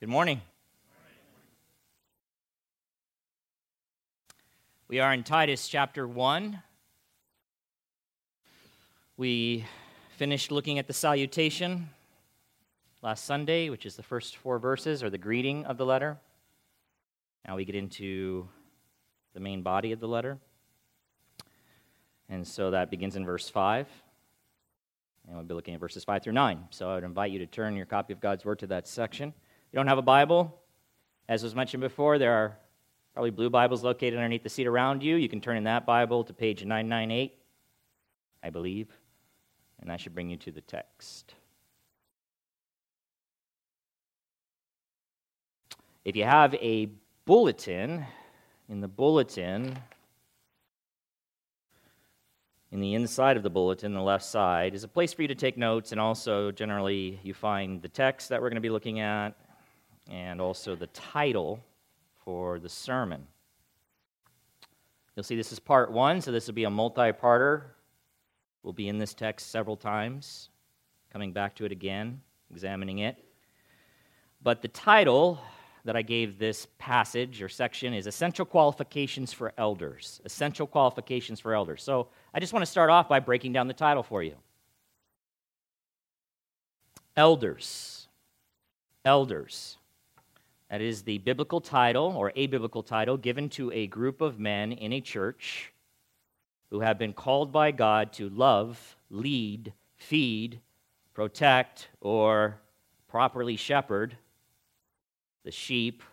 Good 0.00 0.08
morning. 0.08 0.40
We 4.88 4.98
are 4.98 5.12
in 5.12 5.22
Titus 5.24 5.68
chapter 5.68 6.08
1. 6.08 6.62
We 9.18 9.66
finished 10.16 10.50
looking 10.50 10.78
at 10.78 10.86
the 10.86 10.94
salutation 10.94 11.90
last 13.02 13.26
Sunday, 13.26 13.68
which 13.68 13.84
is 13.84 13.96
the 13.96 14.02
first 14.02 14.38
four 14.38 14.58
verses, 14.58 15.02
or 15.02 15.10
the 15.10 15.18
greeting 15.18 15.66
of 15.66 15.76
the 15.76 15.84
letter. 15.84 16.16
Now 17.46 17.56
we 17.56 17.66
get 17.66 17.74
into 17.74 18.48
the 19.34 19.40
main 19.40 19.60
body 19.60 19.92
of 19.92 20.00
the 20.00 20.08
letter. 20.08 20.38
And 22.30 22.48
so 22.48 22.70
that 22.70 22.90
begins 22.90 23.16
in 23.16 23.26
verse 23.26 23.50
5. 23.50 23.86
And 25.26 25.36
we'll 25.36 25.44
be 25.44 25.52
looking 25.52 25.74
at 25.74 25.80
verses 25.80 26.04
5 26.04 26.22
through 26.22 26.32
9. 26.32 26.68
So 26.70 26.88
I 26.88 26.94
would 26.94 27.04
invite 27.04 27.32
you 27.32 27.40
to 27.40 27.46
turn 27.46 27.76
your 27.76 27.84
copy 27.84 28.14
of 28.14 28.20
God's 28.20 28.46
Word 28.46 28.60
to 28.60 28.66
that 28.68 28.88
section 28.88 29.34
you 29.72 29.76
don't 29.76 29.86
have 29.86 29.98
a 29.98 30.02
Bible, 30.02 30.58
as 31.28 31.44
was 31.44 31.54
mentioned 31.54 31.80
before, 31.80 32.18
there 32.18 32.32
are 32.32 32.56
probably 33.14 33.30
blue 33.30 33.50
Bibles 33.50 33.84
located 33.84 34.14
underneath 34.14 34.42
the 34.42 34.48
seat 34.48 34.66
around 34.66 35.02
you. 35.02 35.14
You 35.14 35.28
can 35.28 35.40
turn 35.40 35.56
in 35.56 35.64
that 35.64 35.86
Bible 35.86 36.24
to 36.24 36.32
page 36.32 36.64
998, 36.64 37.38
I 38.42 38.50
believe, 38.50 38.88
and 39.80 39.88
that 39.88 40.00
should 40.00 40.14
bring 40.14 40.28
you 40.28 40.36
to 40.38 40.50
the 40.50 40.60
text. 40.60 41.34
If 46.04 46.16
you 46.16 46.24
have 46.24 46.54
a 46.54 46.88
bulletin, 47.24 48.06
in 48.68 48.80
the 48.80 48.88
bulletin, 48.88 49.78
in 52.72 52.80
the 52.80 52.94
inside 52.94 53.36
of 53.36 53.44
the 53.44 53.50
bulletin, 53.50 53.92
the 53.92 54.00
left 54.00 54.24
side, 54.24 54.74
is 54.74 54.82
a 54.82 54.88
place 54.88 55.12
for 55.12 55.22
you 55.22 55.28
to 55.28 55.34
take 55.36 55.56
notes, 55.56 55.92
and 55.92 56.00
also 56.00 56.50
generally 56.50 57.20
you 57.22 57.34
find 57.34 57.82
the 57.82 57.88
text 57.88 58.30
that 58.30 58.40
we're 58.40 58.48
going 58.48 58.56
to 58.56 58.60
be 58.60 58.70
looking 58.70 58.98
at, 58.98 59.36
and 60.10 60.40
also 60.40 60.74
the 60.74 60.88
title 60.88 61.60
for 62.24 62.58
the 62.58 62.68
sermon. 62.68 63.26
You'll 65.14 65.24
see 65.24 65.36
this 65.36 65.52
is 65.52 65.58
part 65.58 65.90
one, 65.92 66.20
so 66.20 66.32
this 66.32 66.46
will 66.46 66.54
be 66.54 66.64
a 66.64 66.70
multi 66.70 67.12
parter. 67.12 67.62
We'll 68.62 68.72
be 68.72 68.88
in 68.88 68.98
this 68.98 69.14
text 69.14 69.50
several 69.50 69.76
times, 69.76 70.50
coming 71.12 71.32
back 71.32 71.54
to 71.56 71.64
it 71.64 71.72
again, 71.72 72.20
examining 72.50 72.98
it. 72.98 73.16
But 74.42 74.62
the 74.62 74.68
title 74.68 75.40
that 75.84 75.96
I 75.96 76.02
gave 76.02 76.38
this 76.38 76.66
passage 76.78 77.40
or 77.40 77.48
section 77.48 77.94
is 77.94 78.06
Essential 78.06 78.44
Qualifications 78.44 79.32
for 79.32 79.52
Elders. 79.56 80.20
Essential 80.24 80.66
Qualifications 80.66 81.40
for 81.40 81.54
Elders. 81.54 81.82
So 81.82 82.08
I 82.34 82.40
just 82.40 82.52
want 82.52 82.64
to 82.64 82.70
start 82.70 82.90
off 82.90 83.08
by 83.08 83.20
breaking 83.20 83.52
down 83.52 83.66
the 83.66 83.74
title 83.74 84.02
for 84.02 84.22
you. 84.22 84.34
Elders. 87.16 88.08
Elders. 89.04 89.78
That 90.70 90.80
is 90.80 91.02
the 91.02 91.18
biblical 91.18 91.60
title 91.60 92.14
or 92.16 92.32
a 92.36 92.46
biblical 92.46 92.84
title 92.84 93.16
given 93.16 93.48
to 93.50 93.72
a 93.72 93.88
group 93.88 94.20
of 94.20 94.38
men 94.38 94.70
in 94.70 94.92
a 94.92 95.00
church 95.00 95.72
who 96.70 96.80
have 96.80 96.96
been 96.96 97.12
called 97.12 97.50
by 97.50 97.72
God 97.72 98.12
to 98.14 98.28
love, 98.28 98.96
lead, 99.10 99.72
feed, 99.96 100.60
protect, 101.12 101.88
or 102.00 102.60
properly 103.08 103.56
shepherd 103.56 104.16
the 105.44 105.50
sheep 105.50 106.04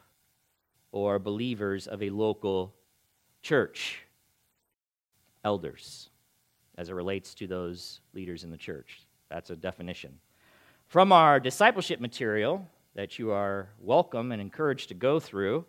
or 0.91 1.19
believers 1.19 1.85
of 1.85 2.01
a 2.01 2.09
local 2.09 2.73
church. 3.43 3.99
Elders, 5.43 6.09
as 6.77 6.89
it 6.89 6.93
relates 6.93 7.35
to 7.35 7.45
those 7.45 7.99
leaders 8.13 8.43
in 8.43 8.49
the 8.49 8.57
church. 8.57 9.01
That's 9.29 9.51
a 9.51 9.55
definition. 9.55 10.17
From 10.87 11.11
our 11.11 11.39
discipleship 11.39 11.99
material, 11.99 12.67
that 12.97 13.19
you 13.19 13.29
are 13.31 13.69
welcome 13.79 14.31
and 14.31 14.41
encouraged 14.41 14.87
to 14.87 14.95
go 14.95 15.19
through 15.19 15.63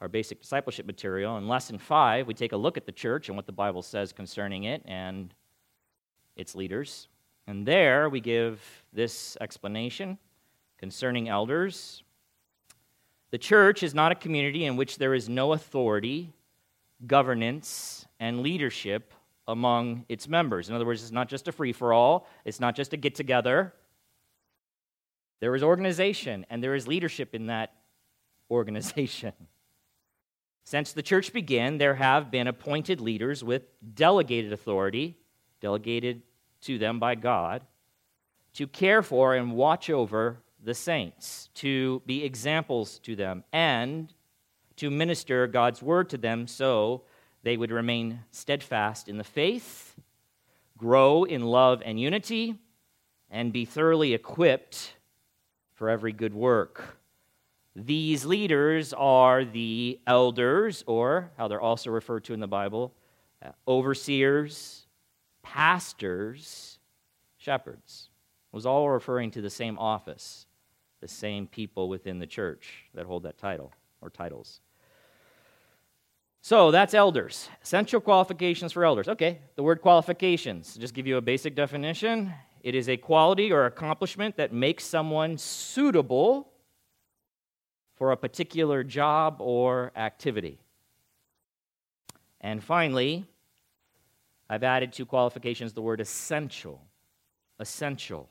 our 0.00 0.08
basic 0.08 0.40
discipleship 0.40 0.84
material. 0.84 1.38
In 1.38 1.46
lesson 1.46 1.78
five, 1.78 2.26
we 2.26 2.34
take 2.34 2.50
a 2.50 2.56
look 2.56 2.76
at 2.76 2.84
the 2.84 2.92
church 2.92 3.28
and 3.28 3.36
what 3.36 3.46
the 3.46 3.52
Bible 3.52 3.82
says 3.82 4.12
concerning 4.12 4.64
it 4.64 4.82
and 4.84 5.32
its 6.34 6.56
leaders. 6.56 7.06
And 7.46 7.64
there 7.64 8.08
we 8.08 8.20
give 8.20 8.60
this 8.92 9.36
explanation 9.40 10.18
concerning 10.76 11.28
elders. 11.28 12.02
The 13.30 13.38
church 13.38 13.84
is 13.84 13.94
not 13.94 14.10
a 14.10 14.16
community 14.16 14.64
in 14.64 14.74
which 14.74 14.98
there 14.98 15.14
is 15.14 15.28
no 15.28 15.52
authority, 15.52 16.32
governance, 17.06 18.06
and 18.18 18.40
leadership 18.40 19.14
among 19.46 20.04
its 20.08 20.26
members. 20.26 20.68
In 20.68 20.74
other 20.74 20.84
words, 20.84 21.04
it's 21.04 21.12
not 21.12 21.28
just 21.28 21.46
a 21.46 21.52
free 21.52 21.72
for 21.72 21.92
all, 21.92 22.26
it's 22.44 22.58
not 22.58 22.74
just 22.74 22.92
a 22.92 22.96
get 22.96 23.14
together, 23.14 23.72
there 25.40 25.54
is 25.54 25.62
organization 25.62 26.46
and 26.50 26.62
there 26.62 26.74
is 26.74 26.86
leadership 26.88 27.34
in 27.34 27.46
that 27.46 27.72
organization. 28.50 29.32
Since 30.64 30.92
the 30.92 31.02
church 31.02 31.32
began, 31.32 31.78
there 31.78 31.94
have 31.94 32.30
been 32.30 32.48
appointed 32.48 33.00
leaders 33.00 33.44
with 33.44 33.62
delegated 33.94 34.52
authority, 34.52 35.16
delegated 35.60 36.22
to 36.62 36.76
them 36.76 36.98
by 36.98 37.14
God, 37.14 37.62
to 38.54 38.66
care 38.66 39.02
for 39.02 39.34
and 39.34 39.52
watch 39.52 39.90
over 39.90 40.38
the 40.64 40.74
saints, 40.74 41.50
to 41.54 42.02
be 42.04 42.24
examples 42.24 42.98
to 43.00 43.14
them, 43.14 43.44
and 43.52 44.12
to 44.74 44.90
minister 44.90 45.46
God's 45.46 45.82
word 45.82 46.10
to 46.10 46.18
them 46.18 46.48
so 46.48 47.04
they 47.44 47.56
would 47.56 47.70
remain 47.70 48.20
steadfast 48.32 49.08
in 49.08 49.18
the 49.18 49.24
faith, 49.24 49.94
grow 50.76 51.22
in 51.22 51.42
love 51.42 51.80
and 51.84 52.00
unity, 52.00 52.56
and 53.30 53.52
be 53.52 53.64
thoroughly 53.64 54.14
equipped 54.14 54.95
for 55.76 55.88
every 55.88 56.12
good 56.12 56.34
work. 56.34 56.98
These 57.76 58.24
leaders 58.24 58.92
are 58.94 59.44
the 59.44 60.00
elders, 60.06 60.82
or 60.86 61.30
how 61.36 61.46
they're 61.46 61.60
also 61.60 61.90
referred 61.90 62.24
to 62.24 62.34
in 62.34 62.40
the 62.40 62.46
Bible, 62.48 62.92
uh, 63.44 63.50
overseers, 63.68 64.86
pastors, 65.42 66.78
shepherds. 67.36 68.08
It 68.52 68.56
was 68.56 68.66
all 68.66 68.88
referring 68.88 69.30
to 69.32 69.42
the 69.42 69.50
same 69.50 69.78
office, 69.78 70.46
the 71.00 71.08
same 71.08 71.46
people 71.46 71.90
within 71.90 72.18
the 72.18 72.26
church 72.26 72.84
that 72.94 73.04
hold 73.04 73.22
that 73.24 73.36
title 73.36 73.72
or 74.00 74.08
titles. 74.08 74.60
So 76.40 76.70
that's 76.70 76.94
elders. 76.94 77.48
Essential 77.62 78.00
qualifications 78.00 78.72
for 78.72 78.84
elders. 78.84 79.08
Okay, 79.08 79.40
the 79.56 79.62
word 79.62 79.82
qualifications. 79.82 80.76
Just 80.76 80.94
give 80.94 81.06
you 81.06 81.18
a 81.18 81.20
basic 81.20 81.54
definition. 81.54 82.32
It 82.66 82.74
is 82.74 82.88
a 82.88 82.96
quality 82.96 83.52
or 83.52 83.66
accomplishment 83.66 84.38
that 84.38 84.52
makes 84.52 84.82
someone 84.82 85.38
suitable 85.38 86.50
for 87.94 88.10
a 88.10 88.16
particular 88.16 88.82
job 88.82 89.36
or 89.38 89.92
activity. 89.94 90.58
And 92.40 92.60
finally, 92.60 93.24
I've 94.50 94.64
added 94.64 94.92
two 94.92 95.06
qualifications 95.06 95.74
the 95.74 95.80
word 95.80 96.00
essential. 96.00 96.82
Essential. 97.60 98.28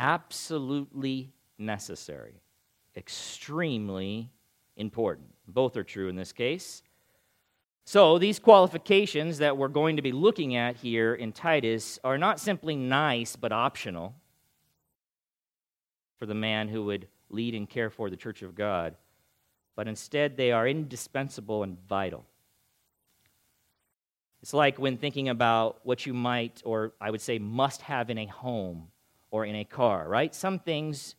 Absolutely 0.00 1.34
necessary. 1.58 2.40
Extremely 2.96 4.30
important. 4.78 5.34
Both 5.46 5.76
are 5.76 5.84
true 5.84 6.08
in 6.08 6.16
this 6.16 6.32
case. 6.32 6.82
So, 7.88 8.18
these 8.18 8.40
qualifications 8.40 9.38
that 9.38 9.56
we're 9.56 9.68
going 9.68 9.94
to 9.94 10.02
be 10.02 10.10
looking 10.10 10.56
at 10.56 10.74
here 10.74 11.14
in 11.14 11.30
Titus 11.30 12.00
are 12.02 12.18
not 12.18 12.40
simply 12.40 12.74
nice 12.74 13.36
but 13.36 13.52
optional 13.52 14.16
for 16.18 16.26
the 16.26 16.34
man 16.34 16.66
who 16.66 16.84
would 16.86 17.06
lead 17.30 17.54
and 17.54 17.70
care 17.70 17.88
for 17.88 18.10
the 18.10 18.16
church 18.16 18.42
of 18.42 18.56
God, 18.56 18.96
but 19.76 19.86
instead 19.86 20.36
they 20.36 20.50
are 20.50 20.66
indispensable 20.66 21.62
and 21.62 21.78
vital. 21.88 22.24
It's 24.42 24.52
like 24.52 24.80
when 24.80 24.96
thinking 24.96 25.28
about 25.28 25.78
what 25.84 26.06
you 26.06 26.12
might, 26.12 26.62
or 26.64 26.92
I 27.00 27.12
would 27.12 27.20
say, 27.20 27.38
must 27.38 27.82
have 27.82 28.10
in 28.10 28.18
a 28.18 28.26
home 28.26 28.88
or 29.30 29.44
in 29.44 29.54
a 29.54 29.64
car, 29.64 30.08
right? 30.08 30.34
Some 30.34 30.58
things 30.58 31.14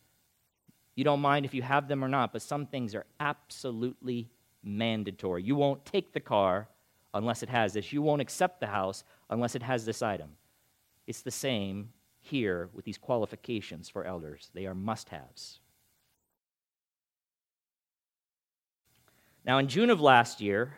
you 0.96 1.04
don't 1.04 1.20
mind 1.20 1.46
if 1.46 1.54
you 1.54 1.62
have 1.62 1.88
them 1.88 2.04
or 2.04 2.08
not, 2.08 2.34
but 2.34 2.42
some 2.42 2.66
things 2.66 2.94
are 2.94 3.06
absolutely 3.18 4.28
mandatory. 4.62 5.42
You 5.42 5.56
won't 5.56 5.84
take 5.84 6.12
the 6.12 6.20
car 6.20 6.68
unless 7.14 7.42
it 7.42 7.48
has 7.48 7.72
this. 7.72 7.92
You 7.92 8.02
won't 8.02 8.20
accept 8.20 8.60
the 8.60 8.66
house 8.66 9.04
unless 9.30 9.54
it 9.54 9.62
has 9.62 9.84
this 9.84 10.02
item. 10.02 10.30
It's 11.06 11.22
the 11.22 11.30
same 11.30 11.90
here 12.20 12.68
with 12.72 12.84
these 12.84 12.98
qualifications 12.98 13.88
for 13.88 14.04
elders, 14.04 14.50
they 14.54 14.66
are 14.66 14.74
must 14.74 15.08
haves. 15.08 15.60
Now, 19.44 19.58
in 19.58 19.68
June 19.68 19.88
of 19.88 20.00
last 20.00 20.40
year, 20.40 20.74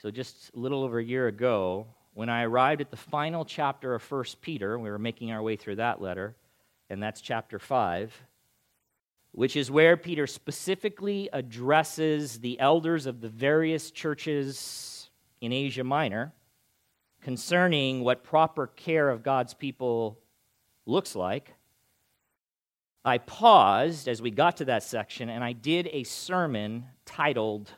so 0.00 0.10
just 0.10 0.50
a 0.54 0.58
little 0.58 0.82
over 0.82 0.98
a 0.98 1.04
year 1.04 1.26
ago, 1.26 1.86
when 2.14 2.28
I 2.28 2.44
arrived 2.44 2.80
at 2.80 2.90
the 2.90 2.96
final 2.96 3.44
chapter 3.44 3.94
of 3.94 4.10
1 4.10 4.24
Peter, 4.40 4.78
we 4.78 4.88
were 4.88 4.98
making 4.98 5.32
our 5.32 5.42
way 5.42 5.56
through 5.56 5.76
that 5.76 6.00
letter, 6.00 6.36
and 6.88 7.02
that's 7.02 7.20
chapter 7.20 7.58
5 7.58 8.14
which 9.34 9.56
is 9.56 9.68
where 9.68 9.96
Peter 9.96 10.28
specifically 10.28 11.28
addresses 11.32 12.38
the 12.38 12.58
elders 12.60 13.04
of 13.04 13.20
the 13.20 13.28
various 13.28 13.90
churches 13.90 15.10
in 15.40 15.52
Asia 15.52 15.82
Minor 15.82 16.32
concerning 17.20 18.04
what 18.04 18.22
proper 18.22 18.68
care 18.68 19.10
of 19.10 19.24
God's 19.24 19.52
people 19.52 20.20
looks 20.86 21.16
like. 21.16 21.52
I 23.04 23.18
paused 23.18 24.06
as 24.06 24.22
we 24.22 24.30
got 24.30 24.58
to 24.58 24.66
that 24.66 24.84
section 24.84 25.28
and 25.28 25.42
I 25.42 25.52
did 25.52 25.88
a 25.92 26.04
sermon 26.04 26.84
titled 27.04 27.72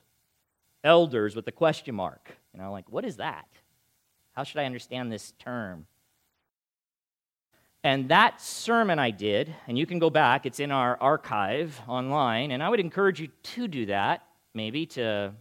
Elders 0.85 1.35
with 1.35 1.49
a 1.49 1.53
question 1.53 1.95
mark. 1.95 2.37
You 2.53 2.61
know, 2.61 2.71
like, 2.71 2.93
what 2.93 3.07
is 3.07 3.17
that? 3.17 3.49
How 4.33 4.45
should 4.45 4.59
I 4.59 4.67
understand 4.67 5.11
this 5.11 5.33
term? 5.39 5.87
And 7.87 8.09
that 8.09 8.41
sermon 8.41 8.99
I 8.99 9.13
did, 9.13 9.55
and 9.69 9.79
you 9.79 9.87
can 9.87 10.01
go 10.01 10.11
back, 10.11 10.45
it's 10.45 10.59
in 10.59 10.73
our 10.73 10.99
archive 11.01 11.81
online, 11.87 12.51
and 12.51 12.61
I 12.61 12.69
would 12.69 12.81
encourage 12.81 13.21
you 13.21 13.29
to 13.29 13.69
do 13.69 13.87
that, 13.87 14.27
maybe 14.55 14.87
to, 14.87 15.33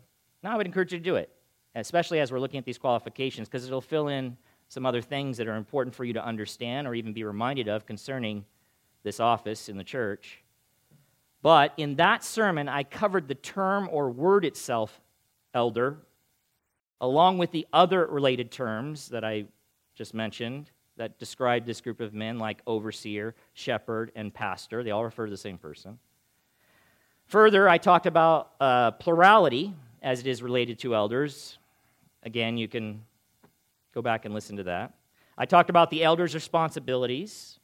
no, 0.43 0.49
I 0.51 0.55
would 0.55 0.67
encourage 0.67 0.93
you 0.93 0.99
to 0.99 1.03
do 1.03 1.15
it, 1.15 1.31
especially 1.73 2.19
as 2.19 2.31
we're 2.31 2.39
looking 2.39 2.59
at 2.59 2.63
these 2.63 2.77
qualifications, 2.77 3.47
because 3.49 3.65
it'll 3.65 3.81
fill 3.81 4.09
in 4.09 4.37
some 4.67 4.85
other 4.85 5.01
things 5.01 5.37
that 5.37 5.47
are 5.47 5.55
important 5.55 5.95
for 5.95 6.03
you 6.03 6.13
to 6.13 6.23
understand 6.23 6.87
or 6.87 6.93
even 6.93 7.13
be 7.13 7.23
reminded 7.23 7.67
of 7.67 7.87
concerning 7.87 8.45
this 9.01 9.19
office 9.19 9.67
in 9.67 9.75
the 9.75 9.83
church. 9.83 10.43
But 11.41 11.73
in 11.77 11.95
that 11.95 12.23
sermon, 12.23 12.69
I 12.69 12.83
covered 12.83 13.27
the 13.27 13.33
term 13.33 13.89
or 13.91 14.11
word 14.11 14.45
itself, 14.45 15.01
elder, 15.55 15.97
along 17.01 17.39
with 17.39 17.49
the 17.49 17.65
other 17.73 18.05
related 18.05 18.51
terms 18.51 19.09
that 19.09 19.25
I 19.25 19.45
just 19.95 20.13
mentioned 20.13 20.69
that 20.97 21.19
describe 21.19 21.65
this 21.65 21.81
group 21.81 21.99
of 21.99 22.13
men, 22.13 22.39
like 22.39 22.61
overseer, 22.65 23.35
shepherd, 23.53 24.11
and 24.15 24.33
pastor. 24.33 24.83
They 24.83 24.91
all 24.91 25.03
refer 25.03 25.25
to 25.25 25.31
the 25.31 25.37
same 25.37 25.57
person. 25.57 25.99
Further, 27.27 27.67
I 27.67 27.77
talked 27.77 28.05
about 28.05 28.51
uh, 28.59 28.91
plurality 28.91 29.73
as 30.01 30.19
it 30.19 30.27
is 30.27 30.43
related 30.43 30.79
to 30.79 30.95
elders. 30.95 31.57
Again, 32.23 32.57
you 32.57 32.67
can 32.67 33.01
go 33.93 34.01
back 34.01 34.25
and 34.25 34.33
listen 34.33 34.57
to 34.57 34.63
that. 34.63 34.93
I 35.37 35.45
talked 35.45 35.69
about 35.69 35.89
the 35.89 36.03
elders' 36.03 36.33
responsibilities, 36.33 37.59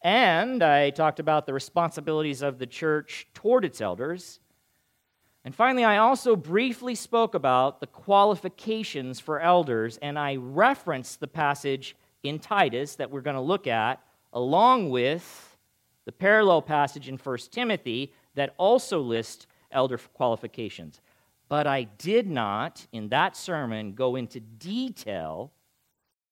and 0.00 0.62
I 0.62 0.90
talked 0.90 1.20
about 1.20 1.44
the 1.46 1.52
responsibilities 1.52 2.40
of 2.40 2.58
the 2.58 2.66
church 2.66 3.26
toward 3.34 3.64
its 3.64 3.80
elders. 3.80 4.40
And 5.44 5.54
finally, 5.54 5.84
I 5.84 5.98
also 5.98 6.36
briefly 6.36 6.94
spoke 6.94 7.34
about 7.34 7.80
the 7.80 7.86
qualifications 7.86 9.20
for 9.20 9.40
elders, 9.40 9.98
and 10.00 10.18
I 10.18 10.36
referenced 10.36 11.20
the 11.20 11.26
passage 11.26 11.96
in 12.24 12.38
Titus 12.38 12.96
that 12.96 13.10
we're 13.10 13.20
going 13.20 13.36
to 13.36 13.42
look 13.42 13.66
at, 13.66 14.00
along 14.32 14.90
with 14.90 15.56
the 16.06 16.12
parallel 16.12 16.62
passage 16.62 17.08
in 17.08 17.16
1 17.16 17.38
Timothy 17.50 18.12
that 18.34 18.54
also 18.58 19.00
lists 19.00 19.46
elder 19.70 19.98
qualifications. 20.14 21.00
But 21.48 21.66
I 21.66 21.84
did 21.84 22.28
not, 22.28 22.86
in 22.92 23.10
that 23.10 23.36
sermon, 23.36 23.92
go 23.92 24.16
into 24.16 24.40
detail 24.40 25.52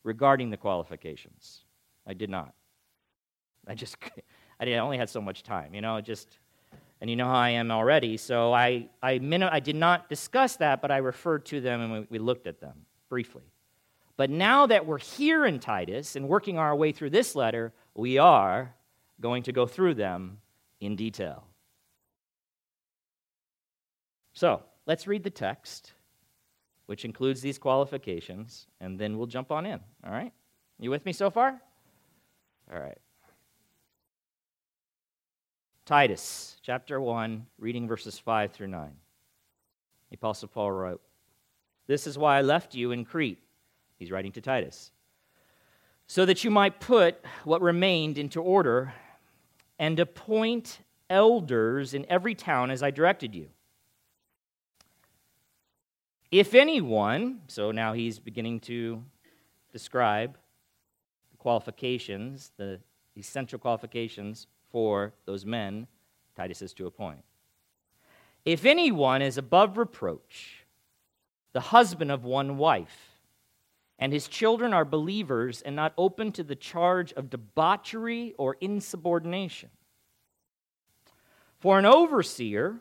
regarding 0.02 0.50
the 0.50 0.56
qualifications. 0.56 1.64
I 2.06 2.14
did 2.14 2.30
not. 2.30 2.54
I 3.66 3.74
just, 3.74 3.96
I 4.60 4.72
only 4.74 4.98
had 4.98 5.10
so 5.10 5.20
much 5.20 5.42
time, 5.42 5.74
you 5.74 5.80
know, 5.80 6.00
just, 6.00 6.38
and 7.00 7.08
you 7.08 7.16
know 7.16 7.26
how 7.26 7.34
I 7.34 7.50
am 7.50 7.70
already. 7.70 8.16
So 8.16 8.52
I, 8.52 8.88
I, 9.02 9.20
I 9.52 9.60
did 9.60 9.76
not 9.76 10.08
discuss 10.08 10.56
that, 10.56 10.80
but 10.80 10.90
I 10.90 10.96
referred 10.98 11.44
to 11.46 11.60
them 11.60 11.80
and 11.80 11.92
we, 11.92 12.06
we 12.10 12.18
looked 12.18 12.46
at 12.46 12.60
them 12.60 12.86
briefly. 13.08 13.51
But 14.22 14.30
now 14.30 14.66
that 14.66 14.86
we're 14.86 15.00
here 15.00 15.44
in 15.44 15.58
Titus 15.58 16.14
and 16.14 16.28
working 16.28 16.56
our 16.56 16.76
way 16.76 16.92
through 16.92 17.10
this 17.10 17.34
letter, 17.34 17.72
we 17.92 18.18
are 18.18 18.72
going 19.20 19.42
to 19.42 19.52
go 19.52 19.66
through 19.66 19.94
them 19.94 20.38
in 20.80 20.94
detail. 20.94 21.42
So 24.32 24.62
let's 24.86 25.08
read 25.08 25.24
the 25.24 25.30
text, 25.30 25.94
which 26.86 27.04
includes 27.04 27.40
these 27.40 27.58
qualifications, 27.58 28.68
and 28.80 28.96
then 28.96 29.18
we'll 29.18 29.26
jump 29.26 29.50
on 29.50 29.66
in. 29.66 29.80
All 30.06 30.12
right? 30.12 30.32
You 30.78 30.92
with 30.92 31.04
me 31.04 31.12
so 31.12 31.28
far? 31.28 31.60
All 32.72 32.78
right. 32.78 32.98
Titus 35.84 36.58
chapter 36.62 37.00
1, 37.00 37.44
reading 37.58 37.88
verses 37.88 38.20
5 38.20 38.52
through 38.52 38.68
9. 38.68 38.88
The 40.10 40.14
Apostle 40.14 40.46
Paul 40.46 40.70
wrote, 40.70 41.02
This 41.88 42.06
is 42.06 42.16
why 42.16 42.38
I 42.38 42.42
left 42.42 42.76
you 42.76 42.92
in 42.92 43.04
Crete 43.04 43.42
He's 44.02 44.10
writing 44.10 44.32
to 44.32 44.40
Titus. 44.40 44.90
So 46.08 46.26
that 46.26 46.42
you 46.42 46.50
might 46.50 46.80
put 46.80 47.24
what 47.44 47.62
remained 47.62 48.18
into 48.18 48.42
order 48.42 48.92
and 49.78 50.00
appoint 50.00 50.80
elders 51.08 51.94
in 51.94 52.04
every 52.08 52.34
town 52.34 52.72
as 52.72 52.82
I 52.82 52.90
directed 52.90 53.32
you. 53.32 53.46
If 56.32 56.52
anyone, 56.52 57.42
so 57.46 57.70
now 57.70 57.92
he's 57.92 58.18
beginning 58.18 58.58
to 58.62 59.04
describe 59.70 60.36
the 61.30 61.36
qualifications, 61.36 62.50
the 62.56 62.80
essential 63.16 63.60
qualifications 63.60 64.48
for 64.72 65.12
those 65.26 65.46
men 65.46 65.86
Titus 66.34 66.60
is 66.60 66.72
to 66.74 66.86
appoint. 66.86 67.22
If 68.44 68.64
anyone 68.64 69.22
is 69.22 69.38
above 69.38 69.78
reproach, 69.78 70.64
the 71.52 71.60
husband 71.60 72.10
of 72.10 72.24
one 72.24 72.56
wife, 72.56 73.11
and 74.02 74.12
his 74.12 74.26
children 74.26 74.74
are 74.74 74.84
believers 74.84 75.62
and 75.62 75.76
not 75.76 75.92
open 75.96 76.32
to 76.32 76.42
the 76.42 76.56
charge 76.56 77.12
of 77.12 77.30
debauchery 77.30 78.34
or 78.36 78.56
insubordination. 78.60 79.70
For 81.60 81.78
an 81.78 81.86
overseer, 81.86 82.80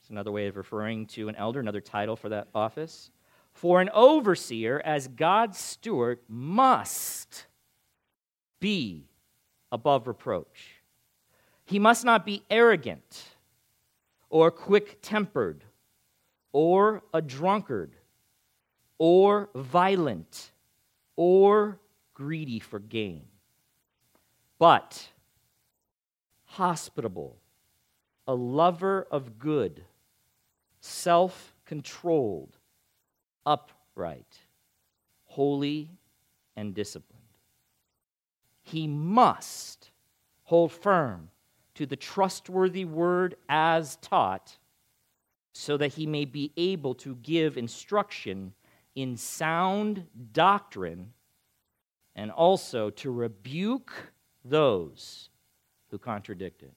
it's 0.00 0.10
another 0.10 0.32
way 0.32 0.48
of 0.48 0.56
referring 0.56 1.06
to 1.06 1.28
an 1.28 1.36
elder, 1.36 1.60
another 1.60 1.80
title 1.80 2.16
for 2.16 2.28
that 2.30 2.48
office. 2.56 3.12
For 3.52 3.80
an 3.80 3.88
overseer, 3.94 4.82
as 4.84 5.06
God's 5.06 5.58
steward, 5.58 6.18
must 6.26 7.46
be 8.58 9.06
above 9.70 10.08
reproach. 10.08 10.82
He 11.66 11.78
must 11.78 12.04
not 12.04 12.26
be 12.26 12.42
arrogant 12.50 13.28
or 14.28 14.50
quick 14.50 14.98
tempered 15.02 15.62
or 16.50 17.04
a 17.14 17.22
drunkard 17.22 17.94
or 18.98 19.48
violent 19.54 20.50
or 21.16 21.78
greedy 22.14 22.58
for 22.58 22.78
gain, 22.78 23.24
but 24.58 25.08
hospitable, 26.44 27.38
a 28.26 28.34
lover 28.34 29.06
of 29.10 29.38
good, 29.38 29.84
self 30.80 31.54
controlled, 31.64 32.56
upright, 33.46 34.38
holy, 35.26 35.90
and 36.56 36.74
disciplined. 36.74 37.22
He 38.62 38.86
must 38.86 39.90
hold 40.44 40.72
firm 40.72 41.30
to 41.74 41.86
the 41.86 41.96
trustworthy 41.96 42.84
word 42.84 43.36
as 43.48 43.96
taught 43.96 44.58
so 45.52 45.76
that 45.76 45.94
he 45.94 46.06
may 46.06 46.24
be 46.24 46.52
able 46.56 46.94
to 46.96 47.14
give 47.16 47.56
instruction 47.56 48.52
in 49.02 49.16
sound 49.16 50.04
doctrine 50.32 51.12
and 52.16 52.32
also 52.32 52.90
to 52.90 53.12
rebuke 53.12 53.92
those 54.44 55.30
who 55.92 55.98
contradict 55.98 56.64
it. 56.64 56.72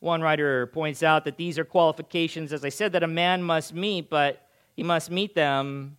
One 0.00 0.20
writer 0.20 0.66
points 0.66 1.02
out 1.02 1.24
that 1.24 1.38
these 1.38 1.58
are 1.58 1.64
qualifications, 1.64 2.52
as 2.52 2.66
I 2.66 2.68
said, 2.68 2.92
that 2.92 3.02
a 3.02 3.06
man 3.06 3.42
must 3.42 3.72
meet, 3.72 4.10
but 4.10 4.46
he 4.76 4.82
must 4.82 5.10
meet 5.10 5.34
them 5.34 5.96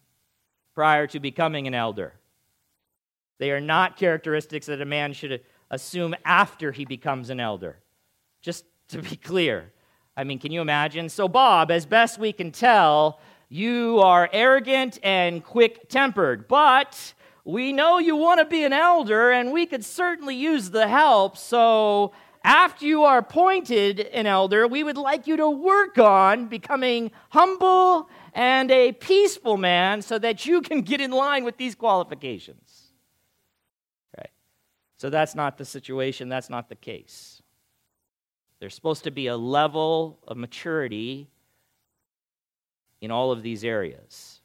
prior 0.75 1.07
to 1.07 1.19
becoming 1.19 1.65
an 1.65 1.73
elder. 1.73 2.13
They 3.39 3.49
are 3.49 3.59
not 3.59 3.97
characteristics 3.97 4.67
that 4.67 4.81
a 4.81 4.85
man 4.85 5.13
should 5.13 5.41
assume 5.71 6.13
after 6.25 6.71
he 6.71 6.85
becomes 6.85 7.31
an 7.31 7.39
elder. 7.39 7.79
Just 8.39 8.65
to 8.89 9.01
be 9.01 9.15
clear. 9.15 9.71
I 10.15 10.23
mean, 10.25 10.37
can 10.37 10.51
you 10.51 10.61
imagine? 10.61 11.09
So, 11.09 11.27
Bob, 11.27 11.71
as 11.71 11.85
best 11.85 12.19
we 12.19 12.33
can 12.33 12.51
tell, 12.51 13.19
you 13.51 13.99
are 13.99 14.29
arrogant 14.31 14.97
and 15.03 15.43
quick 15.43 15.89
tempered, 15.89 16.47
but 16.47 17.13
we 17.43 17.73
know 17.73 17.99
you 17.99 18.15
want 18.15 18.39
to 18.39 18.45
be 18.45 18.63
an 18.63 18.71
elder, 18.71 19.29
and 19.29 19.51
we 19.51 19.65
could 19.65 19.83
certainly 19.83 20.37
use 20.37 20.69
the 20.69 20.87
help. 20.87 21.35
So, 21.35 22.13
after 22.45 22.85
you 22.85 23.03
are 23.03 23.17
appointed 23.17 23.99
an 23.99 24.25
elder, 24.25 24.69
we 24.69 24.83
would 24.85 24.95
like 24.95 25.27
you 25.27 25.35
to 25.35 25.49
work 25.49 25.97
on 25.97 26.47
becoming 26.47 27.11
humble 27.29 28.09
and 28.33 28.71
a 28.71 28.93
peaceful 28.93 29.57
man 29.57 30.01
so 30.01 30.17
that 30.17 30.45
you 30.45 30.61
can 30.61 30.81
get 30.81 31.01
in 31.01 31.11
line 31.11 31.43
with 31.43 31.57
these 31.57 31.75
qualifications. 31.75 32.93
Right? 34.17 34.31
So, 34.95 35.09
that's 35.09 35.35
not 35.35 35.57
the 35.57 35.65
situation, 35.65 36.29
that's 36.29 36.49
not 36.49 36.69
the 36.69 36.75
case. 36.75 37.41
There's 38.61 38.75
supposed 38.75 39.03
to 39.03 39.11
be 39.11 39.27
a 39.27 39.35
level 39.35 40.19
of 40.25 40.37
maturity 40.37 41.27
in 43.01 43.11
all 43.11 43.31
of 43.31 43.43
these 43.43 43.63
areas. 43.65 44.39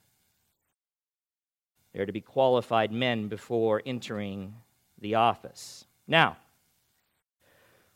They 1.93 2.01
are 2.01 2.07
to 2.07 2.13
be 2.13 2.21
qualified 2.21 2.91
men 2.91 3.29
before 3.29 3.83
entering 3.87 4.55
the 5.01 5.15
office. 5.15 5.85
Now, 6.09 6.37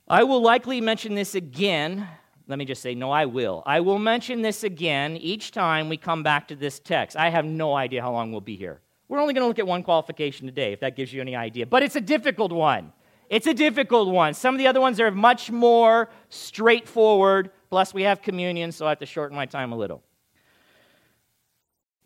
I 0.08 0.24
will 0.24 0.42
likely 0.42 0.80
mention 0.80 1.14
this 1.14 1.34
again. 1.34 2.06
Let 2.46 2.58
me 2.58 2.64
just 2.64 2.82
say, 2.82 2.94
no, 2.94 3.10
I 3.10 3.26
will. 3.26 3.62
I 3.64 3.80
will 3.80 3.98
mention 3.98 4.42
this 4.42 4.64
again 4.64 5.16
each 5.16 5.52
time 5.52 5.88
we 5.88 5.96
come 5.96 6.22
back 6.22 6.48
to 6.48 6.56
this 6.56 6.78
text. 6.78 7.16
I 7.16 7.30
have 7.30 7.44
no 7.44 7.74
idea 7.74 8.02
how 8.02 8.12
long 8.12 8.32
we'll 8.32 8.40
be 8.40 8.56
here. 8.56 8.80
We're 9.08 9.20
only 9.20 9.34
going 9.34 9.44
to 9.44 9.48
look 9.48 9.58
at 9.58 9.66
one 9.66 9.82
qualification 9.82 10.46
today, 10.46 10.72
if 10.72 10.80
that 10.80 10.96
gives 10.96 11.12
you 11.12 11.20
any 11.20 11.36
idea. 11.36 11.66
But 11.66 11.82
it's 11.82 11.96
a 11.96 12.00
difficult 12.00 12.52
one. 12.52 12.92
It's 13.28 13.46
a 13.46 13.54
difficult 13.54 14.08
one. 14.08 14.34
Some 14.34 14.54
of 14.54 14.58
the 14.58 14.66
other 14.66 14.80
ones 14.80 14.98
are 14.98 15.10
much 15.10 15.50
more 15.50 16.10
straightforward. 16.28 17.50
Plus, 17.70 17.94
we 17.94 18.02
have 18.02 18.22
communion, 18.22 18.72
so 18.72 18.86
I 18.86 18.88
have 18.90 18.98
to 18.98 19.06
shorten 19.06 19.36
my 19.36 19.46
time 19.46 19.72
a 19.72 19.76
little. 19.76 20.02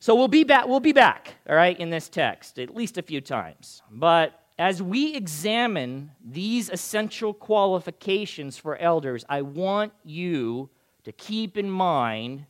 So 0.05 0.15
we'll 0.15 0.29
be 0.29 0.45
back, 0.45 0.69
we'll 0.69 0.81
be 0.81 0.93
back, 0.93 1.37
all 1.49 1.57
right, 1.57 1.81
in 1.81 1.89
this 1.89 2.11
text, 2.11 2.59
at 2.59 2.77
least 2.77 2.99
a 2.99 3.03
few 3.03 3.23
times. 3.23 3.81
But 3.91 4.39
as 4.59 4.83
we 4.83 5.15
examine 5.15 6.11
these 6.23 6.69
essential 6.69 7.33
qualifications 7.33 8.59
for 8.59 8.77
elders, 8.77 9.25
I 9.31 9.41
want 9.41 9.95
you 10.05 10.69
to 11.05 11.13
keep 11.13 11.57
in 11.57 11.71
mind 11.71 12.45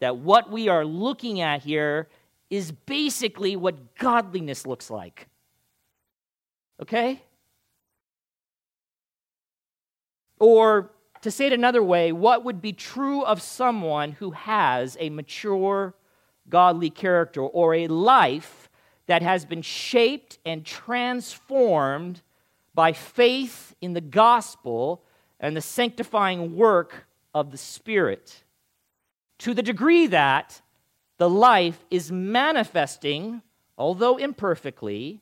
that 0.00 0.16
what 0.16 0.50
we 0.50 0.68
are 0.68 0.86
looking 0.86 1.42
at 1.42 1.62
here 1.62 2.08
is 2.48 2.72
basically 2.72 3.56
what 3.56 3.96
godliness 3.96 4.66
looks 4.66 4.88
like. 4.88 5.28
Okay? 6.80 7.22
Or 10.38 10.92
to 11.20 11.30
say 11.30 11.48
it 11.48 11.52
another 11.52 11.82
way, 11.82 12.10
what 12.12 12.42
would 12.42 12.62
be 12.62 12.72
true 12.72 13.22
of 13.22 13.42
someone 13.42 14.12
who 14.12 14.30
has 14.30 14.96
a 14.98 15.10
mature 15.10 15.94
godly 16.48 16.90
character 16.90 17.42
or 17.42 17.74
a 17.74 17.88
life 17.88 18.68
that 19.06 19.22
has 19.22 19.44
been 19.44 19.62
shaped 19.62 20.38
and 20.44 20.64
transformed 20.64 22.22
by 22.74 22.92
faith 22.92 23.74
in 23.80 23.94
the 23.94 24.00
gospel 24.00 25.02
and 25.40 25.56
the 25.56 25.60
sanctifying 25.60 26.56
work 26.56 27.06
of 27.34 27.50
the 27.50 27.58
Spirit. 27.58 28.44
To 29.38 29.54
the 29.54 29.62
degree 29.62 30.06
that 30.08 30.60
the 31.18 31.30
life 31.30 31.84
is 31.90 32.10
manifesting, 32.10 33.42
although 33.78 34.16
imperfectly, 34.16 35.20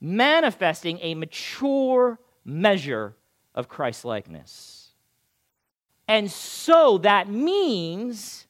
manifesting 0.00 0.98
a 1.00 1.14
mature 1.14 2.18
measure 2.44 3.14
of 3.54 3.68
Christ 3.68 4.04
likeness. 4.04 4.90
And 6.08 6.30
so 6.30 6.98
that 6.98 7.28
means 7.28 8.46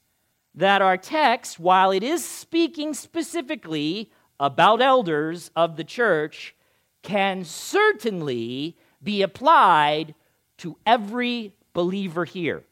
that 0.55 0.83
our 0.83 0.97
text, 0.97 1.59
while 1.59 1.91
it 1.91 2.03
is 2.03 2.25
speaking 2.25 2.95
specifically 2.95 4.11
about 4.39 4.83
elders 4.83 5.51
of 5.57 5.77
the 5.77 5.85
church, 5.85 6.55
can 7.03 7.45
certainly 7.45 8.77
be 9.03 9.23
applied 9.23 10.15
to 10.59 10.77
every 10.87 11.55
believer 11.73 12.25
here 12.25 12.65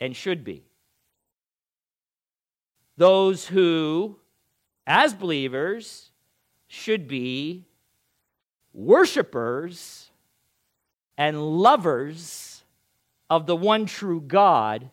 and 0.00 0.16
should 0.16 0.44
be. 0.44 0.64
Those 2.96 3.46
who, 3.46 4.18
as 4.86 5.14
believers, 5.14 6.10
should 6.68 7.06
be 7.06 7.64
worshipers 8.72 10.10
and 11.16 11.58
lovers 11.58 12.64
of 13.30 13.46
the 13.46 13.56
one 13.56 13.86
true 13.86 14.20
God 14.20 14.90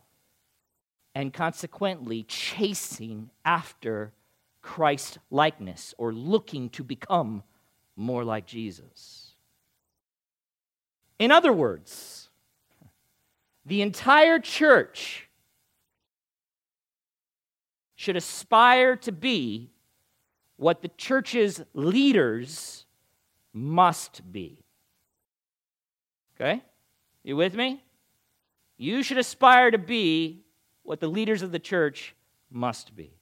and 1.13 1.33
consequently 1.33 2.23
chasing 2.23 3.29
after 3.43 4.13
Christ 4.61 5.17
likeness 5.29 5.93
or 5.97 6.13
looking 6.13 6.69
to 6.71 6.83
become 6.83 7.43
more 7.95 8.23
like 8.23 8.45
Jesus. 8.45 9.33
In 11.19 11.31
other 11.31 11.53
words, 11.53 12.29
the 13.65 13.81
entire 13.81 14.39
church 14.39 15.27
should 17.95 18.15
aspire 18.15 18.95
to 18.95 19.11
be 19.11 19.69
what 20.57 20.81
the 20.81 20.89
church's 20.89 21.61
leaders 21.73 22.85
must 23.53 24.31
be. 24.31 24.63
Okay? 26.35 26.63
You 27.23 27.35
with 27.35 27.53
me? 27.53 27.83
You 28.77 29.03
should 29.03 29.19
aspire 29.19 29.69
to 29.69 29.77
be 29.77 30.40
what 30.83 30.99
the 30.99 31.07
leaders 31.07 31.41
of 31.41 31.51
the 31.51 31.59
church 31.59 32.15
must 32.49 32.95
be. 32.95 33.13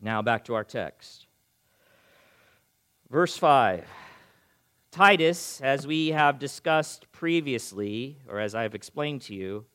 Now 0.00 0.22
back 0.22 0.44
to 0.44 0.54
our 0.54 0.64
text. 0.64 1.26
Verse 3.10 3.36
5. 3.36 3.84
Titus, 4.90 5.60
as 5.60 5.86
we 5.86 6.08
have 6.08 6.38
discussed 6.38 7.10
previously, 7.12 8.18
or 8.28 8.38
as 8.40 8.54
I 8.54 8.62
have 8.62 8.74
explained 8.74 9.22
to 9.22 9.34
you, 9.34 9.66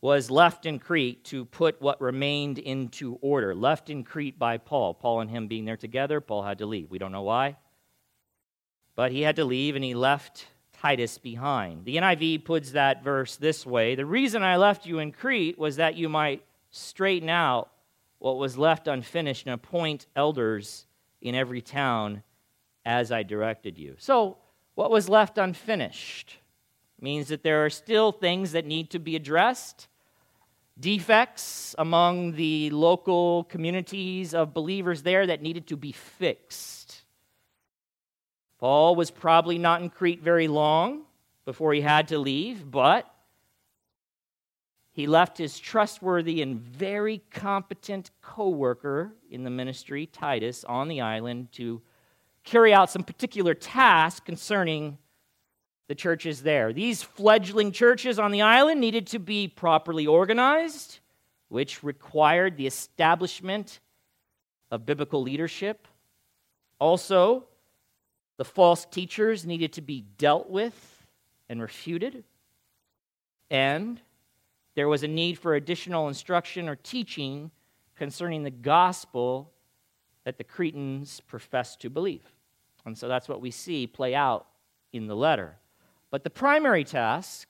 was 0.00 0.30
left 0.30 0.66
in 0.66 0.78
Crete 0.78 1.24
to 1.24 1.46
put 1.46 1.80
what 1.80 1.98
remained 2.00 2.58
into 2.58 3.18
order. 3.22 3.54
Left 3.54 3.88
in 3.88 4.04
Crete 4.04 4.38
by 4.38 4.58
Paul. 4.58 4.92
Paul 4.92 5.20
and 5.20 5.30
him 5.30 5.48
being 5.48 5.64
there 5.64 5.78
together, 5.78 6.20
Paul 6.20 6.42
had 6.42 6.58
to 6.58 6.66
leave. 6.66 6.90
We 6.90 6.98
don't 6.98 7.12
know 7.12 7.22
why. 7.22 7.56
But 8.96 9.12
he 9.12 9.22
had 9.22 9.36
to 9.36 9.46
leave 9.46 9.76
and 9.76 9.84
he 9.84 9.94
left 9.94 10.46
Titus 10.84 11.16
behind. 11.16 11.86
The 11.86 11.96
NIV 11.96 12.44
puts 12.44 12.72
that 12.72 13.02
verse 13.02 13.36
this 13.36 13.64
way 13.64 13.94
The 13.94 14.04
reason 14.04 14.42
I 14.42 14.56
left 14.56 14.84
you 14.84 14.98
in 14.98 15.12
Crete 15.12 15.58
was 15.58 15.76
that 15.76 15.96
you 15.96 16.10
might 16.10 16.44
straighten 16.70 17.30
out 17.30 17.70
what 18.18 18.36
was 18.36 18.58
left 18.58 18.86
unfinished 18.86 19.46
and 19.46 19.54
appoint 19.54 20.06
elders 20.14 20.86
in 21.22 21.34
every 21.34 21.62
town 21.62 22.22
as 22.84 23.10
I 23.10 23.22
directed 23.22 23.78
you. 23.78 23.94
So, 23.96 24.36
what 24.74 24.90
was 24.90 25.08
left 25.08 25.38
unfinished 25.38 26.36
means 27.00 27.28
that 27.28 27.42
there 27.42 27.64
are 27.64 27.70
still 27.70 28.12
things 28.12 28.52
that 28.52 28.66
need 28.66 28.90
to 28.90 28.98
be 28.98 29.16
addressed, 29.16 29.88
defects 30.78 31.74
among 31.78 32.32
the 32.32 32.68
local 32.68 33.44
communities 33.44 34.34
of 34.34 34.52
believers 34.52 35.02
there 35.02 35.26
that 35.28 35.40
needed 35.40 35.66
to 35.68 35.78
be 35.78 35.92
fixed. 35.92 36.83
Paul 38.58 38.96
was 38.96 39.10
probably 39.10 39.58
not 39.58 39.82
in 39.82 39.90
Crete 39.90 40.22
very 40.22 40.48
long 40.48 41.02
before 41.44 41.72
he 41.74 41.80
had 41.80 42.08
to 42.08 42.18
leave, 42.18 42.70
but 42.70 43.12
he 44.92 45.06
left 45.08 45.38
his 45.38 45.58
trustworthy 45.58 46.40
and 46.40 46.60
very 46.60 47.22
competent 47.30 48.10
co 48.22 48.48
worker 48.48 49.12
in 49.28 49.42
the 49.42 49.50
ministry, 49.50 50.06
Titus, 50.06 50.64
on 50.64 50.88
the 50.88 51.00
island 51.00 51.50
to 51.52 51.82
carry 52.44 52.72
out 52.72 52.90
some 52.90 53.02
particular 53.02 53.54
tasks 53.54 54.20
concerning 54.20 54.98
the 55.88 55.94
churches 55.94 56.42
there. 56.42 56.72
These 56.72 57.02
fledgling 57.02 57.72
churches 57.72 58.18
on 58.18 58.30
the 58.30 58.42
island 58.42 58.80
needed 58.80 59.08
to 59.08 59.18
be 59.18 59.48
properly 59.48 60.06
organized, 60.06 61.00
which 61.48 61.82
required 61.82 62.56
the 62.56 62.66
establishment 62.66 63.80
of 64.70 64.86
biblical 64.86 65.22
leadership. 65.22 65.88
Also, 66.78 67.44
the 68.36 68.44
false 68.44 68.84
teachers 68.84 69.46
needed 69.46 69.72
to 69.74 69.80
be 69.80 70.04
dealt 70.18 70.50
with 70.50 71.06
and 71.48 71.60
refuted. 71.60 72.24
And 73.50 74.00
there 74.74 74.88
was 74.88 75.02
a 75.02 75.08
need 75.08 75.38
for 75.38 75.54
additional 75.54 76.08
instruction 76.08 76.68
or 76.68 76.76
teaching 76.76 77.50
concerning 77.96 78.42
the 78.42 78.50
gospel 78.50 79.52
that 80.24 80.38
the 80.38 80.44
Cretans 80.44 81.20
professed 81.20 81.80
to 81.82 81.90
believe. 81.90 82.24
And 82.84 82.98
so 82.98 83.08
that's 83.08 83.28
what 83.28 83.40
we 83.40 83.50
see 83.50 83.86
play 83.86 84.14
out 84.14 84.46
in 84.92 85.06
the 85.06 85.14
letter. 85.14 85.56
But 86.10 86.24
the 86.24 86.30
primary 86.30 86.84
task 86.84 87.48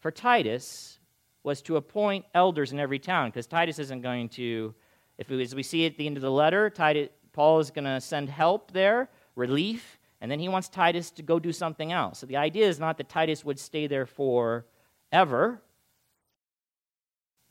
for 0.00 0.10
Titus 0.10 0.98
was 1.42 1.62
to 1.62 1.76
appoint 1.76 2.24
elders 2.34 2.72
in 2.72 2.80
every 2.80 2.98
town, 2.98 3.28
because 3.28 3.46
Titus 3.46 3.78
isn't 3.78 4.02
going 4.02 4.28
to, 4.30 4.74
if 5.18 5.30
as 5.30 5.54
we 5.54 5.62
see 5.62 5.86
at 5.86 5.96
the 5.96 6.06
end 6.06 6.16
of 6.16 6.22
the 6.22 6.30
letter, 6.30 6.68
Titus, 6.68 7.08
Paul 7.32 7.60
is 7.60 7.70
going 7.70 7.84
to 7.84 8.00
send 8.00 8.28
help 8.28 8.72
there 8.72 9.08
relief, 9.40 9.98
and 10.20 10.30
then 10.30 10.38
he 10.38 10.48
wants 10.48 10.68
Titus 10.68 11.10
to 11.12 11.22
go 11.22 11.40
do 11.40 11.52
something 11.52 11.90
else. 11.90 12.20
So 12.20 12.26
the 12.26 12.36
idea 12.36 12.68
is 12.68 12.78
not 12.78 12.98
that 12.98 13.08
Titus 13.08 13.44
would 13.44 13.58
stay 13.58 13.86
there 13.86 14.06
forever, 14.06 15.62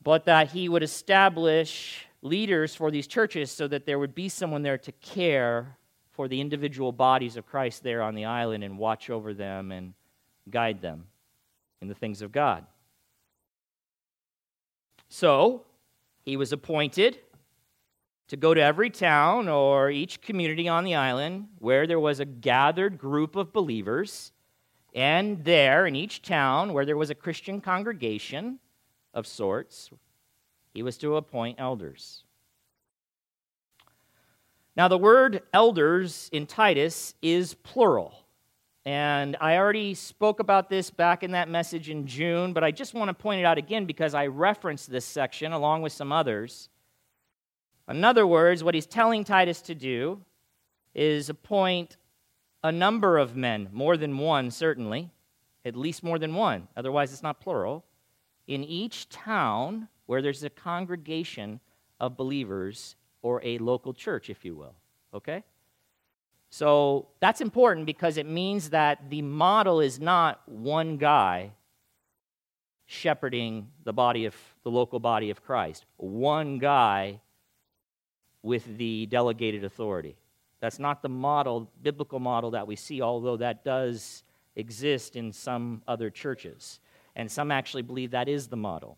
but 0.01 0.25
that 0.25 0.51
he 0.51 0.69
would 0.69 0.83
establish 0.83 2.05
leaders 2.21 2.75
for 2.75 2.91
these 2.91 3.07
churches 3.07 3.51
so 3.51 3.67
that 3.67 3.85
there 3.85 3.99
would 3.99 4.15
be 4.15 4.29
someone 4.29 4.61
there 4.61 4.77
to 4.77 4.91
care 4.93 5.77
for 6.11 6.27
the 6.27 6.39
individual 6.39 6.91
bodies 6.91 7.37
of 7.37 7.45
Christ 7.45 7.83
there 7.83 8.01
on 8.01 8.13
the 8.13 8.25
island 8.25 8.63
and 8.63 8.77
watch 8.77 9.09
over 9.09 9.33
them 9.33 9.71
and 9.71 9.93
guide 10.49 10.81
them 10.81 11.05
in 11.81 11.87
the 11.87 11.95
things 11.95 12.21
of 12.21 12.31
God. 12.31 12.65
So, 15.07 15.63
he 16.23 16.37
was 16.37 16.51
appointed 16.51 17.19
to 18.29 18.37
go 18.37 18.53
to 18.53 18.61
every 18.61 18.91
town 18.91 19.49
or 19.49 19.89
each 19.89 20.21
community 20.21 20.67
on 20.67 20.83
the 20.83 20.95
island 20.95 21.47
where 21.57 21.87
there 21.87 21.99
was 21.99 22.19
a 22.19 22.25
gathered 22.25 22.97
group 22.97 23.35
of 23.35 23.51
believers, 23.51 24.31
and 24.93 25.43
there 25.43 25.87
in 25.87 25.95
each 25.95 26.21
town 26.21 26.71
where 26.71 26.85
there 26.85 26.97
was 26.97 27.09
a 27.09 27.15
Christian 27.15 27.59
congregation 27.59 28.59
of 29.15 29.25
sorts, 29.25 29.89
he 30.73 30.83
was 30.83 30.97
to 30.99 31.17
appoint 31.17 31.59
elders. 31.59 32.23
Now, 34.75 34.87
the 34.87 34.97
word 34.97 35.41
elders 35.51 36.29
in 36.31 36.45
Titus 36.45 37.15
is 37.21 37.55
plural. 37.55 38.13
And 38.85 39.35
I 39.41 39.57
already 39.57 39.93
spoke 39.93 40.39
about 40.39 40.69
this 40.69 40.89
back 40.89 41.23
in 41.23 41.31
that 41.31 41.49
message 41.49 41.89
in 41.89 42.05
June, 42.05 42.53
but 42.53 42.63
I 42.63 42.71
just 42.71 42.93
want 42.93 43.09
to 43.09 43.13
point 43.13 43.41
it 43.41 43.45
out 43.45 43.57
again 43.57 43.85
because 43.85 44.13
I 44.13 44.27
referenced 44.27 44.89
this 44.89 45.03
section 45.03 45.51
along 45.51 45.81
with 45.81 45.91
some 45.91 46.11
others 46.11 46.69
In 47.89 48.03
other 48.03 48.27
words, 48.27 48.63
what 48.63 48.75
he's 48.75 48.85
telling 48.85 49.23
Titus 49.23 49.61
to 49.63 49.75
do 49.75 50.21
is 50.93 51.29
appoint 51.29 51.97
a 52.63 52.71
number 52.71 53.17
of 53.17 53.35
men, 53.35 53.69
more 53.71 53.97
than 53.97 54.17
one, 54.17 54.51
certainly, 54.51 55.09
at 55.65 55.75
least 55.75 56.03
more 56.03 56.19
than 56.19 56.35
one, 56.35 56.67
otherwise, 56.77 57.11
it's 57.11 57.23
not 57.23 57.39
plural, 57.39 57.85
in 58.47 58.63
each 58.63 59.09
town 59.09 59.87
where 60.05 60.21
there's 60.21 60.43
a 60.43 60.49
congregation 60.49 61.59
of 61.99 62.17
believers 62.17 62.95
or 63.21 63.41
a 63.43 63.57
local 63.59 63.93
church, 63.93 64.29
if 64.29 64.43
you 64.45 64.55
will. 64.55 64.75
Okay? 65.13 65.43
So 66.49 67.07
that's 67.19 67.41
important 67.41 67.85
because 67.85 68.17
it 68.17 68.25
means 68.25 68.71
that 68.71 69.09
the 69.09 69.21
model 69.21 69.79
is 69.79 69.99
not 69.99 70.41
one 70.47 70.97
guy 70.97 71.51
shepherding 72.85 73.67
the 73.83 73.93
body 73.93 74.25
of 74.25 74.35
the 74.63 74.71
local 74.71 74.99
body 74.99 75.29
of 75.29 75.43
Christ, 75.43 75.85
one 75.97 76.57
guy 76.57 77.21
with 78.41 78.77
the 78.77 79.05
delegated 79.07 79.63
authority. 79.63 80.15
That's 80.59 80.79
not 80.79 81.01
the 81.01 81.09
model, 81.09 81.71
biblical 81.81 82.19
model 82.19 82.51
that 82.51 82.67
we 82.67 82.75
see, 82.75 83.01
although 83.01 83.37
that 83.37 83.63
does 83.63 84.23
exist 84.55 85.15
in 85.15 85.31
some 85.31 85.81
other 85.87 86.09
churches. 86.09 86.79
And 87.15 87.31
some 87.31 87.51
actually 87.51 87.81
believe 87.81 88.11
that 88.11 88.29
is 88.29 88.47
the 88.47 88.57
model. 88.57 88.97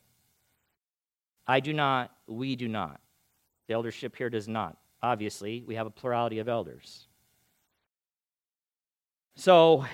I 1.47 1.59
do 1.59 1.73
not, 1.73 2.11
we 2.27 2.55
do 2.55 2.67
not. 2.67 2.99
The 3.67 3.73
eldership 3.73 4.15
here 4.15 4.29
does 4.29 4.47
not. 4.47 4.77
Obviously, 5.03 5.63
we 5.65 5.75
have 5.75 5.87
a 5.87 5.91
plurality 5.91 6.39
of 6.39 6.47
elders. 6.47 7.07
So, 9.35 9.85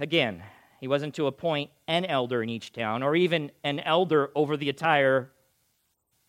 again, 0.00 0.42
he 0.80 0.88
wasn't 0.88 1.14
to 1.16 1.26
appoint 1.26 1.70
an 1.86 2.04
elder 2.04 2.42
in 2.42 2.48
each 2.48 2.72
town 2.72 3.02
or 3.02 3.14
even 3.14 3.52
an 3.62 3.80
elder 3.80 4.30
over 4.34 4.56
the 4.56 4.68
entire 4.68 5.30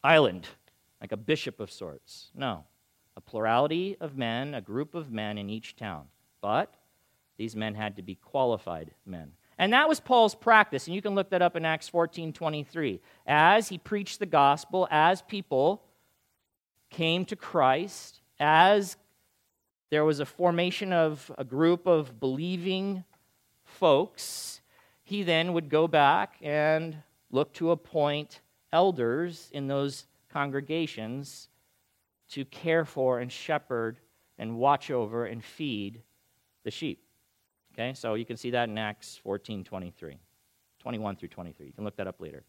island, 0.04 0.48
like 1.02 1.12
a 1.12 1.18
bishop 1.18 1.60
of 1.60 1.72
sorts. 1.72 2.30
No 2.34 2.64
a 3.16 3.22
plurality 3.22 3.98
of 4.00 4.18
men, 4.18 4.54
a 4.54 4.62
group 4.62 4.96
of 4.96 5.12
men 5.12 5.38
in 5.38 5.50
each 5.50 5.76
town. 5.76 6.06
But 6.42 6.74
these 7.38 7.56
men 7.56 7.76
had 7.76 7.96
to 7.98 8.02
be 8.02 8.16
qualified 8.16 8.92
men. 9.06 9.34
And 9.58 9.74
that 9.74 9.88
was 9.88 10.00
Paul's 10.00 10.34
practice, 10.34 10.88
and 10.88 10.96
you 10.96 11.02
can 11.02 11.14
look 11.14 11.30
that 11.30 11.42
up 11.42 11.56
in 11.56 11.66
Acts 11.66 11.88
14 11.88 12.34
23. 12.34 13.00
As 13.28 13.70
he 13.70 13.78
preached 13.78 14.20
the 14.20 14.26
gospel, 14.26 14.88
as 14.90 15.22
people 15.22 15.84
came 16.90 17.26
to 17.26 17.36
Christ, 17.36 18.22
as 18.40 18.98
there 19.92 20.06
was 20.06 20.20
a 20.20 20.26
formation 20.26 20.94
of 20.94 21.32
a 21.38 21.44
group 21.44 21.86
of 21.86 22.20
believing 22.20 23.04
folks, 23.64 24.62
he 25.04 25.22
then 25.22 25.54
would 25.54 25.70
go 25.70 25.88
back 25.88 26.38
and 26.42 26.98
look 27.30 27.54
to 27.54 27.72
appoint 27.72 28.42
elders 28.74 29.50
in 29.54 29.68
those 29.68 30.06
congregations 30.32 31.50
to 32.30 32.46
care 32.46 32.86
for 32.86 33.20
and 33.20 33.32
shepherd 33.32 34.00
and 34.38 34.58
watch 34.58 34.90
over 34.90 35.26
and 35.26 35.44
feed 35.44 36.02
the 36.64 36.72
sheep. 36.72 37.04
Okay, 37.74 37.94
so 37.94 38.16
you 38.16 38.26
can 38.26 38.38
see 38.38 38.52
that 38.52 38.70
in 38.70 38.78
Acts 38.78 39.18
14 39.24 39.64
23, 39.64 40.18
21 40.80 41.16
through 41.16 41.30
23. 41.30 41.68
You 41.68 41.74
can 41.74 41.84
look 41.84 41.96
that 41.98 42.08
up 42.08 42.20
later. 42.20 42.44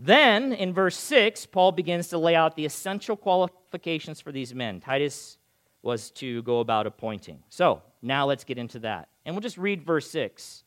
Then, 0.00 0.52
in 0.52 0.72
verse 0.72 0.96
6, 0.96 1.46
Paul 1.46 1.72
begins 1.72 2.08
to 2.08 2.18
lay 2.18 2.36
out 2.36 2.54
the 2.54 2.64
essential 2.64 3.16
qualifications 3.16 4.20
for 4.20 4.30
these 4.30 4.54
men. 4.54 4.80
Titus 4.80 5.38
was 5.82 6.10
to 6.12 6.42
go 6.44 6.60
about 6.60 6.86
appointing. 6.86 7.42
So, 7.48 7.82
now 8.00 8.26
let's 8.26 8.44
get 8.44 8.58
into 8.58 8.78
that. 8.80 9.08
And 9.24 9.34
we'll 9.34 9.42
just 9.42 9.58
read 9.58 9.82
verse 9.82 10.08
6, 10.10 10.62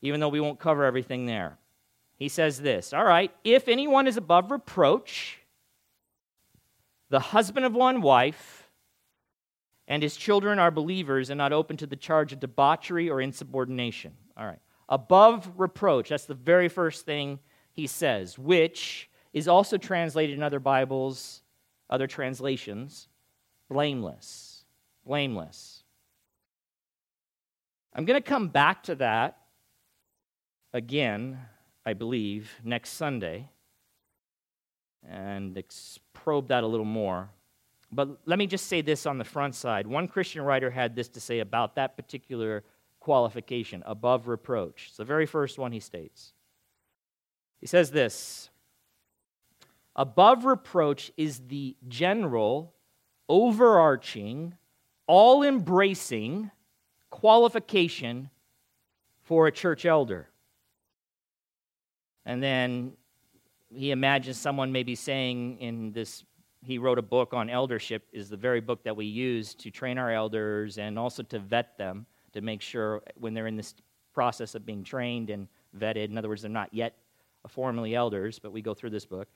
even 0.00 0.18
though 0.18 0.30
we 0.30 0.40
won't 0.40 0.58
cover 0.58 0.84
everything 0.84 1.26
there. 1.26 1.58
He 2.22 2.28
says 2.28 2.60
this 2.60 2.92
All 2.92 3.04
right, 3.04 3.32
if 3.42 3.66
anyone 3.66 4.06
is 4.06 4.16
above 4.16 4.52
reproach, 4.52 5.40
the 7.10 7.18
husband 7.18 7.66
of 7.66 7.74
one 7.74 8.00
wife, 8.00 8.70
and 9.88 10.04
his 10.04 10.16
children 10.16 10.60
are 10.60 10.70
believers 10.70 11.30
and 11.30 11.38
not 11.38 11.52
open 11.52 11.76
to 11.78 11.86
the 11.86 11.96
charge 11.96 12.32
of 12.32 12.38
debauchery 12.38 13.10
or 13.10 13.20
insubordination. 13.20 14.12
All 14.36 14.46
right. 14.46 14.60
Above 14.88 15.50
reproach, 15.56 16.10
that's 16.10 16.26
the 16.26 16.34
very 16.34 16.68
first 16.68 17.04
thing 17.04 17.40
he 17.72 17.88
says, 17.88 18.38
which 18.38 19.10
is 19.32 19.48
also 19.48 19.76
translated 19.76 20.36
in 20.36 20.44
other 20.44 20.60
Bibles, 20.60 21.42
other 21.90 22.06
translations, 22.06 23.08
blameless. 23.68 24.64
Blameless. 25.04 25.82
I'm 27.92 28.04
going 28.04 28.22
to 28.22 28.28
come 28.28 28.46
back 28.46 28.84
to 28.84 28.94
that 28.94 29.38
again, 30.72 31.40
I 31.84 31.94
believe, 31.94 32.52
next 32.64 32.90
Sunday 32.90 33.48
and 35.08 35.58
ex- 35.58 35.98
probe 36.12 36.48
that 36.48 36.64
a 36.64 36.66
little 36.66 36.86
more. 36.86 37.30
But 37.90 38.18
let 38.24 38.38
me 38.38 38.46
just 38.46 38.66
say 38.66 38.80
this 38.80 39.04
on 39.04 39.18
the 39.18 39.24
front 39.24 39.54
side. 39.54 39.86
One 39.86 40.08
Christian 40.08 40.42
writer 40.42 40.70
had 40.70 40.96
this 40.96 41.08
to 41.10 41.20
say 41.20 41.40
about 41.40 41.74
that 41.74 41.96
particular 41.96 42.64
qualification 43.00 43.82
above 43.84 44.28
reproach. 44.28 44.86
It's 44.88 44.96
the 44.96 45.04
very 45.04 45.26
first 45.26 45.58
one 45.58 45.72
he 45.72 45.80
states. 45.80 46.32
He 47.60 47.66
says 47.66 47.90
this 47.90 48.50
Above 49.94 50.44
reproach 50.46 51.12
is 51.16 51.40
the 51.48 51.76
general, 51.86 52.72
overarching, 53.28 54.54
all 55.06 55.42
embracing 55.42 56.50
qualification 57.10 58.30
for 59.22 59.46
a 59.46 59.52
church 59.52 59.84
elder. 59.84 60.28
And 62.24 62.42
then 62.42 62.92
he 63.74 63.90
imagines 63.90 64.38
someone 64.38 64.72
maybe 64.72 64.94
saying 64.94 65.58
in 65.58 65.92
this 65.92 66.24
he 66.64 66.78
wrote 66.78 66.98
a 66.98 67.02
book 67.02 67.34
on 67.34 67.50
eldership 67.50 68.06
is 68.12 68.28
the 68.28 68.36
very 68.36 68.60
book 68.60 68.84
that 68.84 68.96
we 68.96 69.04
use 69.04 69.52
to 69.52 69.70
train 69.70 69.98
our 69.98 70.12
elders 70.12 70.78
and 70.78 70.96
also 70.96 71.22
to 71.24 71.40
vet 71.40 71.76
them 71.76 72.06
to 72.32 72.40
make 72.40 72.62
sure 72.62 73.02
when 73.16 73.34
they're 73.34 73.48
in 73.48 73.56
this 73.56 73.74
process 74.14 74.54
of 74.54 74.64
being 74.64 74.84
trained 74.84 75.28
and 75.28 75.48
vetted. 75.76 76.04
In 76.04 76.18
other 76.18 76.28
words 76.28 76.42
they're 76.42 76.50
not 76.50 76.72
yet 76.72 76.94
formally 77.48 77.94
elders 77.94 78.38
but 78.38 78.52
we 78.52 78.62
go 78.62 78.74
through 78.74 78.90
this 78.90 79.06
book. 79.06 79.28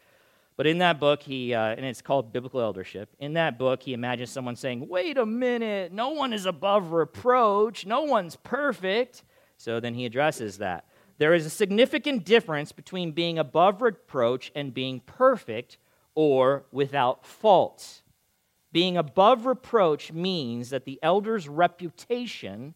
But 0.57 0.67
in 0.67 0.79
that 0.79 1.01
book 1.01 1.23
he 1.23 1.53
uh, 1.53 1.75
and 1.75 1.85
it's 1.85 2.03
called 2.03 2.33
biblical 2.33 2.61
eldership. 2.61 3.09
In 3.19 3.33
that 3.33 3.59
book 3.59 3.83
he 3.83 3.93
imagines 3.93 4.31
someone 4.31 4.55
saying 4.55 4.87
wait 4.89 5.19
a 5.19 5.27
minute 5.27 5.93
no 5.93 6.11
one 6.11 6.33
is 6.33 6.47
above 6.47 6.93
reproach 6.93 7.87
no 7.87 8.03
one's 8.03 8.37
perfect. 8.37 9.25
So 9.57 9.81
then 9.81 9.95
he 9.95 10.05
addresses 10.05 10.59
that 10.59 10.85
there 11.19 11.35
is 11.35 11.47
a 11.47 11.51
significant 11.51 12.25
difference 12.25 12.73
between 12.73 13.13
being 13.13 13.39
above 13.39 13.81
reproach 13.81 14.53
and 14.55 14.75
being 14.75 15.01
perfect 15.01 15.79
or 16.15 16.65
without 16.73 17.25
fault. 17.25 18.03
Being 18.73 18.97
above 18.97 19.47
reproach 19.47 20.13
means 20.13 20.71
that 20.71 20.85
the 20.85 20.99
elder's 21.03 21.49
reputation 21.49 22.75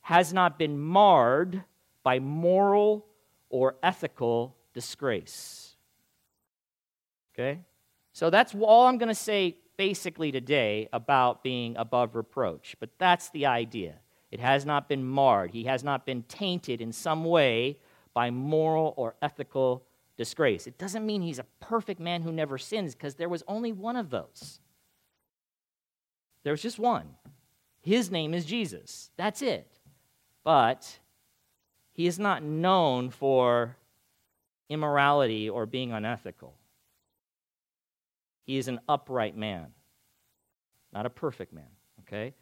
has 0.00 0.32
not 0.32 0.58
been 0.58 0.78
marred 0.78 1.62
by 2.02 2.18
moral 2.18 3.06
or 3.50 3.76
ethical 3.82 4.56
disgrace. 4.72 5.76
Okay? 7.34 7.60
So 8.12 8.30
that's 8.30 8.54
all 8.58 8.86
I'm 8.86 8.98
going 8.98 9.08
to 9.08 9.14
say 9.14 9.58
basically 9.76 10.32
today 10.32 10.88
about 10.92 11.44
being 11.44 11.76
above 11.76 12.16
reproach, 12.16 12.74
but 12.80 12.90
that's 12.98 13.30
the 13.30 13.46
idea. 13.46 13.94
It 14.30 14.40
has 14.40 14.66
not 14.66 14.88
been 14.88 15.04
marred. 15.04 15.52
He 15.52 15.64
has 15.64 15.82
not 15.82 16.04
been 16.04 16.22
tainted 16.24 16.80
in 16.80 16.92
some 16.92 17.24
way 17.24 17.78
by 18.12 18.30
moral 18.30 18.94
or 18.96 19.14
ethical 19.22 19.84
disgrace. 20.16 20.66
It 20.66 20.78
doesn't 20.78 21.06
mean 21.06 21.22
he's 21.22 21.38
a 21.38 21.46
perfect 21.60 22.00
man 22.00 22.22
who 22.22 22.32
never 22.32 22.58
sins, 22.58 22.94
because 22.94 23.14
there 23.14 23.28
was 23.28 23.42
only 23.46 23.72
one 23.72 23.96
of 23.96 24.10
those. 24.10 24.60
There 26.42 26.52
was 26.52 26.62
just 26.62 26.78
one. 26.78 27.14
His 27.80 28.10
name 28.10 28.34
is 28.34 28.44
Jesus. 28.44 29.10
That's 29.16 29.40
it. 29.40 29.78
But 30.44 30.98
he 31.92 32.06
is 32.06 32.18
not 32.18 32.42
known 32.42 33.10
for 33.10 33.76
immorality 34.68 35.48
or 35.48 35.66
being 35.66 35.92
unethical. 35.92 36.54
He 38.44 38.58
is 38.58 38.68
an 38.68 38.80
upright 38.88 39.36
man, 39.36 39.68
not 40.92 41.06
a 41.06 41.10
perfect 41.10 41.52
man, 41.52 41.70
okay? 42.00 42.34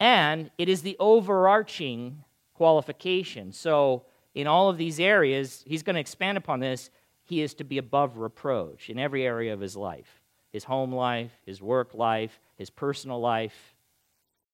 And 0.00 0.50
it 0.58 0.68
is 0.68 0.82
the 0.82 0.96
overarching 0.98 2.24
qualification. 2.54 3.52
So, 3.52 4.04
in 4.34 4.46
all 4.48 4.68
of 4.68 4.78
these 4.78 4.98
areas, 4.98 5.62
he's 5.66 5.84
going 5.84 5.94
to 5.94 6.00
expand 6.00 6.36
upon 6.36 6.58
this. 6.58 6.90
He 7.22 7.40
is 7.40 7.54
to 7.54 7.64
be 7.64 7.78
above 7.78 8.18
reproach 8.18 8.90
in 8.90 8.98
every 8.98 9.24
area 9.24 9.52
of 9.52 9.60
his 9.60 9.76
life 9.76 10.20
his 10.52 10.62
home 10.62 10.94
life, 10.94 11.32
his 11.44 11.60
work 11.60 11.94
life, 11.94 12.38
his 12.54 12.70
personal 12.70 13.20
life, 13.20 13.74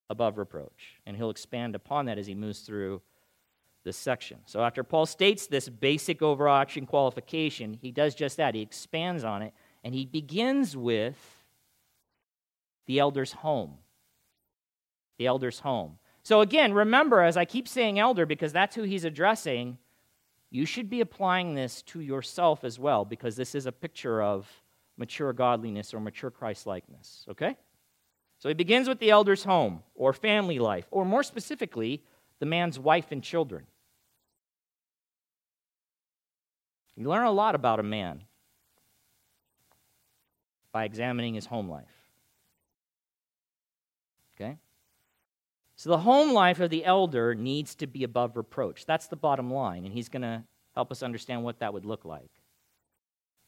above 0.08 0.38
reproach. 0.38 0.98
And 1.04 1.14
he'll 1.14 1.28
expand 1.28 1.74
upon 1.74 2.06
that 2.06 2.16
as 2.16 2.26
he 2.26 2.34
moves 2.34 2.60
through 2.60 3.02
this 3.84 3.98
section. 3.98 4.38
So, 4.46 4.62
after 4.62 4.82
Paul 4.82 5.04
states 5.04 5.46
this 5.46 5.68
basic 5.68 6.22
overarching 6.22 6.86
qualification, 6.86 7.74
he 7.74 7.90
does 7.90 8.14
just 8.14 8.38
that. 8.38 8.54
He 8.54 8.62
expands 8.62 9.24
on 9.24 9.42
it, 9.42 9.52
and 9.84 9.94
he 9.94 10.06
begins 10.06 10.74
with 10.74 11.18
the 12.86 12.98
elder's 12.98 13.32
home 13.32 13.74
the 15.20 15.26
elder's 15.26 15.60
home. 15.60 15.98
So, 16.22 16.40
again, 16.40 16.72
remember, 16.72 17.20
as 17.20 17.36
I 17.36 17.44
keep 17.44 17.68
saying 17.68 17.98
elder, 17.98 18.24
because 18.24 18.54
that's 18.54 18.74
who 18.74 18.84
he's 18.84 19.04
addressing, 19.04 19.76
you 20.50 20.64
should 20.64 20.88
be 20.88 21.02
applying 21.02 21.54
this 21.54 21.82
to 21.82 22.00
yourself 22.00 22.64
as 22.64 22.78
well, 22.78 23.04
because 23.04 23.36
this 23.36 23.54
is 23.54 23.66
a 23.66 23.72
picture 23.72 24.22
of 24.22 24.48
mature 24.96 25.34
godliness 25.34 25.92
or 25.92 26.00
mature 26.00 26.30
Christ 26.30 26.66
likeness. 26.66 27.26
Okay? 27.28 27.54
So 28.38 28.48
he 28.48 28.54
begins 28.54 28.88
with 28.88 28.98
the 28.98 29.10
elder's 29.10 29.44
home 29.44 29.82
or 29.94 30.14
family 30.14 30.58
life, 30.58 30.86
or 30.90 31.04
more 31.04 31.22
specifically, 31.22 32.02
the 32.38 32.46
man's 32.46 32.78
wife 32.78 33.12
and 33.12 33.22
children. 33.22 33.66
You 36.96 37.10
learn 37.10 37.26
a 37.26 37.30
lot 37.30 37.54
about 37.54 37.78
a 37.78 37.82
man 37.82 38.22
by 40.72 40.84
examining 40.84 41.34
his 41.34 41.44
home 41.44 41.68
life. 41.68 41.92
Okay? 44.34 44.56
So 45.80 45.88
the 45.88 45.96
home 45.96 46.34
life 46.34 46.60
of 46.60 46.68
the 46.68 46.84
elder 46.84 47.34
needs 47.34 47.74
to 47.76 47.86
be 47.86 48.04
above 48.04 48.36
reproach. 48.36 48.84
That's 48.84 49.06
the 49.06 49.16
bottom 49.16 49.50
line, 49.50 49.86
and 49.86 49.94
he's 49.94 50.10
going 50.10 50.20
to 50.20 50.44
help 50.74 50.92
us 50.92 51.02
understand 51.02 51.42
what 51.42 51.60
that 51.60 51.72
would 51.72 51.86
look 51.86 52.04
like. 52.04 52.30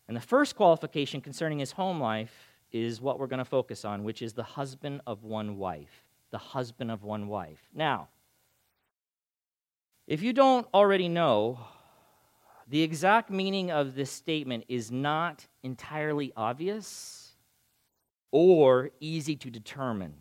And 0.09 0.17
the 0.17 0.23
first 0.23 0.57
qualification 0.57 1.21
concerning 1.21 1.59
his 1.59 1.73
home 1.73 2.01
life 2.01 2.33
is 2.71 3.03
what 3.03 3.19
we're 3.19 3.27
going 3.27 3.37
to 3.37 3.45
focus 3.45 3.85
on, 3.85 4.03
which 4.03 4.23
is 4.23 4.33
the 4.33 4.43
husband 4.43 5.03
of 5.07 5.25
one 5.25 5.59
wife. 5.59 6.07
The 6.31 6.39
husband 6.39 6.91
of 6.91 7.03
one 7.03 7.29
wife. 7.29 7.69
Now, 7.75 8.09
if 10.07 10.23
you 10.23 10.33
don't 10.33 10.67
already 10.73 11.11
know, 11.11 11.61
the 12.67 12.81
exact 12.81 13.29
meaning 13.29 13.71
of 13.71 13.95
this 13.95 14.11
statement 14.11 14.65
is 14.69 14.91
not 14.91 15.47
entirely 15.63 16.33
obvious 16.35 17.33
or 18.31 18.89
easy 19.01 19.37
to 19.37 19.51
determine. 19.51 20.15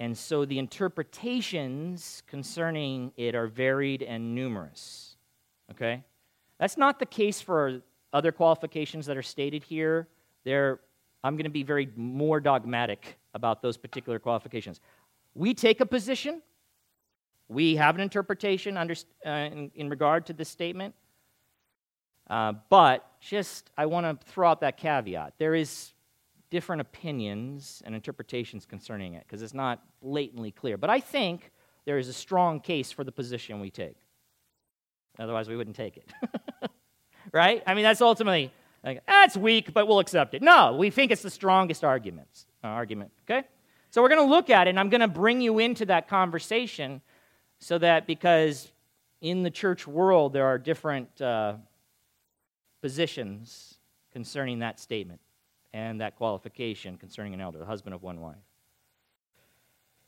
And 0.00 0.16
so 0.16 0.44
the 0.44 0.58
interpretations 0.58 2.22
concerning 2.26 3.12
it 3.16 3.34
are 3.34 3.48
varied 3.48 4.02
and 4.02 4.34
numerous. 4.34 5.16
Okay? 5.72 6.04
That's 6.58 6.76
not 6.76 6.98
the 6.98 7.06
case 7.06 7.40
for 7.40 7.82
other 8.12 8.32
qualifications 8.32 9.06
that 9.06 9.16
are 9.16 9.22
stated 9.22 9.64
here. 9.64 10.08
There, 10.44 10.80
I'm 11.24 11.34
going 11.34 11.44
to 11.44 11.50
be 11.50 11.62
very 11.62 11.90
more 11.96 12.40
dogmatic 12.40 13.18
about 13.34 13.60
those 13.60 13.76
particular 13.76 14.18
qualifications. 14.18 14.80
We 15.34 15.52
take 15.52 15.80
a 15.80 15.86
position, 15.86 16.42
we 17.48 17.76
have 17.76 17.94
an 17.94 18.00
interpretation 18.00 18.76
under, 18.76 18.94
uh, 19.26 19.30
in, 19.30 19.70
in, 19.74 19.88
regard 19.88 20.26
to 20.26 20.32
this 20.32 20.48
statement, 20.48 20.94
uh, 22.28 22.54
but 22.68 23.08
just 23.20 23.70
I 23.76 23.86
want 23.86 24.20
to 24.20 24.26
throw 24.26 24.48
out 24.48 24.60
that 24.60 24.76
caveat. 24.76 25.34
There 25.38 25.54
is 25.54 25.92
different 26.50 26.80
opinions 26.80 27.82
and 27.84 27.94
interpretations 27.94 28.64
concerning 28.64 29.14
it 29.14 29.24
because 29.26 29.42
it's 29.42 29.54
not 29.54 29.82
blatantly 30.02 30.50
clear. 30.50 30.76
But 30.76 30.90
I 30.90 31.00
think 31.00 31.52
there 31.84 31.98
is 31.98 32.08
a 32.08 32.12
strong 32.12 32.60
case 32.60 32.90
for 32.90 33.04
the 33.04 33.12
position 33.12 33.60
we 33.60 33.70
take. 33.70 33.96
Otherwise, 35.18 35.48
we 35.48 35.56
wouldn't 35.56 35.76
take 35.76 35.96
it. 35.96 36.10
right? 37.32 37.62
I 37.66 37.74
mean, 37.74 37.84
that's 37.84 38.00
ultimately, 38.00 38.52
like, 38.84 39.02
that's 39.06 39.36
weak, 39.36 39.72
but 39.74 39.88
we'll 39.88 39.98
accept 39.98 40.34
it. 40.34 40.42
No, 40.42 40.76
we 40.76 40.90
think 40.90 41.10
it's 41.10 41.22
the 41.22 41.30
strongest 41.30 41.84
arguments, 41.84 42.46
uh, 42.62 42.68
argument, 42.68 43.10
okay? 43.28 43.46
So 43.90 44.02
we're 44.02 44.10
going 44.10 44.26
to 44.26 44.30
look 44.30 44.50
at 44.50 44.66
it, 44.66 44.70
and 44.70 44.80
I'm 44.80 44.90
going 44.90 45.00
to 45.00 45.08
bring 45.08 45.40
you 45.40 45.58
into 45.58 45.86
that 45.86 46.08
conversation 46.08 47.00
so 47.58 47.78
that 47.78 48.06
because 48.06 48.70
in 49.20 49.42
the 49.42 49.50
church 49.50 49.86
world 49.86 50.32
there 50.32 50.46
are 50.46 50.58
different 50.58 51.20
uh, 51.20 51.54
positions 52.80 53.74
concerning 54.12 54.60
that 54.60 54.78
statement 54.78 55.20
and 55.72 56.00
that 56.00 56.16
qualification 56.16 56.96
concerning 56.96 57.34
an 57.34 57.40
elder, 57.40 57.58
the 57.58 57.66
husband 57.66 57.94
of 57.94 58.02
one 58.02 58.20
wife. 58.20 58.36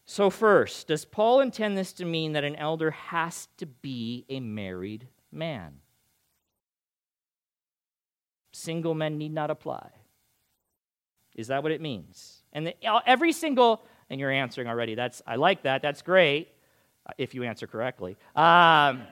So, 0.07 0.29
first, 0.29 0.89
does 0.89 1.05
Paul 1.05 1.41
intend 1.41 1.79
this 1.79 1.93
to 1.95 2.05
mean 2.05 2.33
that 2.33 2.43
an 2.43 2.57
elder 2.57 2.91
has 2.91 3.49
to 3.59 3.67
be 3.67 4.25
a 4.29 4.41
married 4.41 5.07
man? 5.31 5.75
Single 8.53 8.95
men 8.95 9.19
need 9.19 9.33
not 9.33 9.51
apply. 9.51 9.91
Is 11.37 11.47
that 11.47 11.63
what 11.63 11.71
it 11.71 11.81
means? 11.81 12.43
And 12.53 12.67
the, 12.67 12.75
every 13.07 13.33
single, 13.33 13.83
and 14.09 14.19
you're 14.19 14.33
answering 14.33 14.67
already, 14.67 14.95
that's, 14.95 15.23
I 15.27 15.37
like 15.37 15.63
that, 15.63 15.81
that's 15.81 16.03
great, 16.03 16.49
uh, 17.07 17.13
if 17.17 17.35
you 17.35 17.45
answer 17.45 17.67
correctly. 17.67 18.17
Um, 18.35 19.03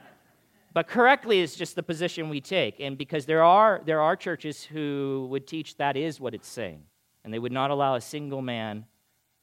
but 0.72 0.87
correctly 0.87 1.40
is 1.40 1.57
just 1.57 1.74
the 1.74 1.83
position 1.83 2.28
we 2.28 2.40
take. 2.40 2.81
And 2.81 2.96
because 2.96 3.26
there 3.26 3.42
are, 3.42 3.81
there 3.85 4.00
are 4.00 4.16
churches 4.16 4.64
who 4.64 5.26
would 5.31 5.46
teach 5.46 5.76
that 5.76 5.96
is 5.96 6.20
what 6.20 6.35
it's 6.35 6.48
saying, 6.48 6.83
and 7.24 7.33
they 7.33 7.38
would 7.38 7.52
not 7.52 7.70
allow 7.70 7.94
a 7.94 8.00
single 8.00 8.42
man 8.42 8.85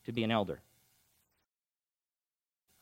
to 0.06 0.12
be 0.12 0.24
an 0.24 0.32
elder. 0.32 0.62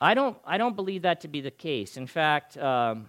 I 0.02 0.14
don't, 0.14 0.38
I 0.46 0.58
don't 0.58 0.76
believe 0.76 1.04
that 1.04 1.22
to 1.22 1.30
be 1.30 1.40
the 1.40 1.52
case. 1.52 1.96
In 1.96 2.08
fact, 2.08 2.58
um, 2.58 3.06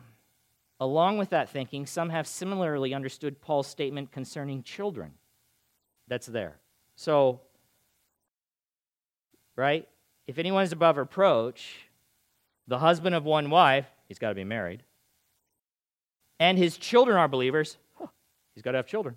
along 0.79 1.19
with 1.19 1.31
that 1.31 1.49
thinking, 1.49 1.87
some 1.87 2.11
have 2.11 2.27
similarly 2.27 2.95
understood 2.95 3.41
Paul's 3.41 3.67
statement 3.67 4.13
concerning 4.13 4.63
children 4.63 5.13
that's 6.07 6.27
there. 6.27 6.57
So, 6.95 7.41
right? 9.57 9.89
If 10.29 10.39
anyone 10.39 10.63
is 10.63 10.73
above 10.73 10.97
reproach, 10.97 11.89
the 12.69 12.79
husband 12.79 13.15
of 13.15 13.25
one 13.25 13.51
wife, 13.51 13.87
he's 14.07 14.19
got 14.19 14.29
to 14.29 14.35
be 14.35 14.45
married, 14.45 14.85
and 16.39 16.59
his 16.59 16.77
children 16.77 17.17
are 17.17 17.29
believers, 17.29 17.77
huh, 17.95 18.07
he's 18.55 18.63
got 18.63 18.73
to 18.73 18.79
have 18.79 18.87
children. 18.87 19.17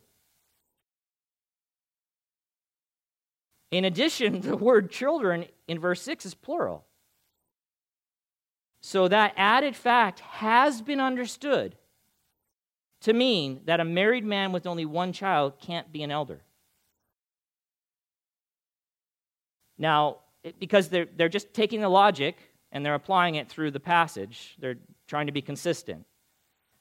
In 3.72 3.86
addition, 3.86 4.42
the 4.42 4.58
word 4.58 4.92
children 4.92 5.46
in 5.68 5.80
verse 5.80 6.02
6 6.02 6.26
is 6.26 6.34
plural. 6.34 6.86
So 8.82 9.08
that 9.08 9.34
added 9.36 9.76
fact 9.76 10.20
has 10.22 10.82
been 10.82 11.00
understood 11.00 11.76
to 13.02 13.14
mean 13.14 13.62
that 13.66 13.80
a 13.80 13.86
married 13.86 14.24
man 14.24 14.52
with 14.52 14.66
only 14.66 14.86
one 14.86 15.14
child 15.14 15.60
can't 15.60 15.92
be 15.92 16.04
an 16.04 16.12
elder. 16.12 16.42
Now, 19.78 20.18
because 20.60 20.90
they're, 20.90 21.08
they're 21.16 21.30
just 21.30 21.54
taking 21.54 21.82
the 21.82 21.90
logic 21.90 22.38
and 22.72 22.86
they're 22.86 22.96
applying 22.96 23.36
it 23.36 23.50
through 23.50 23.72
the 23.72 23.80
passage, 23.80 24.56
they're 24.60 24.78
trying 25.08 25.28
to 25.28 25.32
be 25.32 25.42
consistent. 25.42 26.06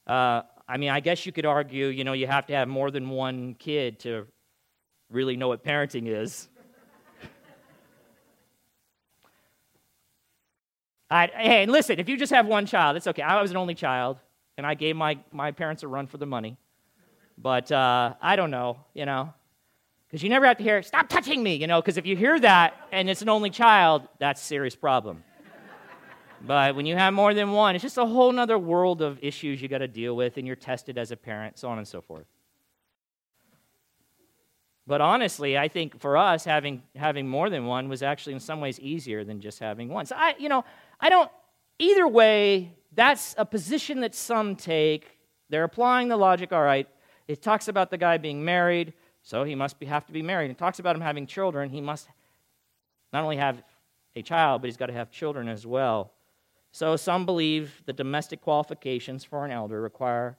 Uh, 0.07 0.43
I 0.69 0.77
mean, 0.77 0.91
I 0.91 1.01
guess 1.01 1.27
you 1.27 1.33
could 1.33 1.47
argue, 1.47 1.87
you 1.87 2.05
know, 2.05 2.13
you 2.13 2.27
have 2.27 2.47
to 2.47 2.55
have 2.55 2.69
more 2.69 2.91
than 2.91 3.09
one 3.09 3.55
kid 3.55 4.01
to 4.01 4.27
really 5.11 5.37
know 5.37 5.49
what 5.49 5.65
parenting 5.65 6.07
is. 6.07 6.49
I, 11.09 11.29
hey, 11.29 11.63
and 11.63 11.71
listen, 11.71 12.01
if 12.01 12.09
you 12.09 12.17
just 12.17 12.33
have 12.33 12.47
one 12.47 12.67
child, 12.67 12.97
it's 12.97 13.07
okay. 13.07 13.23
I 13.23 13.41
was 13.41 13.53
an 13.53 13.57
only 13.57 13.77
child, 13.77 14.19
and 14.57 14.67
I 14.67 14.75
gave 14.75 14.97
my, 14.97 15.19
my 15.31 15.53
parents 15.53 15.85
a 15.85 15.89
run 15.89 16.09
for 16.09 16.19
the 16.19 16.27
money. 16.27 16.57
But 17.39 17.71
uh, 17.71 18.15
I 18.21 18.35
don't 18.35 18.51
know, 18.51 18.79
you 18.93 19.07
know, 19.07 19.33
because 20.07 20.23
you 20.23 20.29
never 20.29 20.47
have 20.47 20.57
to 20.57 20.65
hear, 20.65 20.83
stop 20.83 21.09
touching 21.09 21.43
me, 21.43 21.55
you 21.55 21.69
know, 21.69 21.81
because 21.81 21.97
if 21.97 22.07
you 22.07 22.17
hear 22.17 22.41
that 22.41 22.75
and 22.91 23.09
it's 23.09 23.23
an 23.23 23.29
only 23.29 23.51
child, 23.51 24.09
that's 24.19 24.43
a 24.43 24.45
serious 24.45 24.75
problem. 24.75 25.23
But 26.45 26.75
when 26.75 26.87
you 26.87 26.97
have 26.97 27.15
more 27.15 27.35
than 27.35 27.53
one, 27.53 27.75
it's 27.75 27.83
just 27.83 27.99
a 27.99 28.07
whole 28.07 28.39
other 28.39 28.59
world 28.59 29.03
of 29.03 29.19
issues 29.23 29.63
you 29.63 29.69
got 29.69 29.79
to 29.79 29.89
deal 29.89 30.17
with, 30.17 30.37
and 30.37 30.47
you're 30.47 30.57
tested 30.57 30.99
as 30.99 31.11
a 31.11 31.17
parent, 31.17 31.59
so 31.59 31.69
on 31.69 31.79
and 31.79 31.87
so 31.87 32.01
forth. 32.01 32.27
But 34.87 35.01
honestly, 35.01 35.59
I 35.59 35.69
think 35.69 36.01
for 36.01 36.17
us, 36.17 36.45
having, 36.45 36.83
having 36.95 37.27
more 37.27 37.51
than 37.51 37.67
one 37.67 37.89
was 37.89 38.03
actually 38.03 38.35
in 38.35 38.41
some 38.41 38.61
ways 38.61 38.79
easier 38.79 39.25
than 39.25 39.41
just 39.41 39.59
having 39.59 39.89
one. 39.89 40.07
So 40.07 40.15
I, 40.17 40.35
you 40.39 40.49
know, 40.49 40.65
I 41.01 41.09
don't, 41.09 41.31
either 41.79 42.07
way, 42.07 42.73
that's 42.93 43.35
a 43.37 43.45
position 43.45 44.01
that 44.01 44.15
some 44.15 44.55
take. 44.55 45.19
They're 45.51 45.65
applying 45.65 46.09
the 46.09 46.17
logic, 46.17 46.53
all 46.53 46.63
right, 46.63 46.89
it 47.27 47.43
talks 47.43 47.67
about 47.69 47.91
the 47.91 47.99
guy 47.99 48.19
being 48.19 48.45
married, 48.45 48.93
so 49.23 49.43
he 49.43 49.57
must 49.57 49.81
be, 49.81 49.87
have 49.87 50.07
to 50.07 50.13
be 50.13 50.23
married. 50.23 50.51
It 50.53 50.59
talks 50.59 50.79
about 50.79 50.95
him 50.95 51.03
having 51.03 51.27
children. 51.27 51.71
He 51.71 51.81
must 51.81 52.09
not 53.13 53.25
only 53.25 53.37
have 53.37 53.63
a 54.15 54.23
child, 54.23 54.63
but 54.63 54.69
he's 54.69 54.77
got 54.77 54.87
to 54.87 54.93
have 54.93 55.11
children 55.11 55.49
as 55.49 55.67
well. 55.67 56.13
So 56.77 56.95
some 56.97 57.25
believe 57.25 57.83
the 57.87 57.95
domestic 57.95 58.43
qualifications 58.43 59.25
for 59.25 59.47
an 59.47 59.51
elder 59.51 59.81
require 59.81 60.37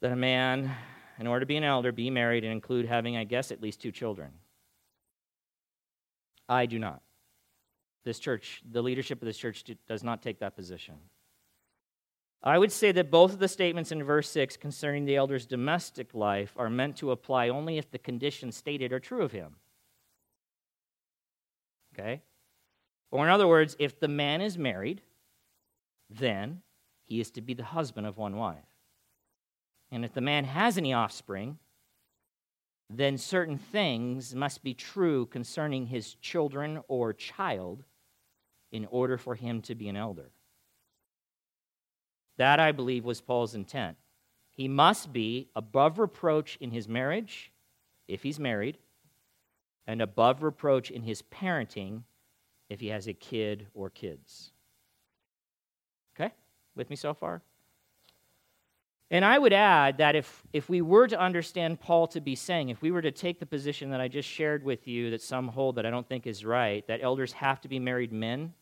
that 0.00 0.10
a 0.10 0.16
man, 0.16 0.74
in 1.18 1.26
order 1.26 1.40
to 1.40 1.46
be 1.46 1.58
an 1.58 1.64
elder, 1.64 1.92
be 1.92 2.08
married 2.08 2.44
and 2.44 2.52
include 2.54 2.86
having, 2.86 3.14
I 3.14 3.24
guess, 3.24 3.52
at 3.52 3.60
least 3.60 3.78
two 3.78 3.92
children. 3.92 4.30
I 6.48 6.64
do 6.64 6.78
not. 6.78 7.02
This 8.04 8.18
church, 8.18 8.62
the 8.72 8.80
leadership 8.80 9.20
of 9.20 9.26
this 9.26 9.36
church, 9.36 9.64
does 9.86 10.02
not 10.02 10.22
take 10.22 10.38
that 10.38 10.56
position. 10.56 10.94
I 12.42 12.56
would 12.56 12.72
say 12.72 12.90
that 12.92 13.10
both 13.10 13.34
of 13.34 13.38
the 13.38 13.48
statements 13.48 13.92
in 13.92 14.02
verse 14.02 14.30
6 14.30 14.56
concerning 14.56 15.04
the 15.04 15.16
elder's 15.16 15.44
domestic 15.44 16.14
life 16.14 16.54
are 16.56 16.70
meant 16.70 16.96
to 16.96 17.10
apply 17.10 17.50
only 17.50 17.76
if 17.76 17.90
the 17.90 17.98
conditions 17.98 18.56
stated 18.56 18.94
are 18.94 18.98
true 18.98 19.20
of 19.20 19.32
him. 19.32 19.56
Okay? 21.92 22.22
Or, 23.10 23.26
in 23.26 23.30
other 23.30 23.46
words, 23.46 23.76
if 23.78 24.00
the 24.00 24.08
man 24.08 24.40
is 24.40 24.56
married, 24.56 25.02
then 26.10 26.62
he 27.04 27.20
is 27.20 27.30
to 27.32 27.40
be 27.40 27.54
the 27.54 27.64
husband 27.64 28.06
of 28.06 28.16
one 28.16 28.36
wife. 28.36 28.64
And 29.90 30.04
if 30.04 30.12
the 30.12 30.20
man 30.20 30.44
has 30.44 30.76
any 30.76 30.92
offspring, 30.92 31.58
then 32.90 33.18
certain 33.18 33.58
things 33.58 34.34
must 34.34 34.62
be 34.62 34.74
true 34.74 35.26
concerning 35.26 35.86
his 35.86 36.14
children 36.14 36.80
or 36.88 37.12
child 37.12 37.84
in 38.72 38.86
order 38.90 39.18
for 39.18 39.34
him 39.34 39.62
to 39.62 39.74
be 39.74 39.88
an 39.88 39.96
elder. 39.96 40.30
That, 42.36 42.60
I 42.60 42.72
believe, 42.72 43.04
was 43.04 43.20
Paul's 43.20 43.54
intent. 43.54 43.96
He 44.50 44.68
must 44.68 45.12
be 45.12 45.48
above 45.54 45.98
reproach 45.98 46.56
in 46.60 46.70
his 46.70 46.88
marriage 46.88 47.52
if 48.06 48.22
he's 48.22 48.38
married, 48.38 48.78
and 49.86 50.00
above 50.00 50.42
reproach 50.42 50.90
in 50.90 51.02
his 51.02 51.22
parenting 51.22 52.02
if 52.68 52.80
he 52.80 52.88
has 52.88 53.06
a 53.06 53.12
kid 53.12 53.66
or 53.74 53.90
kids. 53.90 54.52
With 56.78 56.88
me 56.88 56.96
so 56.96 57.12
far? 57.12 57.42
And 59.10 59.24
I 59.24 59.38
would 59.38 59.52
add 59.52 59.98
that 59.98 60.14
if, 60.14 60.44
if 60.52 60.68
we 60.68 60.80
were 60.80 61.08
to 61.08 61.18
understand 61.18 61.80
Paul 61.80 62.06
to 62.08 62.20
be 62.20 62.34
saying, 62.34 62.68
if 62.68 62.82
we 62.82 62.90
were 62.90 63.02
to 63.02 63.10
take 63.10 63.40
the 63.40 63.46
position 63.46 63.90
that 63.90 64.00
I 64.00 64.08
just 64.08 64.28
shared 64.28 64.62
with 64.62 64.86
you 64.86 65.10
that 65.10 65.22
some 65.22 65.48
hold 65.48 65.76
that 65.76 65.86
I 65.86 65.90
don't 65.90 66.06
think 66.06 66.26
is 66.26 66.44
right, 66.44 66.86
that 66.86 67.00
elders 67.02 67.32
have 67.32 67.60
to 67.62 67.68
be 67.68 67.78
married 67.78 68.12
men, 68.12 68.52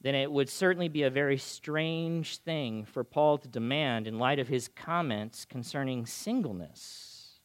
then 0.00 0.14
it 0.14 0.32
would 0.32 0.48
certainly 0.48 0.88
be 0.88 1.04
a 1.04 1.10
very 1.10 1.38
strange 1.38 2.38
thing 2.38 2.84
for 2.84 3.04
Paul 3.04 3.38
to 3.38 3.48
demand 3.48 4.08
in 4.08 4.18
light 4.18 4.38
of 4.38 4.48
his 4.48 4.66
comments 4.66 5.44
concerning 5.44 6.06
singleness 6.06 7.38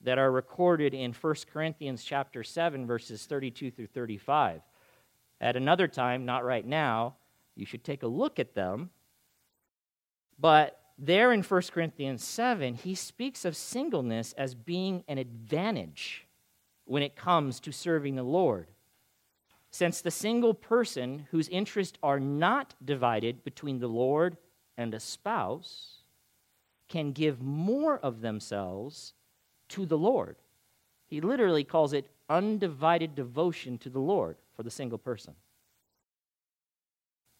that 0.00 0.18
are 0.18 0.32
recorded 0.32 0.94
in 0.94 1.12
1 1.12 1.34
Corinthians 1.52 2.04
chapter 2.04 2.42
7 2.42 2.86
verses 2.86 3.26
32 3.26 3.70
through 3.70 3.88
35. 3.88 4.62
At 5.42 5.56
another 5.56 5.88
time, 5.88 6.24
not 6.24 6.44
right 6.44 6.64
now, 6.64 7.16
you 7.54 7.66
should 7.66 7.84
take 7.84 8.02
a 8.02 8.08
look 8.08 8.38
at 8.38 8.54
them. 8.54 8.90
But 10.38 10.80
there 10.98 11.32
in 11.32 11.42
1 11.42 11.62
Corinthians 11.72 12.24
7, 12.24 12.74
he 12.74 12.94
speaks 12.94 13.44
of 13.44 13.56
singleness 13.56 14.32
as 14.34 14.54
being 14.54 15.04
an 15.08 15.18
advantage 15.18 16.26
when 16.84 17.02
it 17.02 17.16
comes 17.16 17.60
to 17.60 17.72
serving 17.72 18.16
the 18.16 18.22
Lord 18.22 18.68
since 19.70 20.00
the 20.00 20.10
single 20.10 20.54
person 20.54 21.26
whose 21.30 21.48
interests 21.48 21.98
are 22.02 22.20
not 22.20 22.74
divided 22.84 23.44
between 23.44 23.78
the 23.78 23.88
Lord 23.88 24.36
and 24.76 24.94
a 24.94 25.00
spouse 25.00 26.02
can 26.88 27.12
give 27.12 27.40
more 27.40 27.98
of 27.98 28.20
themselves 28.20 29.14
to 29.68 29.86
the 29.86 29.98
Lord. 29.98 30.36
He 31.06 31.20
literally 31.20 31.64
calls 31.64 31.92
it 31.92 32.08
undivided 32.28 33.14
devotion 33.14 33.78
to 33.78 33.90
the 33.90 34.00
Lord 34.00 34.36
for 34.54 34.64
the 34.64 34.70
single 34.70 34.98
person. 34.98 35.34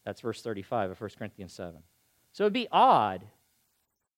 That's 0.05 0.21
verse 0.21 0.41
35 0.41 0.91
of 0.91 1.01
1 1.01 1.09
Corinthians 1.17 1.53
7. 1.53 1.81
So 2.31 2.43
it'd 2.43 2.53
be 2.53 2.67
odd 2.71 3.23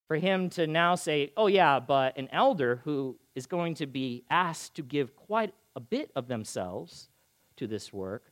for 0.08 0.18
him 0.18 0.50
to 0.52 0.68
now 0.68 0.96
say, 0.96 1.32
oh, 1.36 1.48
yeah, 1.48 1.80
but 1.80 2.18
an 2.18 2.30
elder 2.32 2.82
who 2.84 3.18
is 3.36 3.46
going 3.46 3.76
to 3.76 3.88
be 3.88 4.24
asked 4.30 4.76
to 4.76 4.84
give 4.84 5.16
quite 5.16 5.54
a 5.76 5.80
bit 5.80 6.12
of 6.16 6.28
themselves 6.28 7.10
to 7.58 7.68
this 7.68 7.92
work, 7.92 8.32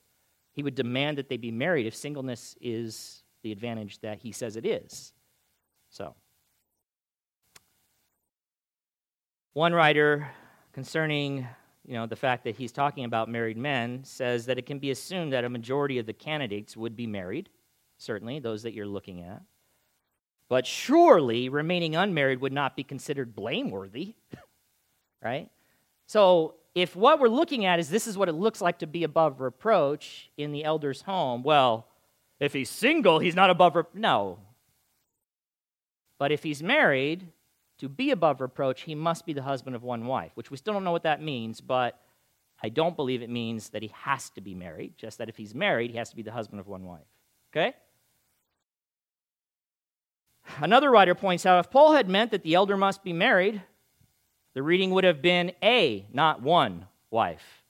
he 0.54 0.64
would 0.64 0.76
demand 0.76 1.18
that 1.18 1.30
they 1.30 1.38
be 1.38 1.52
married 1.52 1.86
if 1.86 1.96
singleness 1.96 2.56
is 2.62 3.24
the 3.44 3.52
advantage 3.52 4.00
that 4.02 4.20
he 4.20 4.32
says 4.32 4.56
it 4.56 4.66
is. 4.66 5.14
So, 5.90 6.16
one 9.54 9.74
writer 9.74 10.30
concerning 10.74 11.48
you 11.86 11.94
know 11.94 12.06
the 12.06 12.16
fact 12.16 12.44
that 12.44 12.56
he's 12.56 12.72
talking 12.72 13.06
about 13.06 13.30
married 13.30 13.58
men 13.58 14.04
says 14.04 14.46
that 14.46 14.58
it 14.58 14.66
can 14.66 14.80
be 14.80 14.92
assumed 14.92 15.34
that 15.34 15.44
a 15.44 15.50
majority 15.50 15.98
of 15.98 16.06
the 16.06 16.14
candidates 16.14 16.78
would 16.78 16.96
be 16.96 17.08
married 17.08 17.50
certainly 17.98 18.40
those 18.40 18.64
that 18.64 18.74
you're 18.74 18.86
looking 18.86 19.24
at 19.24 19.42
but 20.48 20.66
surely 20.66 21.50
remaining 21.50 21.96
unmarried 21.96 22.42
would 22.42 22.54
not 22.54 22.76
be 22.76 22.84
considered 22.84 23.36
blameworthy 23.36 24.16
right 25.24 25.50
so 26.06 26.56
if 26.74 26.96
what 26.96 27.20
we're 27.20 27.28
looking 27.28 27.66
at 27.66 27.80
is 27.80 27.90
this 27.90 28.08
is 28.08 28.18
what 28.18 28.30
it 28.30 28.34
looks 28.34 28.62
like 28.62 28.80
to 28.80 28.88
be 28.88 29.04
above 29.04 29.42
reproach 29.42 30.30
in 30.38 30.52
the 30.52 30.64
elder's 30.64 31.02
home, 31.02 31.44
well, 31.44 31.88
if 32.40 32.54
he's 32.54 32.70
single, 32.70 33.20
he's 33.20 33.36
not 33.36 33.50
above 33.50 33.76
reproach. 33.76 33.96
No. 33.96 34.40
But 36.18 36.32
if 36.32 36.44
he's 36.44 36.64
married, 36.64 37.28
to 37.82 37.90
be 37.90 38.12
above 38.12 38.42
reproach, 38.42 38.82
he 38.82 38.94
must 38.94 39.26
be 39.26 39.34
the 39.34 39.42
husband 39.42 39.76
of 39.76 39.82
one 39.82 40.06
wife, 40.06 40.32
which 40.36 40.52
we 40.52 40.58
still 40.58 40.74
don't 40.74 40.84
know 40.84 40.92
what 40.92 41.02
that 41.02 41.20
means, 41.20 41.62
but 41.62 42.00
I 42.62 42.70
don't 42.70 42.96
believe 42.96 43.24
it 43.24 43.30
means 43.30 43.70
that 43.70 43.82
he 43.82 43.92
has 43.96 44.30
to 44.32 44.42
be 44.42 44.54
married, 44.54 44.94
just 44.98 45.18
that 45.18 45.30
if 45.30 45.36
he's 45.36 45.56
married, 45.56 45.90
he 45.90 45.98
has 45.98 46.12
to 46.12 46.16
be 46.16 46.22
the 46.22 46.32
husband 46.32 46.60
of 46.60 46.68
one 46.68 46.86
wife. 46.86 47.08
Okay? 47.52 47.74
Another 50.60 50.92
writer 50.92 51.16
points 51.16 51.44
out 51.44 51.58
if 51.58 51.72
Paul 51.72 51.94
had 51.94 52.08
meant 52.08 52.30
that 52.32 52.44
the 52.44 52.54
elder 52.54 52.78
must 52.78 53.04
be 53.04 53.14
married, 53.14 53.64
the 54.54 54.62
reading 54.62 54.92
would 54.92 55.04
have 55.04 55.24
been 55.24 55.52
a, 55.64 56.06
not 56.14 56.44
one, 56.44 56.86
wife. 57.10 57.64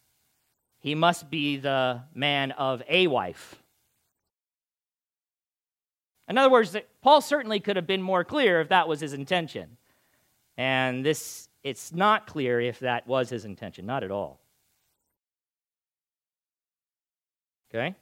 He 0.79 0.93
must 0.93 1.29
be 1.29 1.55
the 1.55 2.01
man 2.13 2.51
of 2.51 2.83
a 2.89 3.07
wife. 3.07 3.63
In 6.27 6.37
other 6.37 6.49
words, 6.49 6.75
Paul 7.01 7.21
certainly 7.21 7.61
could 7.61 7.77
have 7.77 7.87
been 7.87 8.01
more 8.01 8.25
clear 8.25 8.59
if 8.59 8.67
that 8.67 8.89
was 8.89 8.99
his 8.99 9.13
intention. 9.13 9.77
And 10.61 11.03
this, 11.03 11.49
it's 11.63 11.91
not 11.91 12.27
clear 12.27 12.61
if 12.61 12.77
that 12.81 13.07
was 13.07 13.31
his 13.31 13.45
intention, 13.45 13.87
not 13.87 14.03
at 14.03 14.11
all. 14.11 14.39
Okay? 17.73 17.95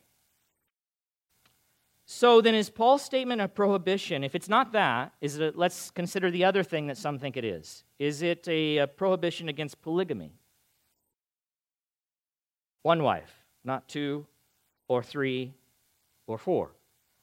So 2.05 2.41
then, 2.41 2.55
is 2.55 2.69
Paul's 2.69 3.01
statement 3.01 3.39
a 3.39 3.47
prohibition? 3.47 4.25
If 4.25 4.35
it's 4.35 4.49
not 4.49 4.73
that, 4.73 5.13
is 5.21 5.39
it? 5.39 5.57
Let's 5.57 5.89
consider 5.91 6.29
the 6.29 6.43
other 6.43 6.61
thing 6.61 6.87
that 6.87 6.97
some 6.97 7.17
think 7.17 7.37
it 7.37 7.45
is. 7.45 7.85
Is 7.97 8.23
it 8.23 8.45
a, 8.49 8.79
a 8.79 8.87
prohibition 8.87 9.47
against 9.47 9.81
polygamy? 9.81 10.33
One 12.81 13.03
wife, 13.03 13.33
not 13.63 13.87
two, 13.87 14.25
or 14.89 15.01
three, 15.01 15.53
or 16.27 16.37
four. 16.37 16.71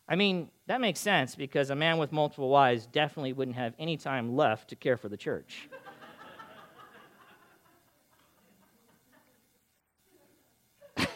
I 0.08 0.16
mean, 0.16 0.48
that 0.66 0.80
makes 0.80 1.00
sense 1.00 1.34
because 1.34 1.70
a 1.70 1.76
man 1.76 1.98
with 1.98 2.12
multiple 2.12 2.48
wives 2.48 2.86
definitely 2.86 3.32
wouldn't 3.32 3.56
have 3.56 3.74
any 3.78 3.96
time 3.96 4.36
left 4.36 4.68
to 4.70 4.76
care 4.76 4.96
for 4.96 5.08
the 5.08 5.16
church. 5.16 5.68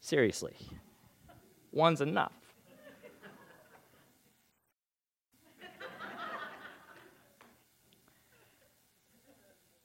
Seriously 0.00 0.56
one's 1.74 2.00
enough. 2.00 2.32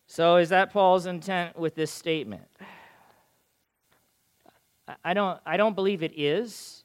so, 0.08 0.38
is 0.38 0.50
that 0.50 0.72
Paul's 0.72 1.06
intent 1.06 1.58
with 1.58 1.76
this 1.76 1.92
statement? 1.92 2.48
I 5.04 5.14
don't, 5.14 5.40
I 5.46 5.58
don't 5.58 5.76
believe 5.76 6.02
it 6.04 6.18
is. 6.18 6.84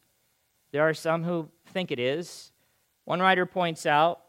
There 0.74 0.88
are 0.88 0.92
some 0.92 1.22
who 1.22 1.50
think 1.68 1.92
it 1.92 2.00
is. 2.00 2.50
One 3.04 3.20
writer 3.20 3.46
points 3.46 3.86
out, 3.86 4.22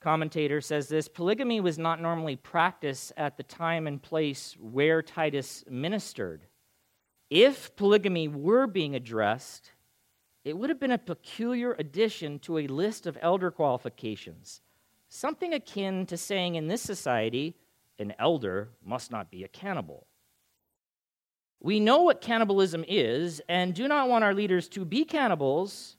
commentator 0.00 0.60
says 0.60 0.88
this 0.88 1.06
polygamy 1.06 1.60
was 1.60 1.78
not 1.78 2.02
normally 2.02 2.34
practiced 2.34 3.12
at 3.16 3.36
the 3.36 3.44
time 3.44 3.86
and 3.86 4.02
place 4.02 4.56
where 4.58 5.02
Titus 5.02 5.62
ministered. 5.70 6.48
If 7.30 7.76
polygamy 7.76 8.26
were 8.26 8.66
being 8.66 8.96
addressed, 8.96 9.70
it 10.44 10.58
would 10.58 10.68
have 10.68 10.80
been 10.80 10.90
a 10.90 10.98
peculiar 10.98 11.76
addition 11.78 12.40
to 12.40 12.58
a 12.58 12.66
list 12.66 13.06
of 13.06 13.16
elder 13.22 13.52
qualifications, 13.52 14.62
something 15.08 15.54
akin 15.54 16.06
to 16.06 16.16
saying 16.16 16.56
in 16.56 16.66
this 16.66 16.82
society, 16.82 17.54
an 18.00 18.14
elder 18.18 18.70
must 18.84 19.12
not 19.12 19.30
be 19.30 19.44
a 19.44 19.48
cannibal. 19.48 20.08
We 21.60 21.80
know 21.80 22.02
what 22.02 22.20
cannibalism 22.20 22.84
is 22.86 23.40
and 23.48 23.74
do 23.74 23.88
not 23.88 24.08
want 24.08 24.24
our 24.24 24.34
leaders 24.34 24.68
to 24.70 24.84
be 24.84 25.04
cannibals, 25.04 25.96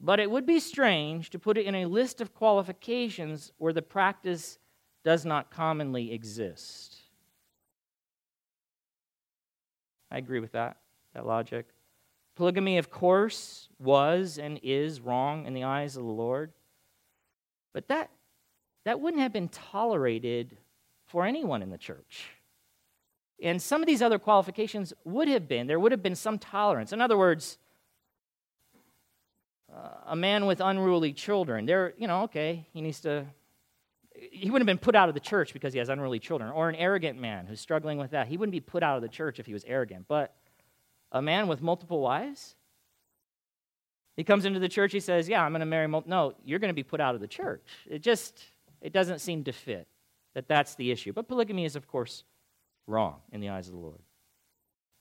but 0.00 0.20
it 0.20 0.30
would 0.30 0.46
be 0.46 0.60
strange 0.60 1.30
to 1.30 1.38
put 1.38 1.56
it 1.56 1.66
in 1.66 1.74
a 1.74 1.86
list 1.86 2.20
of 2.20 2.34
qualifications 2.34 3.52
where 3.58 3.72
the 3.72 3.82
practice 3.82 4.58
does 5.04 5.24
not 5.24 5.50
commonly 5.50 6.12
exist. 6.12 6.96
I 10.10 10.18
agree 10.18 10.40
with 10.40 10.52
that, 10.52 10.76
that 11.14 11.26
logic. 11.26 11.66
Polygamy, 12.36 12.78
of 12.78 12.90
course, 12.90 13.68
was 13.78 14.38
and 14.38 14.60
is 14.62 15.00
wrong 15.00 15.46
in 15.46 15.54
the 15.54 15.64
eyes 15.64 15.96
of 15.96 16.04
the 16.04 16.10
Lord. 16.10 16.52
But 17.72 17.88
that, 17.88 18.10
that 18.84 19.00
wouldn't 19.00 19.22
have 19.22 19.32
been 19.32 19.48
tolerated 19.48 20.58
for 21.06 21.24
anyone 21.24 21.62
in 21.62 21.70
the 21.70 21.78
church. 21.78 22.28
And 23.42 23.60
some 23.60 23.82
of 23.82 23.86
these 23.86 24.00
other 24.00 24.18
qualifications 24.18 24.92
would 25.04 25.28
have 25.28 25.48
been, 25.48 25.66
there 25.66 25.80
would 25.80 25.92
have 25.92 26.02
been 26.02 26.14
some 26.14 26.38
tolerance. 26.38 26.92
In 26.92 27.00
other 27.00 27.18
words, 27.18 27.58
uh, 29.74 29.88
a 30.06 30.16
man 30.16 30.46
with 30.46 30.60
unruly 30.60 31.12
children, 31.12 31.66
there, 31.66 31.94
you 31.98 32.06
know, 32.06 32.22
okay, 32.22 32.66
he 32.72 32.80
needs 32.80 33.00
to 33.00 33.26
he 34.30 34.50
wouldn't 34.50 34.68
have 34.68 34.78
been 34.78 34.82
put 34.82 34.94
out 34.94 35.08
of 35.08 35.14
the 35.14 35.20
church 35.20 35.52
because 35.52 35.72
he 35.72 35.78
has 35.78 35.88
unruly 35.88 36.18
children, 36.18 36.50
or 36.50 36.68
an 36.68 36.76
arrogant 36.76 37.18
man 37.18 37.46
who's 37.46 37.60
struggling 37.60 37.98
with 37.98 38.12
that. 38.12 38.28
He 38.28 38.36
wouldn't 38.36 38.52
be 38.52 38.60
put 38.60 38.82
out 38.82 38.96
of 38.96 39.02
the 39.02 39.08
church 39.08 39.40
if 39.40 39.46
he 39.46 39.52
was 39.52 39.64
arrogant. 39.64 40.06
But 40.06 40.34
a 41.10 41.22
man 41.22 41.48
with 41.48 41.62
multiple 41.62 42.00
wives, 42.00 42.54
he 44.16 44.24
comes 44.24 44.44
into 44.44 44.60
the 44.60 44.68
church, 44.68 44.92
he 44.92 45.00
says, 45.00 45.28
Yeah, 45.28 45.42
I'm 45.42 45.52
going 45.52 45.60
to 45.60 45.66
marry 45.66 45.86
multiple. 45.88 46.10
No, 46.10 46.34
you're 46.44 46.58
going 46.58 46.70
to 46.70 46.74
be 46.74 46.82
put 46.82 47.00
out 47.00 47.14
of 47.14 47.20
the 47.20 47.26
church. 47.26 47.66
It 47.88 48.00
just, 48.00 48.42
it 48.80 48.92
doesn't 48.92 49.20
seem 49.20 49.44
to 49.44 49.52
fit 49.52 49.88
that 50.34 50.48
that's 50.48 50.74
the 50.74 50.90
issue. 50.90 51.12
But 51.12 51.28
polygamy 51.28 51.64
is, 51.64 51.76
of 51.76 51.86
course, 51.88 52.24
wrong 52.86 53.20
in 53.32 53.40
the 53.40 53.48
eyes 53.48 53.68
of 53.68 53.74
the 53.74 53.80
Lord. 53.80 54.00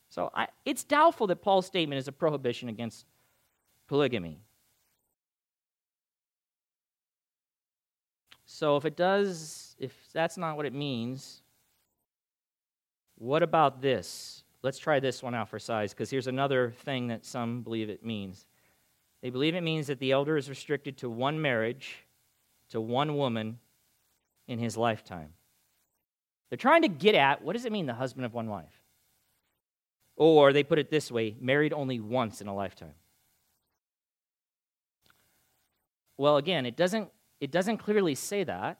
So 0.09 0.29
I, 0.33 0.47
it's 0.65 0.83
doubtful 0.83 1.27
that 1.27 1.41
Paul's 1.41 1.65
statement 1.65 1.99
is 1.99 2.07
a 2.07 2.11
prohibition 2.11 2.69
against 2.69 3.05
polygamy. 3.87 4.39
So 8.45 8.75
if 8.75 8.85
it 8.85 8.97
does, 8.97 9.75
if 9.79 9.93
that's 10.13 10.37
not 10.37 10.57
what 10.57 10.65
it 10.65 10.73
means, 10.73 11.41
what 13.17 13.41
about 13.41 13.81
this? 13.81 14.43
Let's 14.63 14.77
try 14.77 14.99
this 14.99 15.23
one 15.23 15.33
out 15.33 15.49
for 15.49 15.57
size, 15.57 15.93
because 15.93 16.09
here's 16.09 16.27
another 16.27 16.73
thing 16.83 17.07
that 17.07 17.25
some 17.25 17.61
believe 17.61 17.89
it 17.89 18.05
means. 18.05 18.45
They 19.21 19.29
believe 19.29 19.55
it 19.55 19.61
means 19.61 19.87
that 19.87 19.99
the 19.99 20.11
elder 20.11 20.37
is 20.37 20.49
restricted 20.49 20.97
to 20.97 21.09
one 21.09 21.41
marriage, 21.41 22.05
to 22.69 22.81
one 22.81 23.15
woman 23.15 23.59
in 24.47 24.59
his 24.59 24.77
lifetime. 24.77 25.33
They're 26.51 26.57
trying 26.57 26.81
to 26.81 26.89
get 26.89 27.15
at 27.15 27.41
what 27.41 27.53
does 27.53 27.63
it 27.63 27.71
mean, 27.71 27.85
the 27.85 27.93
husband 27.93 28.25
of 28.25 28.33
one 28.33 28.49
wife? 28.49 28.81
Or 30.17 30.51
they 30.51 30.63
put 30.63 30.79
it 30.79 30.91
this 30.91 31.09
way 31.09 31.35
married 31.39 31.71
only 31.71 32.01
once 32.01 32.41
in 32.41 32.47
a 32.47 32.53
lifetime. 32.53 32.93
Well, 36.17 36.35
again, 36.35 36.65
it 36.65 36.75
doesn't, 36.75 37.09
it 37.39 37.51
doesn't 37.51 37.77
clearly 37.77 38.15
say 38.15 38.43
that. 38.43 38.79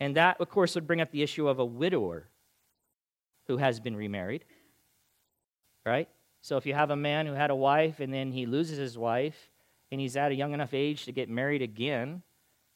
And 0.00 0.16
that, 0.16 0.40
of 0.40 0.48
course, 0.48 0.74
would 0.74 0.86
bring 0.86 1.02
up 1.02 1.12
the 1.12 1.22
issue 1.22 1.48
of 1.48 1.58
a 1.58 1.64
widower 1.64 2.28
who 3.46 3.58
has 3.58 3.78
been 3.78 3.94
remarried. 3.94 4.46
Right? 5.84 6.08
So 6.40 6.56
if 6.56 6.64
you 6.64 6.72
have 6.72 6.90
a 6.90 6.96
man 6.96 7.26
who 7.26 7.34
had 7.34 7.50
a 7.50 7.54
wife 7.54 8.00
and 8.00 8.12
then 8.12 8.32
he 8.32 8.46
loses 8.46 8.78
his 8.78 8.96
wife 8.96 9.50
and 9.92 10.00
he's 10.00 10.16
at 10.16 10.32
a 10.32 10.34
young 10.34 10.54
enough 10.54 10.72
age 10.72 11.04
to 11.04 11.12
get 11.12 11.28
married 11.28 11.60
again, 11.60 12.22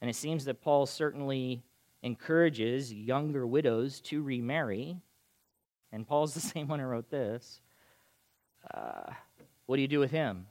and 0.03 0.11
it 0.11 0.15
seems 0.15 0.45
that 0.45 0.61
Paul 0.61 0.85
certainly 0.85 1.63
encourages 2.03 2.93
younger 2.93 3.47
widows 3.47 4.01
to 4.03 4.23
remarry, 4.23 5.01
and 5.93 6.07
Paul's 6.07 6.35
the 6.35 6.41
same 6.41 6.69
one 6.69 6.81
who 6.81 6.87
wrote 6.87 7.11
this. 7.11 7.61
Uh, 8.73 9.13
what 9.67 9.77
do 9.77 9.83
you 9.83 9.89
do 9.89 10.01
with 10.01 10.11
him? 10.11 10.47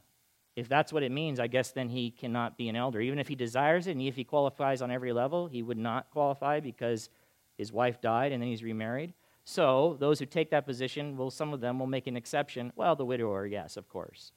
If 0.55 0.67
that's 0.67 0.91
what 0.91 1.03
it 1.03 1.11
means, 1.11 1.39
I 1.39 1.47
guess 1.47 1.71
then 1.71 1.87
he 1.87 2.09
cannot 2.09 2.57
be 2.57 2.67
an 2.67 2.75
elder. 2.75 2.99
Even 2.99 3.19
if 3.19 3.27
he 3.27 3.35
desires 3.35 3.85
it 3.85 3.91
and 3.91 4.01
if 4.01 4.15
he 4.15 4.23
qualifies 4.23 4.81
on 4.81 4.89
every 4.89 5.13
level, 5.13 5.45
he 5.47 5.61
would 5.61 5.77
not 5.77 6.09
qualify 6.09 6.59
because 6.59 7.09
his 7.57 7.71
wife 7.71 8.01
died 8.01 8.31
and 8.31 8.41
then 8.41 8.49
he's 8.49 8.63
remarried. 8.63 9.13
So, 9.43 9.95
those 9.99 10.19
who 10.19 10.25
take 10.25 10.49
that 10.49 10.65
position, 10.65 11.15
well, 11.15 11.29
some 11.29 11.53
of 11.53 11.61
them 11.61 11.79
will 11.79 11.87
make 11.87 12.07
an 12.07 12.17
exception. 12.17 12.73
Well, 12.75 12.95
the 12.95 13.05
widower, 13.05 13.45
yes, 13.45 13.77
of 13.77 13.87
course. 13.87 14.31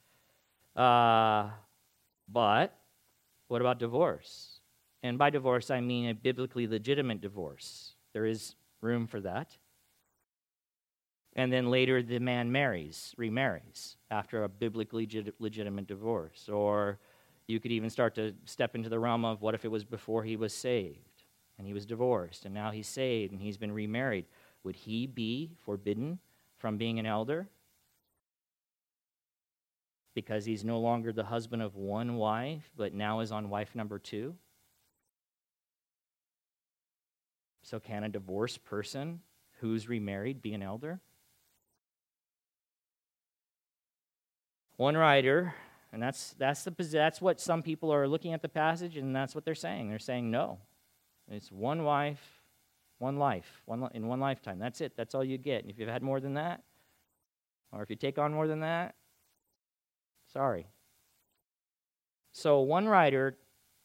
Uh, 0.76 1.48
but 2.28 2.78
what 3.48 3.60
about 3.60 3.78
divorce? 3.78 4.59
And 5.02 5.18
by 5.18 5.30
divorce, 5.30 5.70
I 5.70 5.80
mean 5.80 6.08
a 6.08 6.14
biblically 6.14 6.66
legitimate 6.66 7.20
divorce. 7.20 7.94
There 8.12 8.26
is 8.26 8.54
room 8.80 9.06
for 9.06 9.20
that. 9.20 9.56
And 11.36 11.52
then 11.52 11.70
later, 11.70 12.02
the 12.02 12.18
man 12.18 12.50
marries, 12.50 13.14
remarries, 13.16 13.96
after 14.10 14.42
a 14.42 14.48
biblically 14.48 15.08
legitimate 15.38 15.86
divorce. 15.86 16.48
Or 16.48 16.98
you 17.46 17.60
could 17.60 17.72
even 17.72 17.88
start 17.88 18.14
to 18.16 18.34
step 18.44 18.74
into 18.74 18.88
the 18.88 18.98
realm 18.98 19.24
of 19.24 19.40
what 19.40 19.54
if 19.54 19.64
it 19.64 19.70
was 19.70 19.84
before 19.84 20.24
he 20.24 20.36
was 20.36 20.52
saved 20.52 21.24
and 21.56 21.66
he 21.66 21.72
was 21.72 21.86
divorced 21.86 22.44
and 22.44 22.54
now 22.54 22.70
he's 22.70 22.88
saved 22.88 23.32
and 23.32 23.40
he's 23.40 23.56
been 23.56 23.72
remarried 23.72 24.26
would 24.62 24.76
he 24.76 25.06
be 25.06 25.52
forbidden 25.64 26.18
from 26.58 26.76
being 26.76 26.98
an 26.98 27.06
elder? 27.06 27.48
Because 30.14 30.44
he's 30.44 30.64
no 30.64 30.78
longer 30.80 31.12
the 31.12 31.24
husband 31.24 31.62
of 31.62 31.76
one 31.76 32.16
wife, 32.16 32.70
but 32.76 32.92
now 32.92 33.20
is 33.20 33.32
on 33.32 33.48
wife 33.48 33.74
number 33.74 33.98
two? 33.98 34.34
So, 37.70 37.78
can 37.78 38.02
a 38.02 38.08
divorced 38.08 38.64
person 38.64 39.20
who's 39.60 39.88
remarried 39.88 40.42
be 40.42 40.54
an 40.54 40.60
elder? 40.60 40.98
One 44.76 44.96
writer, 44.96 45.54
and 45.92 46.02
that's, 46.02 46.34
that's, 46.36 46.64
the, 46.64 46.72
that's 46.72 47.20
what 47.20 47.40
some 47.40 47.62
people 47.62 47.94
are 47.94 48.08
looking 48.08 48.32
at 48.32 48.42
the 48.42 48.48
passage, 48.48 48.96
and 48.96 49.14
that's 49.14 49.36
what 49.36 49.44
they're 49.44 49.54
saying. 49.54 49.88
They're 49.88 50.00
saying 50.00 50.32
no. 50.32 50.58
It's 51.30 51.52
one 51.52 51.84
wife, 51.84 52.42
one 52.98 53.20
life, 53.20 53.62
one 53.66 53.88
in 53.94 54.08
one 54.08 54.18
lifetime. 54.18 54.58
That's 54.58 54.80
it. 54.80 54.96
That's 54.96 55.14
all 55.14 55.22
you 55.22 55.38
get. 55.38 55.62
And 55.62 55.70
if 55.70 55.78
you've 55.78 55.88
had 55.88 56.02
more 56.02 56.18
than 56.18 56.34
that, 56.34 56.64
or 57.70 57.84
if 57.84 57.90
you 57.90 57.94
take 57.94 58.18
on 58.18 58.34
more 58.34 58.48
than 58.48 58.60
that, 58.60 58.96
sorry. 60.32 60.66
So 62.32 62.62
one 62.62 62.88
writer 62.88 63.38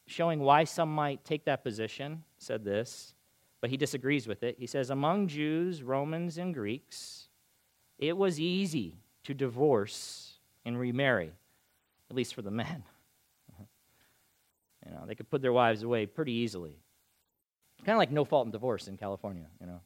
showing 0.08 0.40
why 0.40 0.64
some 0.64 0.90
might 0.90 1.24
take 1.24 1.46
that 1.46 1.64
position 1.64 2.24
said 2.40 2.66
this, 2.66 3.15
but 3.66 3.72
he 3.72 3.78
disagrees 3.78 4.28
with 4.28 4.44
it. 4.44 4.58
He 4.60 4.68
says, 4.68 4.92
Among 4.92 5.28
Jews, 5.28 5.82
Romans, 5.82 6.38
and 6.38 6.54
Greeks, 6.54 7.30
it 7.98 8.16
was 8.16 8.40
easy 8.40 9.00
to 9.24 9.34
divorce 9.34 10.38
and 10.66 10.80
remarry, 10.80 11.32
at 12.12 12.16
least 12.16 12.36
for 12.36 12.44
the 12.44 12.52
men. 12.52 12.84
you 14.86 14.92
know, 14.92 15.06
they 15.08 15.16
could 15.16 15.32
put 15.32 15.42
their 15.42 15.52
wives 15.52 15.82
away 15.82 16.06
pretty 16.06 16.34
easily. 16.34 16.78
Kind 17.84 17.96
of 17.96 17.98
like 17.98 18.12
no 18.12 18.24
fault 18.24 18.46
in 18.46 18.52
divorce 18.52 18.88
in 18.88 18.98
California, 18.98 19.48
you 19.60 19.66
know. 19.66 19.82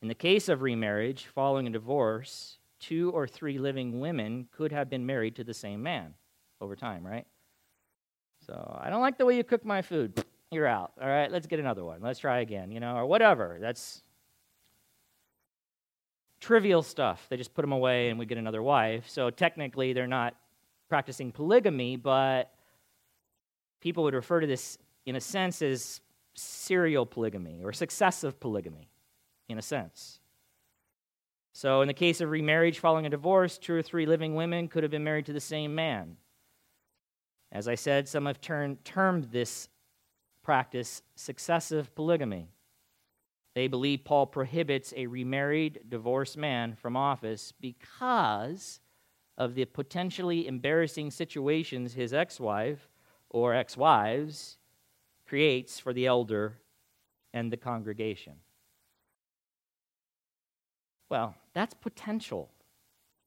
In 0.00 0.08
the 0.08 0.14
case 0.14 0.48
of 0.48 0.62
remarriage, 0.62 1.26
following 1.26 1.66
a 1.66 1.70
divorce, 1.70 2.56
two 2.78 3.10
or 3.10 3.26
three 3.28 3.58
living 3.58 4.00
women 4.00 4.48
could 4.52 4.72
have 4.72 4.88
been 4.88 5.04
married 5.04 5.36
to 5.36 5.44
the 5.44 5.52
same 5.52 5.82
man 5.82 6.14
over 6.62 6.74
time, 6.74 7.06
right? 7.06 7.26
So, 8.46 8.80
I 8.80 8.88
don't 8.88 9.02
like 9.02 9.18
the 9.18 9.26
way 9.26 9.36
you 9.36 9.44
cook 9.44 9.66
my 9.66 9.82
food. 9.82 10.24
You're 10.50 10.66
out. 10.66 10.92
All 11.00 11.06
right, 11.06 11.30
let's 11.30 11.46
get 11.46 11.60
another 11.60 11.84
one. 11.84 12.00
Let's 12.02 12.18
try 12.18 12.40
again, 12.40 12.72
you 12.72 12.80
know, 12.80 12.96
or 12.96 13.06
whatever. 13.06 13.58
That's 13.60 14.02
trivial 16.40 16.82
stuff. 16.82 17.24
They 17.28 17.36
just 17.36 17.54
put 17.54 17.62
them 17.62 17.72
away 17.72 18.08
and 18.08 18.18
we 18.18 18.26
get 18.26 18.38
another 18.38 18.62
wife. 18.62 19.08
So, 19.08 19.30
technically, 19.30 19.92
they're 19.92 20.08
not 20.08 20.34
practicing 20.88 21.30
polygamy, 21.30 21.96
but 21.96 22.52
people 23.80 24.02
would 24.04 24.14
refer 24.14 24.40
to 24.40 24.46
this 24.46 24.76
in 25.06 25.14
a 25.16 25.20
sense, 25.20 25.62
as 25.62 26.00
serial 26.34 27.06
polygamy 27.06 27.62
or 27.62 27.72
successive 27.72 28.40
polygamy, 28.40 28.88
in 29.48 29.56
a 29.56 29.62
sense. 29.62 30.18
So, 31.52 31.80
in 31.82 31.88
the 31.88 31.94
case 31.94 32.20
of 32.20 32.30
remarriage 32.30 32.80
following 32.80 33.06
a 33.06 33.10
divorce, 33.10 33.56
two 33.56 33.74
or 33.74 33.82
three 33.82 34.06
living 34.06 34.34
women 34.34 34.66
could 34.66 34.82
have 34.82 34.90
been 34.90 35.04
married 35.04 35.26
to 35.26 35.32
the 35.32 35.40
same 35.40 35.76
man. 35.76 36.16
As 37.52 37.68
I 37.68 37.76
said, 37.76 38.08
some 38.08 38.26
have 38.26 38.40
turned, 38.40 38.84
termed 38.84 39.24
this 39.24 39.68
practice 40.50 41.02
successive 41.14 41.94
polygamy. 41.94 42.48
They 43.54 43.68
believe 43.68 44.02
Paul 44.04 44.26
prohibits 44.26 44.92
a 44.96 45.06
remarried, 45.06 45.78
divorced 45.88 46.36
man 46.36 46.74
from 46.74 46.96
office 46.96 47.52
because 47.60 48.80
of 49.38 49.54
the 49.54 49.64
potentially 49.64 50.48
embarrassing 50.48 51.12
situations 51.12 51.94
his 51.94 52.12
ex 52.12 52.40
wife 52.40 52.88
or 53.28 53.54
ex 53.54 53.76
wives 53.76 54.56
creates 55.24 55.78
for 55.78 55.92
the 55.92 56.06
elder 56.06 56.58
and 57.32 57.52
the 57.52 57.56
congregation. 57.56 58.34
Well, 61.08 61.36
that's 61.54 61.74
potential, 61.74 62.50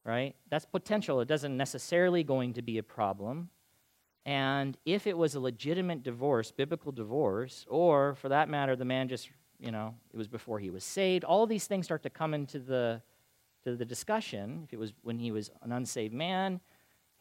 right? 0.04 0.36
That's 0.50 0.66
potential. 0.66 1.22
It 1.22 1.28
doesn't 1.28 1.56
necessarily 1.56 2.22
going 2.22 2.52
to 2.52 2.60
be 2.60 2.76
a 2.76 2.82
problem. 2.82 3.48
And 4.26 4.76
if 4.86 5.06
it 5.06 5.16
was 5.16 5.34
a 5.34 5.40
legitimate 5.40 6.02
divorce, 6.02 6.50
biblical 6.50 6.92
divorce, 6.92 7.66
or 7.68 8.14
for 8.14 8.30
that 8.30 8.48
matter, 8.48 8.74
the 8.74 8.84
man 8.84 9.08
just, 9.08 9.28
you 9.60 9.70
know, 9.70 9.94
it 10.12 10.16
was 10.16 10.28
before 10.28 10.58
he 10.58 10.70
was 10.70 10.82
saved, 10.82 11.24
all 11.24 11.46
these 11.46 11.66
things 11.66 11.84
start 11.86 12.02
to 12.04 12.10
come 12.10 12.32
into 12.32 12.58
the, 12.58 13.02
to 13.64 13.76
the 13.76 13.84
discussion. 13.84 14.62
If 14.64 14.72
it 14.72 14.78
was 14.78 14.92
when 15.02 15.18
he 15.18 15.30
was 15.30 15.50
an 15.62 15.72
unsaved 15.72 16.14
man, 16.14 16.60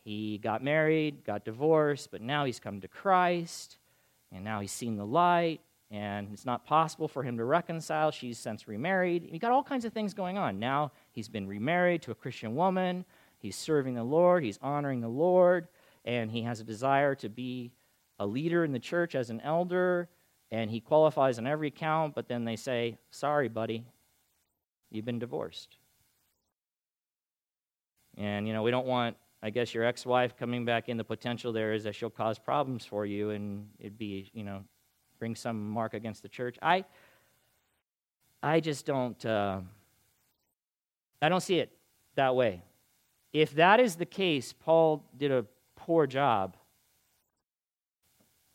he 0.06 0.38
got 0.38 0.64
married, 0.64 1.26
got 1.26 1.44
divorced, 1.44 2.10
but 2.12 2.22
now 2.22 2.46
he's 2.46 2.60
come 2.60 2.80
to 2.82 2.88
Christ 2.88 3.78
and 4.34 4.44
now 4.44 4.60
he's 4.60 4.72
seen 4.72 4.98
the 4.98 5.06
light, 5.06 5.62
and 5.92 6.30
it's 6.34 6.46
not 6.46 6.66
possible 6.66 7.08
for 7.08 7.22
him 7.22 7.38
to 7.38 7.46
reconcile. 7.46 8.10
She's 8.10 8.40
since 8.40 8.68
remarried. 8.68 9.30
You 9.32 9.38
got 9.38 9.52
all 9.52 9.64
kinds 9.64 9.86
of 9.86 9.94
things 9.94 10.14
going 10.14 10.38
on. 10.38 10.60
Now 10.60 10.92
he's 11.12 11.30
been 11.30 11.48
remarried 11.48 12.02
to 12.04 12.12
a 12.12 12.16
Christian 12.16 12.56
woman. 12.56 13.06
He's 13.38 13.56
serving 13.56 13.94
the 13.94 14.04
Lord. 14.04 14.44
He's 14.44 14.58
honoring 14.62 15.02
the 15.02 15.08
Lord, 15.08 15.68
and 16.06 16.32
he 16.32 16.42
has 16.44 16.60
a 16.60 16.64
desire 16.64 17.16
to 17.16 17.30
be 17.30 17.72
a 18.20 18.26
leader 18.26 18.64
in 18.64 18.72
the 18.72 18.80
church 18.80 19.16
as 19.16 19.30
an 19.30 19.42
elder, 19.42 20.10
and 20.52 20.70
he 20.70 20.80
qualifies 20.80 21.40
on 21.40 21.48
every 21.48 21.72
count. 21.72 22.16
But 22.16 22.28
then 22.28 22.46
they 22.46 22.56
say, 22.56 22.98
"Sorry, 23.12 23.48
buddy, 23.48 23.86
you've 24.92 25.06
been 25.06 25.20
divorced." 25.20 25.78
And 28.18 28.48
you 28.48 28.54
know 28.54 28.64
we 28.64 28.72
don't 28.72 28.86
want 28.86 29.18
I 29.46 29.50
guess 29.50 29.74
your 29.74 29.84
ex 29.84 30.06
wife 30.06 30.38
coming 30.38 30.64
back 30.64 30.88
in, 30.88 30.96
the 30.96 31.04
potential 31.04 31.52
there 31.52 31.74
is 31.74 31.84
that 31.84 31.96
she'll 31.96 32.10
cause 32.10 32.40
problems 32.40 32.86
for 32.86 33.06
you 33.06 33.32
and 33.32 33.68
it'd 33.78 33.98
be, 33.98 34.32
you 34.34 34.46
know, 34.46 34.64
bring 35.20 35.36
some 35.36 35.70
mark 35.70 35.94
against 35.94 36.22
the 36.22 36.30
church. 36.30 36.58
I, 36.62 36.86
I 38.42 38.62
just 38.62 38.86
don't, 38.86 39.24
uh, 39.26 39.60
I 41.22 41.28
don't 41.28 41.42
see 41.42 41.60
it 41.60 41.74
that 42.16 42.38
way. 42.38 42.64
If 43.34 43.54
that 43.56 43.82
is 43.82 43.98
the 43.98 44.06
case, 44.06 44.54
Paul 44.54 45.04
did 45.18 45.30
a 45.30 45.46
poor 45.86 46.08
job 46.08 46.56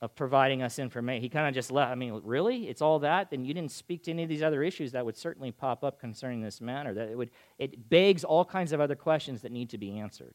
of 0.00 0.14
providing 0.14 0.62
us 0.62 0.78
information. 0.78 1.22
He 1.22 1.28
kind 1.28 1.48
of 1.48 1.54
just 1.54 1.72
left. 1.72 1.90
I 1.90 1.94
mean, 1.94 2.20
really? 2.24 2.68
It's 2.68 2.80
all 2.80 3.00
that? 3.00 3.30
Then 3.30 3.44
you 3.44 3.52
didn't 3.52 3.72
speak 3.72 4.04
to 4.04 4.12
any 4.12 4.22
of 4.22 4.28
these 4.28 4.42
other 4.42 4.62
issues 4.62 4.92
that 4.92 5.04
would 5.04 5.16
certainly 5.16 5.50
pop 5.50 5.82
up 5.82 6.00
concerning 6.00 6.40
this 6.40 6.60
matter. 6.60 6.94
That 6.94 7.08
it 7.08 7.18
would 7.18 7.30
it 7.58 7.88
begs 7.90 8.24
all 8.24 8.44
kinds 8.44 8.72
of 8.72 8.80
other 8.80 8.94
questions 8.94 9.42
that 9.42 9.52
need 9.52 9.70
to 9.70 9.78
be 9.78 9.98
answered. 9.98 10.34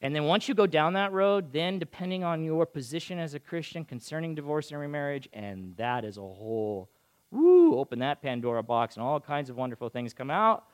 And 0.00 0.14
then 0.14 0.24
once 0.24 0.48
you 0.48 0.54
go 0.54 0.66
down 0.66 0.92
that 0.92 1.12
road, 1.12 1.52
then 1.52 1.78
depending 1.78 2.24
on 2.24 2.44
your 2.44 2.66
position 2.66 3.18
as 3.18 3.32
a 3.32 3.40
Christian 3.40 3.86
concerning 3.86 4.34
divorce 4.34 4.70
and 4.70 4.78
remarriage, 4.78 5.28
and 5.32 5.74
that 5.78 6.04
is 6.04 6.18
a 6.18 6.20
whole, 6.20 6.90
woo, 7.30 7.78
open 7.78 8.00
that 8.00 8.20
Pandora 8.20 8.62
box, 8.62 8.96
and 8.96 9.02
all 9.02 9.18
kinds 9.18 9.48
of 9.48 9.56
wonderful 9.56 9.88
things 9.88 10.12
come 10.12 10.30
out. 10.30 10.66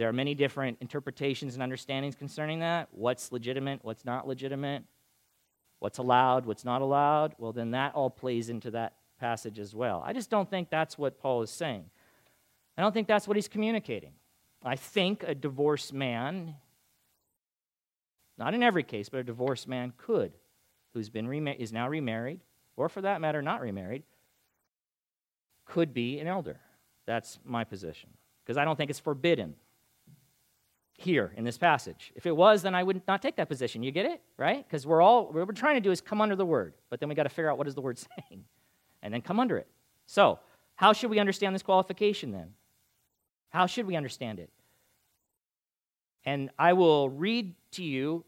There 0.00 0.08
are 0.08 0.14
many 0.14 0.34
different 0.34 0.78
interpretations 0.80 1.52
and 1.52 1.62
understandings 1.62 2.14
concerning 2.14 2.60
that. 2.60 2.88
What's 2.90 3.32
legitimate, 3.32 3.80
what's 3.82 4.02
not 4.02 4.26
legitimate, 4.26 4.82
what's 5.78 5.98
allowed, 5.98 6.46
what's 6.46 6.64
not 6.64 6.80
allowed. 6.80 7.34
Well, 7.36 7.52
then 7.52 7.72
that 7.72 7.94
all 7.94 8.08
plays 8.08 8.48
into 8.48 8.70
that 8.70 8.94
passage 9.18 9.58
as 9.58 9.74
well. 9.74 10.02
I 10.02 10.14
just 10.14 10.30
don't 10.30 10.48
think 10.48 10.70
that's 10.70 10.96
what 10.96 11.18
Paul 11.18 11.42
is 11.42 11.50
saying. 11.50 11.84
I 12.78 12.80
don't 12.80 12.94
think 12.94 13.08
that's 13.08 13.28
what 13.28 13.36
he's 13.36 13.46
communicating. 13.46 14.14
I 14.64 14.74
think 14.74 15.22
a 15.22 15.34
divorced 15.34 15.92
man, 15.92 16.54
not 18.38 18.54
in 18.54 18.62
every 18.62 18.84
case, 18.84 19.10
but 19.10 19.20
a 19.20 19.24
divorced 19.24 19.68
man 19.68 19.92
could, 19.98 20.32
who's 20.94 21.10
been 21.10 21.28
remar- 21.28 21.58
is 21.58 21.74
now 21.74 21.86
remarried, 21.86 22.40
or 22.74 22.88
for 22.88 23.02
that 23.02 23.20
matter, 23.20 23.42
not 23.42 23.60
remarried, 23.60 24.04
could 25.66 25.92
be 25.92 26.20
an 26.20 26.26
elder. 26.26 26.58
That's 27.04 27.38
my 27.44 27.64
position. 27.64 28.08
Because 28.42 28.56
I 28.56 28.64
don't 28.64 28.76
think 28.76 28.88
it's 28.88 28.98
forbidden 28.98 29.56
here 31.00 31.32
in 31.36 31.44
this 31.44 31.58
passage. 31.58 32.12
If 32.14 32.26
it 32.26 32.36
was, 32.36 32.62
then 32.62 32.74
I 32.74 32.82
would 32.82 33.02
not 33.08 33.22
take 33.22 33.36
that 33.36 33.48
position. 33.48 33.82
You 33.82 33.90
get 33.90 34.06
it? 34.06 34.20
Right? 34.36 34.66
Because 34.66 34.86
we're 34.86 35.00
all, 35.00 35.26
what 35.26 35.46
we're 35.46 35.52
trying 35.52 35.76
to 35.76 35.80
do 35.80 35.90
is 35.90 36.00
come 36.00 36.20
under 36.20 36.36
the 36.36 36.44
word. 36.44 36.74
But 36.90 37.00
then 37.00 37.08
we 37.08 37.14
got 37.14 37.22
to 37.22 37.30
figure 37.30 37.50
out 37.50 37.58
what 37.58 37.66
is 37.66 37.74
the 37.74 37.80
word 37.80 37.98
saying 38.30 38.44
and 39.02 39.12
then 39.12 39.22
come 39.22 39.40
under 39.40 39.56
it. 39.56 39.66
So, 40.06 40.38
how 40.76 40.92
should 40.92 41.10
we 41.10 41.18
understand 41.18 41.54
this 41.54 41.62
qualification 41.62 42.32
then? 42.32 42.50
How 43.50 43.66
should 43.66 43.86
we 43.86 43.96
understand 43.96 44.38
it? 44.38 44.50
And 46.24 46.50
I 46.58 46.72
will 46.74 47.08
read 47.08 47.54
to 47.72 47.82
you 47.82 48.24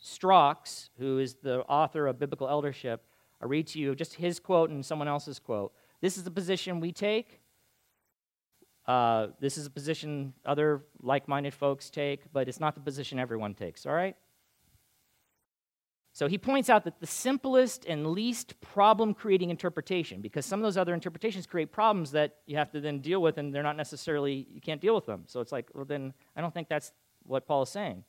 Strauch, 0.00 0.88
who 0.98 1.18
is 1.18 1.34
the 1.34 1.60
author 1.62 2.06
of 2.06 2.18
Biblical 2.18 2.48
Eldership. 2.48 3.02
I'll 3.40 3.48
read 3.48 3.66
to 3.68 3.78
you 3.78 3.94
just 3.94 4.14
his 4.14 4.38
quote 4.38 4.70
and 4.70 4.84
someone 4.84 5.08
else's 5.08 5.38
quote. 5.38 5.72
This 6.00 6.16
is 6.16 6.24
the 6.24 6.30
position 6.30 6.80
we 6.80 6.92
take. 6.92 7.40
Uh, 8.86 9.28
this 9.40 9.58
is 9.58 9.66
a 9.66 9.70
position 9.70 10.32
other 10.44 10.84
like 11.02 11.26
minded 11.26 11.52
folks 11.52 11.90
take, 11.90 12.32
but 12.32 12.48
it's 12.48 12.60
not 12.60 12.74
the 12.74 12.80
position 12.80 13.18
everyone 13.18 13.54
takes, 13.54 13.84
all 13.84 13.92
right? 13.94 14.16
So 16.12 16.28
he 16.28 16.38
points 16.38 16.70
out 16.70 16.84
that 16.84 16.98
the 16.98 17.06
simplest 17.06 17.84
and 17.84 18.06
least 18.06 18.58
problem 18.60 19.12
creating 19.12 19.50
interpretation, 19.50 20.22
because 20.22 20.46
some 20.46 20.60
of 20.60 20.62
those 20.62 20.78
other 20.78 20.94
interpretations 20.94 21.46
create 21.46 21.72
problems 21.72 22.12
that 22.12 22.36
you 22.46 22.56
have 22.56 22.70
to 22.70 22.80
then 22.80 23.00
deal 23.00 23.20
with, 23.20 23.36
and 23.36 23.54
they're 23.54 23.62
not 23.62 23.76
necessarily, 23.76 24.46
you 24.50 24.60
can't 24.60 24.80
deal 24.80 24.94
with 24.94 25.04
them. 25.04 25.24
So 25.26 25.40
it's 25.40 25.52
like, 25.52 25.68
well, 25.74 25.84
then 25.84 26.14
I 26.34 26.40
don't 26.40 26.54
think 26.54 26.68
that's 26.68 26.92
what 27.24 27.46
Paul 27.46 27.62
is 27.62 27.68
saying. 27.68 28.04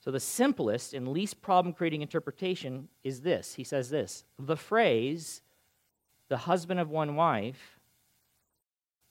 So 0.00 0.12
the 0.12 0.20
simplest 0.20 0.94
and 0.94 1.08
least 1.08 1.42
problem 1.42 1.74
creating 1.74 2.02
interpretation 2.02 2.88
is 3.02 3.22
this. 3.22 3.54
He 3.54 3.64
says 3.64 3.90
this 3.90 4.24
the 4.38 4.56
phrase, 4.56 5.42
the 6.28 6.36
husband 6.36 6.78
of 6.78 6.88
one 6.88 7.16
wife, 7.16 7.80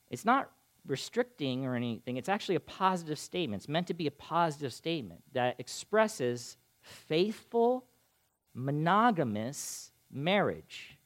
it's 0.09 0.23
not 0.23 0.49
restricting 0.88 1.65
or 1.65 1.75
anything. 1.75 2.17
It's 2.17 2.29
actually 2.29 2.55
a 2.55 2.61
positive 2.61 3.19
statement. 3.19 3.61
It's 3.61 3.69
meant 3.69 3.88
to 3.88 3.93
be 3.93 4.07
a 4.07 4.11
positive 4.11 4.73
statement 4.73 5.21
that 5.33 5.59
expresses 5.59 6.57
faithful 6.81 7.85
monogamous 8.53 9.91
marriage. 10.11 10.97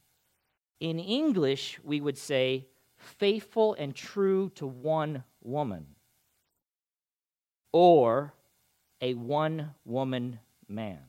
In 0.80 1.00
English, 1.00 1.80
we 1.84 2.00
would 2.00 2.18
say 2.18 2.68
faithful 2.98 3.74
and 3.74 3.96
true 3.96 4.50
to 4.56 4.66
one 4.68 5.24
woman, 5.44 5.88
or 7.72 8.34
a 9.02 9.16
one 9.16 9.72
woman 9.86 10.40
man, 10.68 11.00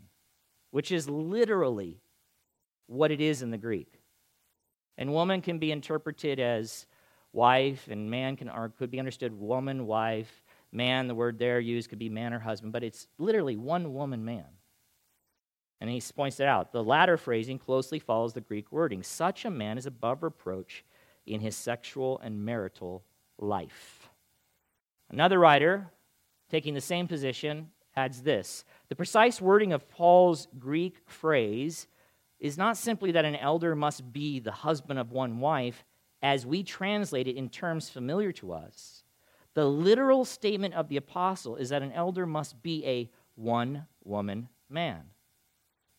which 0.70 0.90
is 0.90 1.08
literally 1.08 2.00
what 2.86 3.10
it 3.10 3.20
is 3.20 3.42
in 3.42 3.50
the 3.50 3.58
Greek. 3.58 4.00
And 4.98 5.12
woman 5.12 5.42
can 5.42 5.58
be 5.58 5.72
interpreted 5.72 6.40
as 6.40 6.86
wife, 7.32 7.88
and 7.90 8.10
man 8.10 8.36
can, 8.36 8.48
or 8.48 8.70
could 8.78 8.90
be 8.90 8.98
understood 8.98 9.32
woman, 9.32 9.86
wife. 9.86 10.42
Man, 10.70 11.06
the 11.06 11.14
word 11.14 11.38
there 11.38 11.60
used 11.60 11.90
could 11.90 11.98
be 11.98 12.08
man 12.08 12.32
or 12.32 12.38
husband, 12.38 12.72
but 12.72 12.82
it's 12.84 13.06
literally 13.18 13.56
one 13.56 13.92
woman, 13.92 14.24
man. 14.24 14.46
And 15.80 15.90
he 15.90 16.00
points 16.14 16.38
it 16.38 16.46
out. 16.46 16.72
The 16.72 16.84
latter 16.84 17.16
phrasing 17.16 17.58
closely 17.58 17.98
follows 17.98 18.32
the 18.32 18.40
Greek 18.40 18.70
wording. 18.70 19.02
Such 19.02 19.44
a 19.44 19.50
man 19.50 19.78
is 19.78 19.86
above 19.86 20.22
reproach 20.22 20.84
in 21.26 21.40
his 21.40 21.56
sexual 21.56 22.20
and 22.20 22.44
marital 22.44 23.02
life. 23.38 24.08
Another 25.10 25.38
writer, 25.38 25.90
taking 26.48 26.74
the 26.74 26.80
same 26.80 27.08
position, 27.08 27.70
adds 27.96 28.22
this 28.22 28.64
The 28.88 28.96
precise 28.96 29.40
wording 29.40 29.72
of 29.72 29.88
Paul's 29.88 30.48
Greek 30.58 30.98
phrase 31.06 31.86
is 32.40 32.58
not 32.58 32.76
simply 32.76 33.12
that 33.12 33.24
an 33.24 33.36
elder 33.36 33.76
must 33.76 34.12
be 34.12 34.40
the 34.40 34.52
husband 34.52 34.98
of 34.98 35.12
one 35.12 35.38
wife, 35.38 35.84
as 36.22 36.46
we 36.46 36.62
translate 36.62 37.26
it 37.26 37.36
in 37.36 37.48
terms 37.48 37.90
familiar 37.90 38.32
to 38.32 38.52
us. 38.52 39.02
The 39.54 39.66
literal 39.66 40.24
statement 40.24 40.74
of 40.74 40.88
the 40.88 40.96
apostle 40.96 41.56
is 41.56 41.68
that 41.70 41.82
an 41.82 41.92
elder 41.92 42.26
must 42.26 42.62
be 42.62 42.86
a 42.86 43.10
one 43.34 43.86
woman 44.04 44.48
man. 44.68 45.02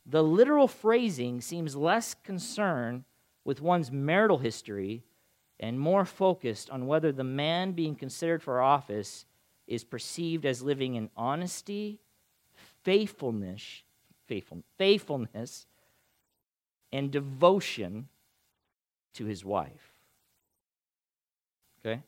The 0.05 0.24
literal 0.24 0.67
phrasing 0.67 1.41
seems 1.41 1.76
less 1.76 2.13
concerned 2.13 3.03
with 3.45 3.61
one's 3.61 3.91
marital 3.91 4.38
history 4.38 5.03
and 5.59 5.80
more 5.80 6.05
focused 6.05 6.69
on 6.69 6.88
whether 6.88 7.11
the 7.11 7.24
man 7.24 7.74
being 7.74 7.95
considered 7.95 8.41
for 8.41 8.61
office 8.61 9.26
is 9.67 9.84
perceived 9.84 10.45
as 10.45 10.61
living 10.61 10.95
in 10.95 11.09
honesty, 11.15 11.99
faithfulness, 12.84 13.84
faithful, 14.28 14.63
faithfulness, 14.78 15.67
and 16.91 17.11
devotion 17.11 18.07
to 19.13 19.26
his 19.26 19.45
wife. 19.45 19.92
Okay? 21.86 22.01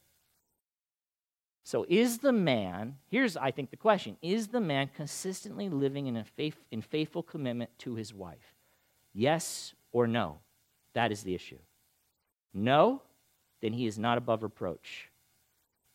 So, 1.63 1.85
is 1.89 2.19
the 2.19 2.31
man, 2.31 2.97
here's, 3.09 3.35
I 3.35 3.49
think, 3.49 3.71
the 3.71 3.77
question 3.77 4.17
is 4.21 4.47
the 4.47 4.61
man 4.61 4.89
consistently 4.95 5.67
living 5.67 6.05
in, 6.05 6.15
a 6.15 6.23
faith, 6.23 6.57
in 6.69 6.81
faithful 6.81 7.23
commitment 7.23 7.71
to 7.79 7.95
his 7.95 8.13
wife? 8.13 8.53
Yes 9.13 9.73
or 9.91 10.05
no? 10.05 10.39
That 10.93 11.11
is 11.11 11.23
the 11.23 11.33
issue. 11.33 11.57
No, 12.53 13.01
then 13.61 13.73
he 13.73 13.87
is 13.87 13.97
not 13.97 14.17
above 14.19 14.43
reproach 14.43 15.09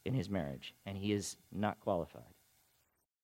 in 0.04 0.12
his 0.12 0.28
marriage, 0.28 0.74
and 0.84 0.98
he 0.98 1.12
is 1.12 1.36
not 1.52 1.78
qualified. 1.78 2.22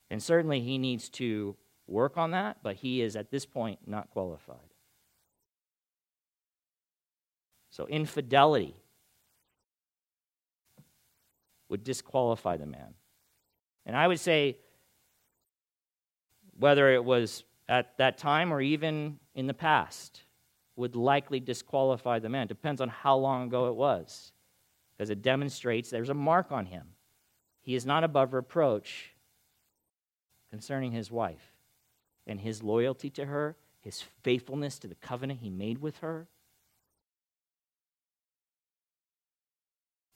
And 0.08 0.22
certainly 0.22 0.60
he 0.60 0.78
needs 0.78 1.08
to 1.10 1.56
work 1.88 2.16
on 2.16 2.30
that, 2.30 2.58
but 2.62 2.76
he 2.76 3.02
is 3.02 3.16
at 3.16 3.30
this 3.30 3.44
point 3.44 3.80
not 3.86 4.10
qualified. 4.10 4.56
So, 7.70 7.86
infidelity 7.88 8.76
would 11.68 11.84
disqualify 11.84 12.56
the 12.56 12.66
man. 12.66 12.94
And 13.84 13.96
I 13.96 14.08
would 14.08 14.20
say, 14.20 14.58
whether 16.58 16.92
it 16.92 17.04
was 17.04 17.44
at 17.68 17.98
that 17.98 18.18
time 18.18 18.52
or 18.52 18.60
even 18.60 19.18
in 19.34 19.46
the 19.46 19.54
past, 19.54 20.22
would 20.76 20.94
likely 20.94 21.40
disqualify 21.40 22.18
the 22.18 22.28
man. 22.28 22.46
Depends 22.46 22.80
on 22.80 22.88
how 22.88 23.16
long 23.16 23.44
ago 23.46 23.68
it 23.68 23.74
was, 23.74 24.32
because 24.96 25.10
it 25.10 25.22
demonstrates 25.22 25.90
there's 25.90 26.10
a 26.10 26.14
mark 26.14 26.52
on 26.52 26.66
him. 26.66 26.88
He 27.62 27.74
is 27.74 27.86
not 27.86 28.04
above 28.04 28.32
reproach 28.32 29.10
concerning 30.50 30.92
his 30.92 31.10
wife 31.10 31.52
and 32.26 32.40
his 32.40 32.62
loyalty 32.62 33.10
to 33.10 33.26
her, 33.26 33.56
his 33.80 34.02
faithfulness 34.22 34.78
to 34.78 34.88
the 34.88 34.94
covenant 34.96 35.40
he 35.40 35.50
made 35.50 35.78
with 35.78 35.98
her. 35.98 36.28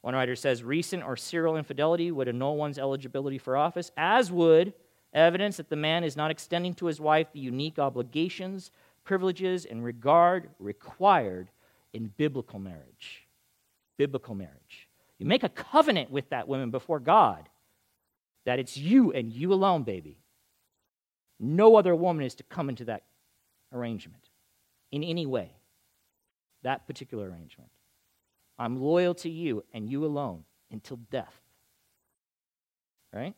One 0.03 0.15
writer 0.15 0.37
says 0.37 0.65
recent 0.65 1.03
or 1.03 1.17
serial 1.17 1.57
infidelity 1.57 2.11
would 2.11 2.29
annul 2.29 2.57
one's 2.57 2.79
eligibility 2.79 3.39
for 3.39 3.57
office, 3.57 3.91
as 3.97 4.33
would 4.33 4.73
evidence 5.13 5.57
that 5.59 5.69
the 5.69 5.77
man 5.77 6.05
is 6.05 6.17
not 6.17 6.31
extending 6.31 6.75
to 6.75 6.87
his 6.87 7.01
wife 7.01 7.33
the 7.33 7.41
unique 7.41 7.79
obligations, 7.79 8.71
privileges, 9.05 9.65
and 9.65 9.85
regard 9.85 10.51
required 10.59 11.51
in 11.93 12.13
biblical 12.17 12.59
marriage. 12.59 13.27
Biblical 13.99 14.35
marriage. 14.35 14.89
You 15.19 15.27
make 15.27 15.43
a 15.43 15.49
covenant 15.49 16.11
with 16.11 16.31
that 16.31 16.49
woman 16.49 16.71
before 16.71 17.01
God 17.01 17.49
that 18.47 18.59
it's 18.59 18.77
you 18.77 19.13
and 19.13 19.31
you 19.31 19.53
alone, 19.53 19.83
baby. 19.83 20.17
No 21.39 21.77
other 21.77 21.95
woman 21.95 22.25
is 22.25 22.35
to 22.37 22.43
come 22.45 22.69
into 22.69 22.87
that 22.87 23.03
arrangement 23.73 24.31
in 24.91 25.03
any 25.05 25.27
way, 25.27 25.51
that 26.63 26.87
particular 26.87 27.29
arrangement. 27.29 27.71
I'm 28.61 28.79
loyal 28.79 29.15
to 29.15 29.31
you 29.31 29.65
and 29.73 29.89
you 29.89 30.05
alone 30.05 30.45
until 30.71 30.99
death. 31.11 31.41
Right? 33.11 33.35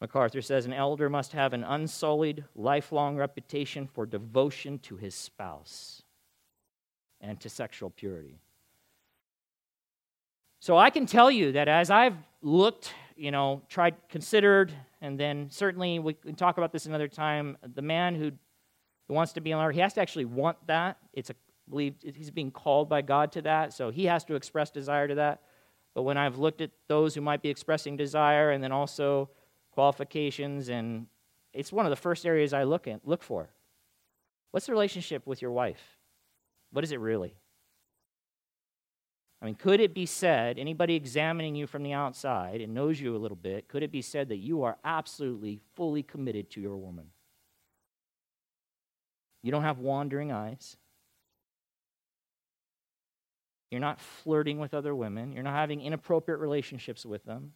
MacArthur 0.00 0.42
says 0.42 0.66
an 0.66 0.74
elder 0.74 1.08
must 1.08 1.32
have 1.32 1.54
an 1.54 1.64
unsullied, 1.64 2.44
lifelong 2.54 3.16
reputation 3.16 3.86
for 3.86 4.04
devotion 4.04 4.78
to 4.80 4.96
his 4.96 5.14
spouse 5.14 6.02
and 7.22 7.40
to 7.40 7.48
sexual 7.48 7.88
purity. 7.88 8.38
So 10.60 10.76
I 10.76 10.90
can 10.90 11.06
tell 11.06 11.30
you 11.30 11.52
that 11.52 11.66
as 11.66 11.90
I've 11.90 12.18
looked, 12.42 12.92
you 13.16 13.30
know, 13.30 13.62
tried, 13.70 13.94
considered, 14.10 14.70
And 15.04 15.20
then 15.20 15.50
certainly 15.50 15.98
we 15.98 16.14
can 16.14 16.34
talk 16.34 16.56
about 16.56 16.72
this 16.72 16.86
another 16.86 17.08
time. 17.08 17.58
The 17.74 17.82
man 17.82 18.14
who 18.14 18.32
wants 19.06 19.34
to 19.34 19.42
be 19.42 19.52
an 19.52 19.58
elder, 19.58 19.70
he 19.70 19.80
has 19.80 19.92
to 19.94 20.00
actually 20.00 20.24
want 20.24 20.56
that. 20.66 20.96
It's 21.12 21.28
a 21.28 21.34
believe 21.68 21.94
he's 22.02 22.30
being 22.30 22.50
called 22.50 22.88
by 22.88 23.02
God 23.02 23.32
to 23.32 23.42
that, 23.42 23.72
so 23.72 23.90
he 23.90 24.04
has 24.06 24.24
to 24.24 24.34
express 24.34 24.70
desire 24.70 25.08
to 25.08 25.14
that. 25.16 25.42
But 25.94 26.02
when 26.02 26.16
I've 26.16 26.38
looked 26.38 26.60
at 26.60 26.70
those 26.88 27.14
who 27.14 27.20
might 27.20 27.42
be 27.42 27.48
expressing 27.48 27.96
desire 27.96 28.50
and 28.50 28.62
then 28.62 28.72
also 28.72 29.30
qualifications 29.72 30.68
and 30.68 31.06
it's 31.52 31.72
one 31.72 31.86
of 31.86 31.90
the 31.90 31.96
first 31.96 32.26
areas 32.26 32.52
I 32.52 32.64
look 32.64 32.88
at 32.88 33.06
look 33.06 33.22
for. 33.22 33.48
What's 34.50 34.66
the 34.66 34.72
relationship 34.72 35.26
with 35.26 35.40
your 35.40 35.52
wife? 35.52 35.80
What 36.70 36.84
is 36.84 36.92
it 36.92 37.00
really? 37.00 37.36
I 39.40 39.46
mean, 39.46 39.56
could 39.56 39.80
it 39.80 39.94
be 39.94 40.06
said, 40.06 40.58
anybody 40.58 40.94
examining 40.94 41.54
you 41.54 41.66
from 41.66 41.82
the 41.82 41.92
outside 41.92 42.60
and 42.60 42.72
knows 42.72 43.00
you 43.00 43.14
a 43.14 43.18
little 43.18 43.36
bit, 43.36 43.68
could 43.68 43.82
it 43.82 43.92
be 43.92 44.00
said 44.00 44.28
that 44.30 44.38
you 44.38 44.62
are 44.62 44.78
absolutely 44.84 45.60
fully 45.74 46.02
committed 46.02 46.50
to 46.52 46.60
your 46.60 46.76
woman? 46.76 47.08
You 49.42 49.52
don't 49.52 49.62
have 49.62 49.78
wandering 49.78 50.32
eyes. 50.32 50.76
You're 53.74 53.80
not 53.80 53.98
flirting 53.98 54.60
with 54.60 54.72
other 54.72 54.94
women. 54.94 55.32
You're 55.32 55.42
not 55.42 55.56
having 55.56 55.80
inappropriate 55.80 56.38
relationships 56.38 57.04
with 57.04 57.24
them. 57.24 57.50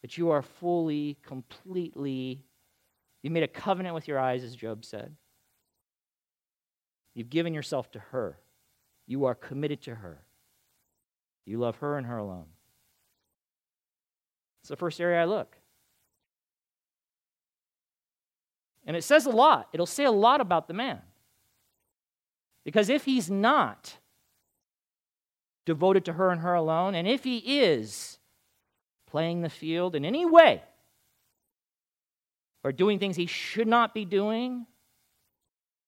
But 0.00 0.16
you 0.16 0.30
are 0.30 0.42
fully, 0.42 1.18
completely, 1.24 2.44
you 3.24 3.30
made 3.30 3.42
a 3.42 3.48
covenant 3.48 3.96
with 3.96 4.06
your 4.06 4.20
eyes, 4.20 4.44
as 4.44 4.54
Job 4.54 4.84
said. 4.84 5.16
You've 7.14 7.30
given 7.30 7.52
yourself 7.52 7.90
to 7.90 7.98
her. 7.98 8.38
You 9.08 9.24
are 9.24 9.34
committed 9.34 9.82
to 9.82 9.96
her. 9.96 10.22
You 11.44 11.58
love 11.58 11.78
her 11.78 11.98
and 11.98 12.06
her 12.06 12.18
alone. 12.18 12.46
It's 14.62 14.68
the 14.68 14.76
first 14.76 15.00
area 15.00 15.20
I 15.20 15.24
look. 15.24 15.56
And 18.86 18.96
it 18.96 19.02
says 19.02 19.26
a 19.26 19.30
lot. 19.30 19.66
It'll 19.72 19.84
say 19.84 20.04
a 20.04 20.12
lot 20.12 20.40
about 20.40 20.68
the 20.68 20.74
man. 20.74 21.00
Because 22.64 22.88
if 22.88 23.04
he's 23.04 23.28
not 23.28 23.96
devoted 25.68 26.06
to 26.06 26.14
her 26.14 26.30
and 26.30 26.40
her 26.40 26.54
alone, 26.54 26.94
and 26.94 27.06
if 27.06 27.24
he 27.24 27.60
is 27.60 28.18
playing 29.06 29.42
the 29.42 29.50
field 29.50 29.94
in 29.94 30.02
any 30.02 30.24
way 30.24 30.62
or 32.64 32.72
doing 32.72 32.98
things 32.98 33.16
he 33.16 33.26
should 33.26 33.68
not 33.68 33.92
be 33.92 34.06
doing, 34.06 34.66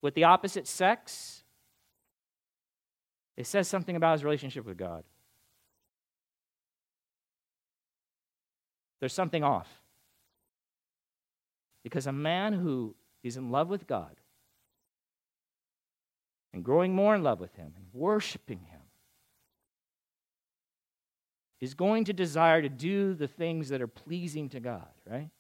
with 0.03 0.15
the 0.15 0.25
opposite 0.25 0.67
sex, 0.67 1.43
it 3.39 3.47
says 3.47 3.69
something 3.69 3.97
about 3.97 4.13
his 4.13 4.25
relationship 4.25 4.67
with 4.67 4.77
God. 4.77 5.03
There's 9.01 9.15
something 9.15 9.43
off. 9.43 9.69
Because 11.83 12.07
a 12.07 12.13
man 12.13 12.53
who 12.53 12.95
is 13.23 13.39
in 13.39 13.51
love 13.51 13.69
with 13.69 13.87
God 13.87 14.17
and 16.53 16.65
growing 16.65 16.95
more 16.95 17.15
in 17.15 17.23
love 17.23 17.41
with 17.41 17.55
Him 17.55 17.73
and 17.77 17.87
worshiping 17.93 18.61
Him 18.61 18.70
is 21.61 21.75
going 21.75 22.05
to 22.05 22.13
desire 22.13 22.63
to 22.63 22.69
do 22.69 23.15
the 23.15 23.29
things 23.29 23.69
that 23.69 23.83
are 23.83 23.87
pleasing 23.87 24.49
to 24.49 24.61
God, 24.61 24.89
right? 25.09 25.31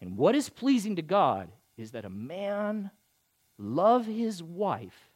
And 0.00 0.16
what 0.16 0.34
is 0.34 0.48
pleasing 0.48 0.96
to 0.96 1.02
God 1.02 1.50
is 1.76 1.92
that 1.92 2.04
a 2.04 2.10
man 2.10 2.90
love 3.58 4.06
his 4.06 4.42
wife 4.42 5.10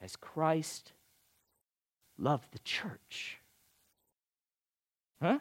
as 0.00 0.16
Christ 0.16 0.92
loved 2.18 2.52
the 2.52 2.58
church. 2.60 3.38
Huh? 5.20 5.38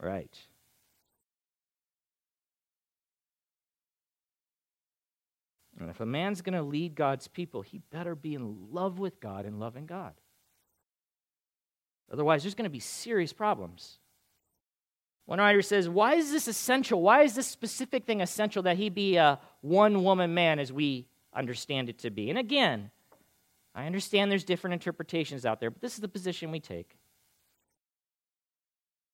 Right. 0.00 0.36
And 5.78 5.90
if 5.90 6.00
a 6.00 6.06
man's 6.06 6.40
going 6.40 6.54
to 6.54 6.62
lead 6.62 6.94
God's 6.94 7.28
people, 7.28 7.62
he 7.62 7.78
better 7.90 8.14
be 8.14 8.34
in 8.34 8.72
love 8.72 8.98
with 8.98 9.20
God 9.20 9.44
and 9.44 9.60
loving 9.60 9.86
God. 9.86 10.14
Otherwise, 12.10 12.42
there's 12.42 12.54
going 12.54 12.64
to 12.64 12.70
be 12.70 12.80
serious 12.80 13.32
problems. 13.32 13.98
One 15.26 15.38
writer 15.38 15.60
says, 15.60 15.88
Why 15.88 16.14
is 16.14 16.30
this 16.30 16.48
essential? 16.48 17.02
Why 17.02 17.22
is 17.22 17.34
this 17.34 17.48
specific 17.48 18.06
thing 18.06 18.20
essential 18.20 18.62
that 18.62 18.76
he 18.76 18.88
be 18.88 19.16
a 19.16 19.40
one 19.60 20.04
woman 20.04 20.32
man 20.32 20.58
as 20.58 20.72
we 20.72 21.08
understand 21.34 21.88
it 21.88 21.98
to 21.98 22.10
be? 22.10 22.30
And 22.30 22.38
again, 22.38 22.90
I 23.74 23.86
understand 23.86 24.30
there's 24.30 24.44
different 24.44 24.74
interpretations 24.74 25.44
out 25.44 25.60
there, 25.60 25.70
but 25.70 25.82
this 25.82 25.94
is 25.94 26.00
the 26.00 26.08
position 26.08 26.50
we 26.50 26.60
take. 26.60 26.96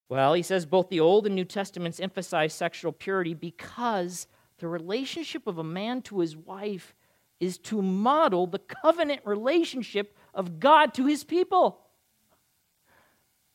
Well, 0.08 0.34
he 0.34 0.42
says 0.42 0.66
both 0.66 0.90
the 0.90 1.00
Old 1.00 1.26
and 1.26 1.34
New 1.34 1.46
Testaments 1.46 1.98
emphasize 1.98 2.52
sexual 2.52 2.92
purity 2.92 3.32
because 3.32 4.26
the 4.62 4.68
relationship 4.68 5.48
of 5.48 5.58
a 5.58 5.64
man 5.64 6.02
to 6.02 6.20
his 6.20 6.36
wife 6.36 6.94
is 7.40 7.58
to 7.58 7.82
model 7.82 8.46
the 8.46 8.60
covenant 8.60 9.20
relationship 9.24 10.16
of 10.32 10.60
God 10.60 10.94
to 10.94 11.04
his 11.04 11.24
people. 11.24 11.80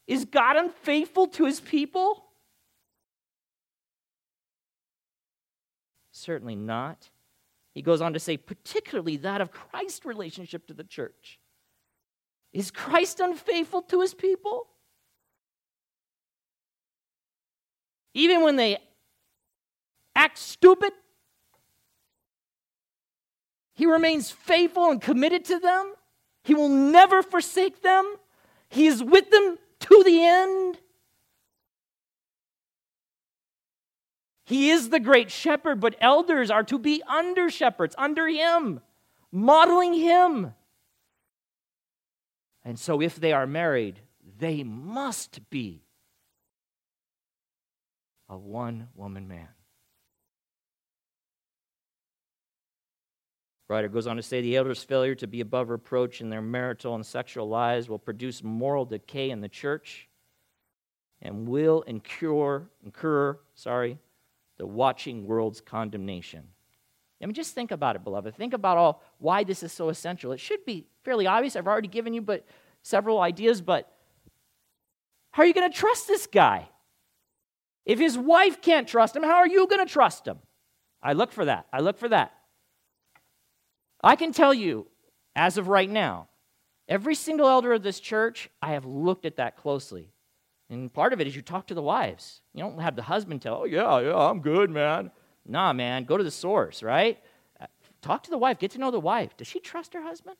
Is 0.05 0.25
God 0.25 0.57
unfaithful 0.57 1.27
to 1.27 1.45
his 1.45 1.61
people? 1.61 2.25
Certainly 6.11 6.57
not. 6.57 7.09
He 7.73 7.81
goes 7.81 8.01
on 8.01 8.11
to 8.11 8.19
say, 8.19 8.35
particularly 8.35 9.15
that 9.17 9.39
of 9.39 9.49
Christ's 9.49 10.05
relationship 10.05 10.67
to 10.67 10.73
the 10.73 10.83
church. 10.83 11.39
Is 12.51 12.69
Christ 12.69 13.21
unfaithful 13.21 13.83
to 13.83 14.01
his 14.01 14.13
people? 14.13 14.67
Even 18.13 18.41
when 18.41 18.57
they 18.57 18.79
act 20.17 20.37
stupid, 20.37 20.91
he 23.73 23.85
remains 23.85 24.31
faithful 24.31 24.89
and 24.89 24.99
committed 24.99 25.45
to 25.45 25.59
them. 25.59 25.93
He 26.43 26.55
will 26.55 26.69
never 26.69 27.21
forsake 27.21 27.83
them. 27.83 28.15
He 28.69 28.87
is 28.87 29.03
with 29.03 29.29
them 29.29 29.57
to 29.81 30.03
the 30.03 30.25
end. 30.25 30.79
He 34.45 34.71
is 34.71 34.89
the 34.89 34.99
great 34.99 35.29
shepherd, 35.29 35.79
but 35.79 35.95
elders 36.01 36.49
are 36.49 36.63
to 36.63 36.79
be 36.79 37.03
under 37.07 37.49
shepherds, 37.49 37.93
under 37.97 38.27
him, 38.27 38.79
modeling 39.31 39.93
him. 39.93 40.53
And 42.63 42.79
so, 42.79 43.01
if 43.01 43.17
they 43.17 43.33
are 43.33 43.45
married, 43.45 43.99
they 44.39 44.63
must 44.63 45.49
be 45.49 45.83
a 48.29 48.37
one 48.37 48.87
woman 48.95 49.27
man. 49.27 49.49
Writer 53.69 53.89
goes 53.89 54.07
on 54.07 54.15
to 54.15 54.21
say 54.21 54.41
the 54.41 54.55
elders' 54.55 54.83
failure 54.83 55.15
to 55.15 55.27
be 55.27 55.41
above 55.41 55.69
reproach 55.69 56.21
in 56.21 56.29
their 56.29 56.41
marital 56.41 56.95
and 56.95 57.05
sexual 57.05 57.49
lives 57.49 57.89
will 57.89 57.99
produce 57.99 58.41
moral 58.41 58.85
decay 58.85 59.29
in 59.29 59.41
the 59.41 59.49
church 59.49 60.07
and 61.21 61.47
will 61.47 61.81
incur, 61.81 62.65
incur 62.83 63.37
sorry, 63.55 63.97
the 64.57 64.65
watching 64.65 65.25
world's 65.25 65.59
condemnation. 65.59 66.43
I 67.21 67.25
mean, 67.25 67.33
just 67.33 67.55
think 67.55 67.71
about 67.71 67.95
it, 67.95 68.03
beloved. 68.03 68.35
Think 68.35 68.53
about 68.53 68.77
all 68.77 69.03
why 69.17 69.43
this 69.43 69.63
is 69.63 69.71
so 69.71 69.89
essential. 69.89 70.31
It 70.31 70.39
should 70.39 70.63
be 70.65 70.85
fairly 71.03 71.25
obvious. 71.25 71.55
I've 71.55 71.67
already 71.67 71.87
given 71.87 72.13
you 72.13 72.21
but 72.21 72.45
several 72.83 73.19
ideas, 73.19 73.59
but 73.61 73.91
how 75.31 75.43
are 75.43 75.45
you 75.45 75.53
going 75.53 75.69
to 75.69 75.77
trust 75.77 76.07
this 76.07 76.27
guy? 76.27 76.69
If 77.85 77.99
his 77.99 78.17
wife 78.17 78.61
can't 78.61 78.87
trust 78.87 79.15
him, 79.15 79.23
how 79.23 79.37
are 79.37 79.47
you 79.47 79.67
going 79.67 79.85
to 79.85 79.91
trust 79.91 80.27
him? 80.27 80.39
I 81.01 81.13
look 81.13 81.31
for 81.31 81.45
that. 81.45 81.67
I 81.73 81.79
look 81.79 81.97
for 81.97 82.09
that. 82.09 82.36
I 84.07 84.15
can 84.15 84.31
tell 84.31 84.53
you, 84.53 84.87
as 85.35 85.57
of 85.57 85.67
right 85.67 85.89
now, 85.89 86.29
every 86.87 87.13
single 87.13 87.45
elder 87.45 87.73
of 87.73 87.83
this 87.83 87.99
church, 87.99 88.49
I 88.61 88.71
have 88.71 88.85
looked 88.85 89.25
at 89.25 89.35
that 89.35 89.57
closely. 89.57 90.13
And 90.69 90.93
part 90.93 91.11
of 91.11 91.19
it 91.19 91.27
is 91.27 91.35
you 91.35 91.41
talk 91.41 91.67
to 91.67 91.73
the 91.73 91.81
wives. 91.81 92.39
You 92.53 92.63
don't 92.63 92.79
have 92.79 92.95
the 92.95 93.01
husband 93.01 93.41
tell, 93.41 93.63
oh, 93.63 93.65
yeah, 93.65 93.99
yeah, 93.99 94.15
I'm 94.15 94.39
good, 94.39 94.69
man. 94.69 95.11
Nah, 95.45 95.73
man, 95.73 96.05
go 96.05 96.15
to 96.15 96.23
the 96.23 96.31
source, 96.31 96.81
right? 96.81 97.19
Uh, 97.59 97.65
talk 98.01 98.23
to 98.23 98.29
the 98.29 98.37
wife, 98.37 98.59
get 98.59 98.71
to 98.71 98.77
know 98.77 98.91
the 98.91 98.99
wife. 99.01 99.35
Does 99.35 99.47
she 99.47 99.59
trust 99.59 99.93
her 99.93 100.01
husband? 100.01 100.37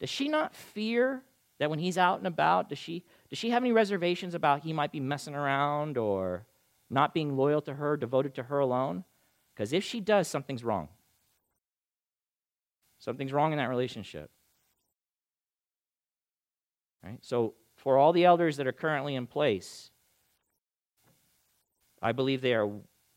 Does 0.00 0.10
she 0.10 0.26
not 0.26 0.56
fear 0.56 1.22
that 1.60 1.70
when 1.70 1.78
he's 1.78 1.96
out 1.96 2.18
and 2.18 2.26
about, 2.26 2.70
does 2.70 2.78
she, 2.78 3.04
does 3.28 3.38
she 3.38 3.50
have 3.50 3.62
any 3.62 3.70
reservations 3.70 4.34
about 4.34 4.64
he 4.64 4.72
might 4.72 4.90
be 4.90 4.98
messing 4.98 5.36
around 5.36 5.96
or 5.96 6.44
not 6.90 7.14
being 7.14 7.36
loyal 7.36 7.62
to 7.62 7.74
her, 7.74 7.96
devoted 7.96 8.34
to 8.34 8.42
her 8.42 8.58
alone? 8.58 9.04
Because 9.54 9.72
if 9.72 9.84
she 9.84 10.00
does, 10.00 10.26
something's 10.26 10.64
wrong. 10.64 10.88
Something's 13.00 13.32
wrong 13.32 13.52
in 13.52 13.58
that 13.58 13.68
relationship. 13.68 14.30
Right? 17.02 17.18
So 17.22 17.54
for 17.76 17.98
all 17.98 18.12
the 18.12 18.24
elders 18.24 18.58
that 18.58 18.66
are 18.66 18.72
currently 18.72 19.14
in 19.14 19.26
place, 19.26 19.90
I 22.00 22.12
believe 22.12 22.40
they 22.40 22.54
are 22.54 22.70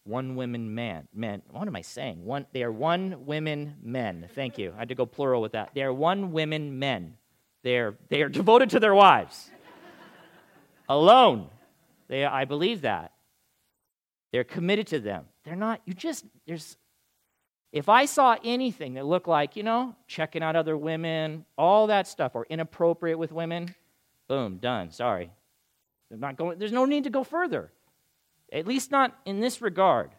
one 0.05 0.35
women 0.35 0.73
man 0.73 1.07
men. 1.13 1.41
What 1.49 1.67
am 1.67 1.75
I 1.75 1.81
saying? 1.81 2.25
One 2.25 2.45
they 2.51 2.63
are 2.63 2.71
one 2.71 3.25
women 3.25 3.75
men. 3.81 4.27
Thank 4.33 4.57
you. 4.57 4.73
I 4.75 4.79
had 4.79 4.89
to 4.89 4.95
go 4.95 5.05
plural 5.05 5.41
with 5.41 5.53
that. 5.53 5.71
They 5.73 5.83
are 5.83 5.93
one 5.93 6.31
women 6.31 6.79
men. 6.79 7.15
They 7.63 7.77
are 7.77 7.95
they 8.09 8.21
are 8.21 8.29
devoted 8.29 8.69
to 8.71 8.79
their 8.79 8.95
wives. 8.95 9.49
Alone. 10.89 11.49
They, 12.09 12.25
I 12.25 12.45
believe 12.45 12.81
that. 12.81 13.13
They're 14.31 14.43
committed 14.43 14.87
to 14.87 14.99
them. 14.99 15.25
They're 15.45 15.55
not, 15.55 15.81
you 15.85 15.93
just, 15.93 16.25
there's, 16.47 16.77
if 17.73 17.89
I 17.89 18.05
saw 18.05 18.37
anything 18.43 18.93
that 18.93 19.05
looked 19.05 19.27
like, 19.27 19.55
you 19.55 19.63
know, 19.63 19.95
checking 20.07 20.43
out 20.43 20.55
other 20.55 20.77
women, 20.77 21.43
all 21.57 21.87
that 21.87 22.07
stuff, 22.07 22.35
or 22.35 22.45
inappropriate 22.47 23.17
with 23.17 23.31
women, 23.31 23.73
boom, 24.27 24.57
done. 24.57 24.91
Sorry. 24.91 25.31
They're 26.07 26.19
not 26.19 26.37
going, 26.37 26.59
there's 26.59 26.71
no 26.71 26.85
need 26.85 27.05
to 27.05 27.09
go 27.09 27.23
further. 27.23 27.71
At 28.51 28.67
least 28.67 28.91
not 28.91 29.19
in 29.25 29.39
this 29.39 29.59
regard. 29.59 30.11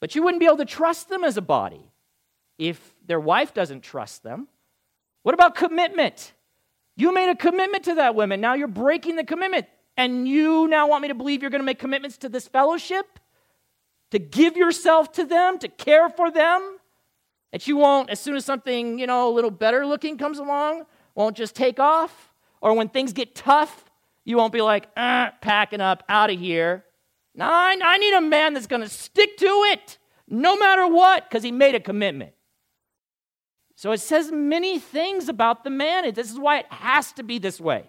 But 0.00 0.16
you 0.16 0.24
wouldn't 0.24 0.40
be 0.40 0.46
able 0.46 0.56
to 0.56 0.64
trust 0.64 1.08
them 1.08 1.22
as 1.22 1.36
a 1.36 1.42
body 1.42 1.92
if 2.58 2.96
their 3.06 3.20
wife 3.20 3.54
doesn't 3.54 3.82
trust 3.82 4.24
them. 4.24 4.48
What 5.22 5.34
about 5.34 5.54
commitment? 5.54 6.32
You 6.96 7.14
made 7.14 7.30
a 7.30 7.36
commitment 7.36 7.84
to 7.84 7.94
that 7.94 8.16
woman. 8.16 8.40
Now 8.40 8.54
you're 8.54 8.66
breaking 8.66 9.14
the 9.14 9.24
commitment. 9.24 9.66
And 9.96 10.26
you 10.26 10.66
now 10.66 10.88
want 10.88 11.02
me 11.02 11.08
to 11.08 11.14
believe 11.14 11.42
you're 11.42 11.50
going 11.50 11.60
to 11.60 11.66
make 11.66 11.78
commitments 11.78 12.18
to 12.18 12.28
this 12.28 12.48
fellowship? 12.48 13.20
To 14.10 14.18
give 14.18 14.56
yourself 14.56 15.12
to 15.12 15.24
them? 15.24 15.58
To 15.58 15.68
care 15.68 16.08
for 16.08 16.30
them? 16.30 16.78
That 17.52 17.66
you 17.66 17.76
won't, 17.76 18.10
as 18.10 18.20
soon 18.20 18.36
as 18.36 18.44
something, 18.44 18.98
you 18.98 19.06
know, 19.06 19.28
a 19.28 19.32
little 19.32 19.50
better 19.50 19.86
looking 19.86 20.18
comes 20.18 20.38
along, 20.38 20.84
won't 21.14 21.36
just 21.36 21.54
take 21.54 21.78
off? 21.80 22.32
Or 22.60 22.74
when 22.74 22.88
things 22.88 23.12
get 23.12 23.34
tough, 23.34 23.84
you 24.24 24.36
won't 24.36 24.52
be 24.52 24.60
like, 24.60 24.88
uh, 24.96 25.30
packing 25.40 25.80
up, 25.80 26.02
out 26.08 26.30
of 26.30 26.38
here. 26.38 26.84
No, 27.34 27.46
I, 27.46 27.78
I 27.82 27.98
need 27.98 28.14
a 28.14 28.20
man 28.20 28.54
that's 28.54 28.66
going 28.66 28.82
to 28.82 28.88
stick 28.88 29.36
to 29.38 29.46
it 29.46 29.98
no 30.26 30.56
matter 30.56 30.86
what 30.86 31.28
because 31.28 31.42
he 31.42 31.52
made 31.52 31.74
a 31.74 31.80
commitment. 31.80 32.32
So 33.76 33.92
it 33.92 34.00
says 34.00 34.32
many 34.32 34.78
things 34.78 35.28
about 35.28 35.64
the 35.64 35.70
man. 35.70 36.12
This 36.12 36.30
is 36.30 36.38
why 36.38 36.58
it 36.58 36.66
has 36.68 37.12
to 37.12 37.22
be 37.22 37.38
this 37.38 37.60
way. 37.60 37.84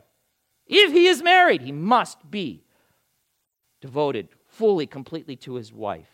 If 0.68 0.92
he 0.92 1.08
is 1.08 1.24
married, 1.24 1.62
he 1.62 1.72
must 1.72 2.30
be 2.30 2.64
devoted 3.82 4.30
fully, 4.50 4.88
completely 4.88 5.36
to 5.38 5.56
his 5.56 5.74
wife. 5.74 6.10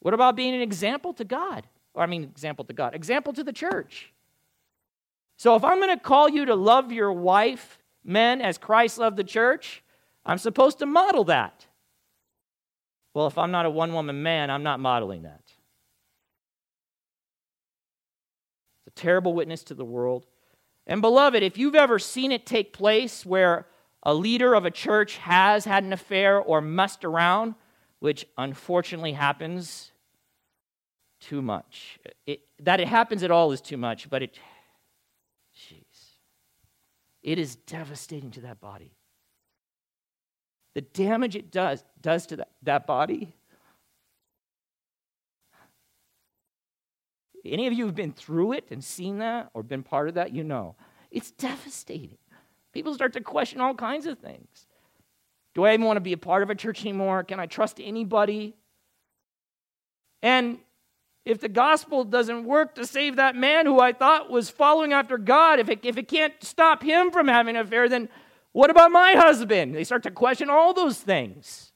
What 0.00 0.14
about 0.14 0.36
being 0.36 0.54
an 0.54 0.62
example 0.62 1.12
to 1.14 1.24
God? 1.24 1.66
Or, 1.94 2.02
I 2.02 2.06
mean, 2.06 2.24
example 2.24 2.64
to 2.66 2.72
God, 2.72 2.94
example 2.94 3.32
to 3.32 3.44
the 3.44 3.52
church. 3.52 4.12
So, 5.36 5.56
if 5.56 5.64
I'm 5.64 5.78
going 5.78 5.96
to 5.96 6.02
call 6.02 6.28
you 6.28 6.44
to 6.46 6.54
love 6.54 6.92
your 6.92 7.12
wife, 7.12 7.78
men, 8.04 8.40
as 8.40 8.58
Christ 8.58 8.98
loved 8.98 9.16
the 9.16 9.24
church, 9.24 9.82
I'm 10.24 10.38
supposed 10.38 10.78
to 10.80 10.86
model 10.86 11.24
that. 11.24 11.66
Well, 13.14 13.26
if 13.26 13.38
I'm 13.38 13.50
not 13.50 13.66
a 13.66 13.70
one 13.70 13.92
woman 13.92 14.22
man, 14.22 14.50
I'm 14.50 14.62
not 14.62 14.80
modeling 14.80 15.22
that. 15.22 15.42
It's 18.86 18.98
a 18.98 19.00
terrible 19.00 19.34
witness 19.34 19.64
to 19.64 19.74
the 19.74 19.84
world. 19.84 20.26
And, 20.86 21.00
beloved, 21.00 21.42
if 21.42 21.58
you've 21.58 21.74
ever 21.74 21.98
seen 21.98 22.32
it 22.32 22.46
take 22.46 22.72
place 22.72 23.26
where 23.26 23.66
a 24.02 24.14
leader 24.14 24.54
of 24.54 24.64
a 24.64 24.70
church 24.70 25.16
has 25.18 25.64
had 25.64 25.84
an 25.84 25.92
affair 25.92 26.38
or 26.38 26.60
messed 26.60 27.04
around, 27.04 27.54
which 27.98 28.26
unfortunately 28.38 29.12
happens 29.12 29.92
too 31.20 31.42
much. 31.42 31.98
It, 32.26 32.40
that 32.60 32.80
it 32.80 32.88
happens 32.88 33.22
at 33.22 33.30
all 33.30 33.52
is 33.52 33.60
too 33.60 33.76
much, 33.76 34.08
but 34.08 34.22
it, 34.22 34.38
jeez, 35.54 36.14
it 37.22 37.38
is 37.38 37.56
devastating 37.56 38.30
to 38.32 38.40
that 38.42 38.60
body. 38.60 38.92
The 40.74 40.80
damage 40.80 41.36
it 41.36 41.50
does, 41.50 41.84
does 42.00 42.26
to 42.26 42.36
that, 42.36 42.48
that 42.62 42.86
body 42.86 43.34
Any 47.44 47.66
of 47.66 47.72
you 47.72 47.86
who've 47.86 47.94
been 47.94 48.12
through 48.12 48.52
it 48.52 48.66
and 48.70 48.84
seen 48.84 49.18
that 49.18 49.50
or 49.54 49.62
been 49.62 49.82
part 49.82 50.08
of 50.08 50.14
that, 50.14 50.32
you 50.32 50.44
know. 50.44 50.76
It's 51.10 51.30
devastating. 51.30 52.18
People 52.72 52.94
start 52.94 53.12
to 53.14 53.20
question 53.20 53.60
all 53.60 53.74
kinds 53.74 54.06
of 54.06 54.18
things. 54.18 54.66
Do 55.54 55.64
I 55.64 55.74
even 55.74 55.86
want 55.86 55.96
to 55.96 56.00
be 56.00 56.12
a 56.12 56.18
part 56.18 56.42
of 56.42 56.50
a 56.50 56.54
church 56.54 56.82
anymore? 56.82 57.24
Can 57.24 57.40
I 57.40 57.46
trust 57.46 57.80
anybody? 57.82 58.54
And 60.22 60.58
if 61.24 61.40
the 61.40 61.48
gospel 61.48 62.04
doesn't 62.04 62.44
work 62.44 62.74
to 62.76 62.86
save 62.86 63.16
that 63.16 63.36
man 63.36 63.66
who 63.66 63.80
I 63.80 63.92
thought 63.92 64.30
was 64.30 64.48
following 64.48 64.92
after 64.92 65.18
God, 65.18 65.58
if 65.58 65.68
it, 65.68 65.80
if 65.82 65.96
it 65.96 66.08
can't 66.08 66.34
stop 66.42 66.82
him 66.82 67.10
from 67.10 67.28
having 67.28 67.56
an 67.56 67.66
affair, 67.66 67.88
then 67.88 68.08
what 68.52 68.70
about 68.70 68.90
my 68.90 69.12
husband? 69.12 69.74
They 69.74 69.84
start 69.84 70.02
to 70.04 70.10
question 70.10 70.48
all 70.48 70.72
those 70.72 70.98
things. 70.98 71.72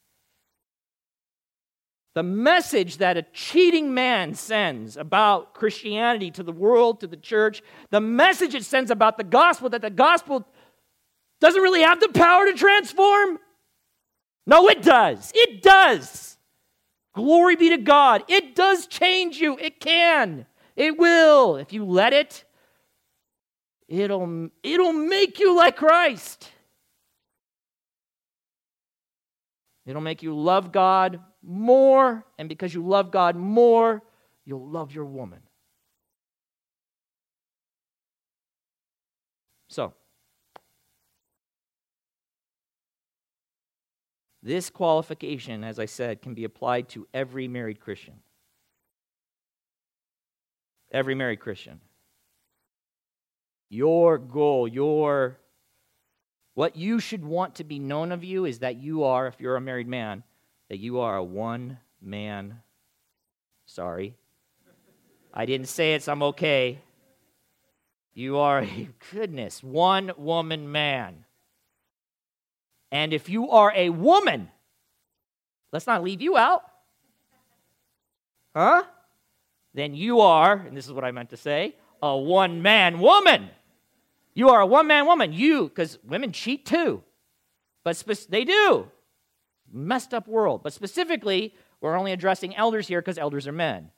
The 2.15 2.23
message 2.23 2.99
that 2.99 3.17
a 3.17 3.23
cheating 3.33 3.93
man 3.93 4.35
sends 4.35 4.97
about 4.97 5.53
Christianity 5.53 6.31
to 6.33 6.45
the 6.45 6.53
world, 6.53 7.01
to 7.01 7.09
the 7.09 7.17
church, 7.17 7.61
the 7.91 8.01
message 8.01 8.55
it 8.55 8.65
sends 8.65 8.93
about 8.93 9.19
the 9.19 9.25
gospel, 9.25 9.69
that 9.71 9.83
the 9.83 9.91
gospel 9.91 10.47
doesn't 11.41 11.61
really 11.61 11.83
have 11.83 12.01
the 12.01 12.09
power 12.09 12.47
to 12.47 12.53
transform. 12.55 13.39
No, 14.47 14.69
it 14.69 14.83
does. 14.83 15.33
It 15.35 15.63
does. 15.63 16.37
Glory 17.15 17.57
be 17.57 17.71
to 17.71 17.79
God. 17.79 18.25
It 18.29 18.55
does 18.55 18.87
change 18.87 19.39
you. 19.39 19.57
It 19.59 19.81
can. 19.81 20.47
It 20.77 20.99
will. 20.99 21.57
If 21.57 21.73
you 21.73 21.85
let 21.85 22.13
it, 22.13 22.45
it'll, 23.89 24.51
it'll 24.63 24.93
make 24.93 25.39
you 25.39 25.57
like 25.57 25.77
Christ. 25.77 26.51
It'll 29.87 30.03
make 30.03 30.23
you 30.23 30.35
love 30.35 30.73
God 30.73 31.21
more, 31.43 32.25
and 32.39 32.49
because 32.49 32.73
you 32.73 32.87
love 32.87 33.11
God 33.11 33.37
more, 33.37 34.03
you'll 34.45 34.67
love 34.67 34.93
your 34.93 35.05
woman. 35.05 35.41
So, 39.69 39.93
this 44.45 44.69
qualification, 44.69 45.65
as 45.65 45.79
I 45.79 45.87
said, 45.87 46.21
can 46.21 46.35
be 46.35 46.45
applied 46.45 46.91
to 46.91 47.09
every 47.15 47.49
married 47.49 47.81
Christian. 47.81 48.15
Every 50.93 51.15
married 51.15 51.41
Christian. 51.41 51.81
Your 53.71 54.19
goal, 54.19 54.69
your 54.69 55.39
what 56.53 56.77
you 56.77 57.01
should 57.01 57.25
want 57.25 57.57
to 57.57 57.65
be 57.65 57.79
known 57.79 58.13
of 58.13 58.23
you 58.23 58.45
is 58.45 58.61
that 58.61 58.77
you 58.77 59.03
are, 59.03 59.27
if 59.27 59.41
you're 59.41 59.57
a 59.57 59.61
married 59.61 59.89
man, 59.89 60.23
that 60.69 60.79
you 60.79 61.01
are 61.01 61.17
a 61.17 61.25
one 61.25 61.79
man, 62.01 62.61
sorry. 63.67 64.15
I 65.33 65.47
didn't 65.47 65.67
say 65.67 65.95
it, 65.95 66.05
so 66.05 66.13
I'm 66.13 66.23
okay. 66.23 66.79
You 68.13 68.39
are 68.39 68.61
a 68.61 68.89
goodness, 69.13 69.63
one 69.63 70.13
woman 70.17 70.71
man. 70.71 71.25
And 72.95 73.13
if 73.13 73.29
you 73.29 73.51
are 73.51 73.73
a 73.75 73.91
woman, 73.91 74.49
let's 75.73 75.89
not 75.89 76.05
leave 76.05 76.23
you 76.23 76.37
out. 76.37 76.63
Huh? 78.55 78.85
Then 79.75 79.97
you 79.97 80.21
are, 80.21 80.53
and 80.53 80.77
this 80.77 80.87
is 80.87 80.93
what 80.93 81.03
I 81.03 81.11
meant 81.11 81.31
to 81.31 81.37
say, 81.37 81.75
a 82.01 82.17
one 82.17 82.63
man 82.63 83.01
woman. 83.01 83.51
You 84.33 84.51
are 84.51 84.61
a 84.61 84.67
one 84.67 84.87
man 84.87 85.07
woman. 85.07 85.33
You, 85.33 85.65
because 85.65 85.99
women 86.05 86.31
cheat 86.31 86.67
too. 86.67 87.03
But 87.83 87.97
spe- 87.97 88.29
they 88.29 88.45
do 88.45 88.87
messed 89.73 90.15
up 90.15 90.29
world. 90.29 90.63
But 90.63 90.73
specifically, 90.73 91.53
we're 91.81 91.97
only 91.97 92.13
addressing 92.13 92.55
elders 92.55 92.87
here 92.87 93.01
because 93.01 93.19
elders 93.19 93.49
are 93.49 93.53
men. 93.53 93.91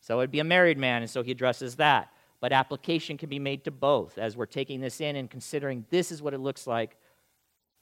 So 0.00 0.20
it'd 0.20 0.30
be 0.30 0.40
a 0.40 0.44
married 0.44 0.76
man, 0.76 1.00
and 1.00 1.10
so 1.10 1.22
he 1.22 1.30
addresses 1.30 1.76
that. 1.76 2.10
But 2.42 2.52
application 2.52 3.16
can 3.16 3.30
be 3.30 3.38
made 3.38 3.64
to 3.64 3.70
both 3.70 4.18
as 4.18 4.36
we're 4.36 4.44
taking 4.44 4.82
this 4.82 5.00
in 5.00 5.16
and 5.16 5.30
considering 5.30 5.86
this 5.88 6.12
is 6.12 6.20
what 6.20 6.34
it 6.34 6.38
looks 6.38 6.66
like 6.66 6.98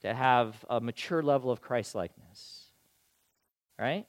to 0.00 0.14
have 0.14 0.64
a 0.68 0.80
mature 0.80 1.22
level 1.22 1.50
of 1.50 1.60
Christ 1.60 1.94
likeness. 1.94 2.66
Right? 3.78 4.06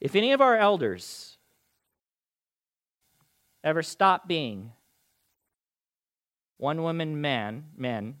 If 0.00 0.16
any 0.16 0.32
of 0.32 0.40
our 0.40 0.56
elders 0.56 1.36
ever 3.62 3.82
stop 3.82 4.26
being 4.26 4.72
one 6.58 6.82
woman 6.82 7.20
man, 7.20 7.64
men, 7.76 8.16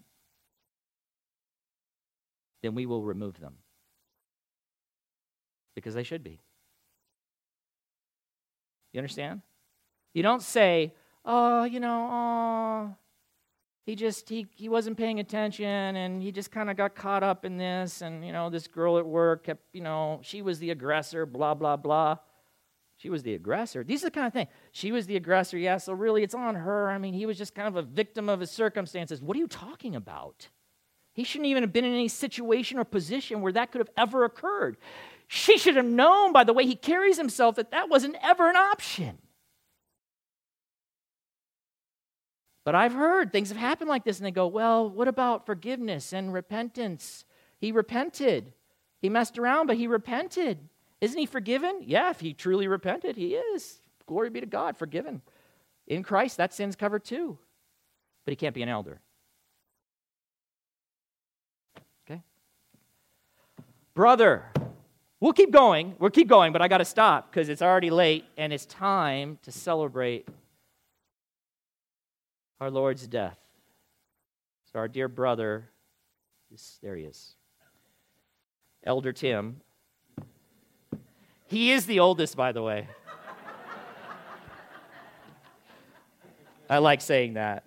then 2.62 2.74
we 2.74 2.86
will 2.86 3.02
remove 3.02 3.40
them. 3.40 3.54
Because 5.74 5.94
they 5.94 6.02
should 6.02 6.22
be. 6.22 6.40
You 8.92 8.98
understand? 8.98 9.42
You 10.12 10.22
don't 10.22 10.42
say, 10.42 10.94
oh, 11.24 11.64
you 11.64 11.80
know, 11.80 12.08
oh, 12.12 12.96
he 13.84 13.96
just 13.96 14.28
he, 14.28 14.46
he 14.54 14.68
wasn't 14.68 14.96
paying 14.96 15.18
attention 15.18 15.66
and 15.66 16.22
he 16.22 16.30
just 16.30 16.50
kind 16.50 16.70
of 16.70 16.76
got 16.76 16.94
caught 16.94 17.22
up 17.22 17.44
in 17.44 17.56
this 17.56 18.00
and 18.00 18.24
you 18.24 18.32
know 18.32 18.48
this 18.48 18.68
girl 18.68 18.98
at 18.98 19.06
work 19.06 19.44
kept 19.44 19.62
you 19.72 19.80
know 19.80 20.20
she 20.22 20.40
was 20.40 20.58
the 20.58 20.70
aggressor 20.70 21.26
blah 21.26 21.54
blah 21.54 21.76
blah. 21.76 22.18
She 22.98 23.10
was 23.10 23.24
the 23.24 23.34
aggressor. 23.34 23.82
These 23.82 24.04
are 24.04 24.06
the 24.06 24.12
kind 24.12 24.28
of 24.28 24.32
thing. 24.32 24.46
She 24.70 24.92
was 24.92 25.06
the 25.06 25.16
aggressor 25.16 25.58
yeah 25.58 25.78
so 25.78 25.92
really 25.92 26.22
it's 26.22 26.34
on 26.34 26.54
her. 26.54 26.90
I 26.90 26.98
mean 26.98 27.14
he 27.14 27.26
was 27.26 27.36
just 27.36 27.54
kind 27.54 27.68
of 27.68 27.76
a 27.76 27.82
victim 27.82 28.28
of 28.28 28.40
his 28.40 28.50
circumstances. 28.50 29.20
What 29.20 29.36
are 29.36 29.40
you 29.40 29.48
talking 29.48 29.96
about? 29.96 30.48
He 31.12 31.24
shouldn't 31.24 31.48
even 31.48 31.62
have 31.62 31.72
been 31.72 31.84
in 31.84 31.92
any 31.92 32.08
situation 32.08 32.78
or 32.78 32.84
position 32.84 33.42
where 33.42 33.52
that 33.52 33.70
could 33.70 33.80
have 33.80 33.90
ever 33.96 34.24
occurred. 34.24 34.76
She 35.26 35.58
should 35.58 35.76
have 35.76 35.84
known 35.84 36.32
by 36.32 36.44
the 36.44 36.52
way 36.52 36.66
he 36.66 36.76
carries 36.76 37.16
himself 37.16 37.56
that 37.56 37.72
that 37.72 37.88
wasn't 37.88 38.16
ever 38.22 38.48
an 38.48 38.56
option. 38.56 39.18
But 42.64 42.74
I've 42.74 42.92
heard 42.92 43.32
things 43.32 43.48
have 43.48 43.58
happened 43.58 43.90
like 43.90 44.04
this, 44.04 44.18
and 44.18 44.26
they 44.26 44.30
go, 44.30 44.46
well, 44.46 44.88
what 44.88 45.08
about 45.08 45.46
forgiveness 45.46 46.12
and 46.12 46.32
repentance? 46.32 47.24
He 47.58 47.72
repented. 47.72 48.52
He 49.00 49.08
messed 49.08 49.38
around, 49.38 49.66
but 49.66 49.76
he 49.76 49.86
repented. 49.86 50.68
Isn't 51.00 51.18
he 51.18 51.26
forgiven? 51.26 51.80
Yeah, 51.84 52.10
if 52.10 52.20
he 52.20 52.32
truly 52.32 52.68
repented, 52.68 53.16
he 53.16 53.34
is. 53.34 53.80
Glory 54.06 54.30
be 54.30 54.40
to 54.40 54.46
God, 54.46 54.76
forgiven. 54.76 55.22
In 55.88 56.04
Christ, 56.04 56.36
that 56.36 56.54
sin's 56.54 56.76
covered 56.76 57.04
too. 57.04 57.38
But 58.24 58.32
he 58.32 58.36
can't 58.36 58.54
be 58.54 58.62
an 58.62 58.68
elder. 58.68 59.00
Okay? 62.06 62.22
Brother, 63.94 64.44
we'll 65.18 65.32
keep 65.32 65.50
going. 65.50 65.96
We'll 65.98 66.10
keep 66.10 66.28
going, 66.28 66.52
but 66.52 66.62
I 66.62 66.68
got 66.68 66.78
to 66.78 66.84
stop 66.84 67.32
because 67.32 67.48
it's 67.48 67.62
already 67.62 67.90
late 67.90 68.24
and 68.36 68.52
it's 68.52 68.66
time 68.66 69.40
to 69.42 69.50
celebrate 69.50 70.28
our 72.60 72.70
Lord's 72.70 73.06
death. 73.06 73.38
So, 74.72 74.78
our 74.78 74.88
dear 74.88 75.08
brother, 75.08 75.68
there 76.82 76.96
he 76.96 77.04
is, 77.04 77.34
Elder 78.84 79.12
Tim. 79.12 79.60
He 81.46 81.72
is 81.72 81.86
the 81.86 82.00
oldest, 82.00 82.36
by 82.36 82.52
the 82.52 82.62
way. 82.62 82.88
I 86.70 86.78
like 86.78 87.02
saying 87.02 87.34
that. 87.34 87.64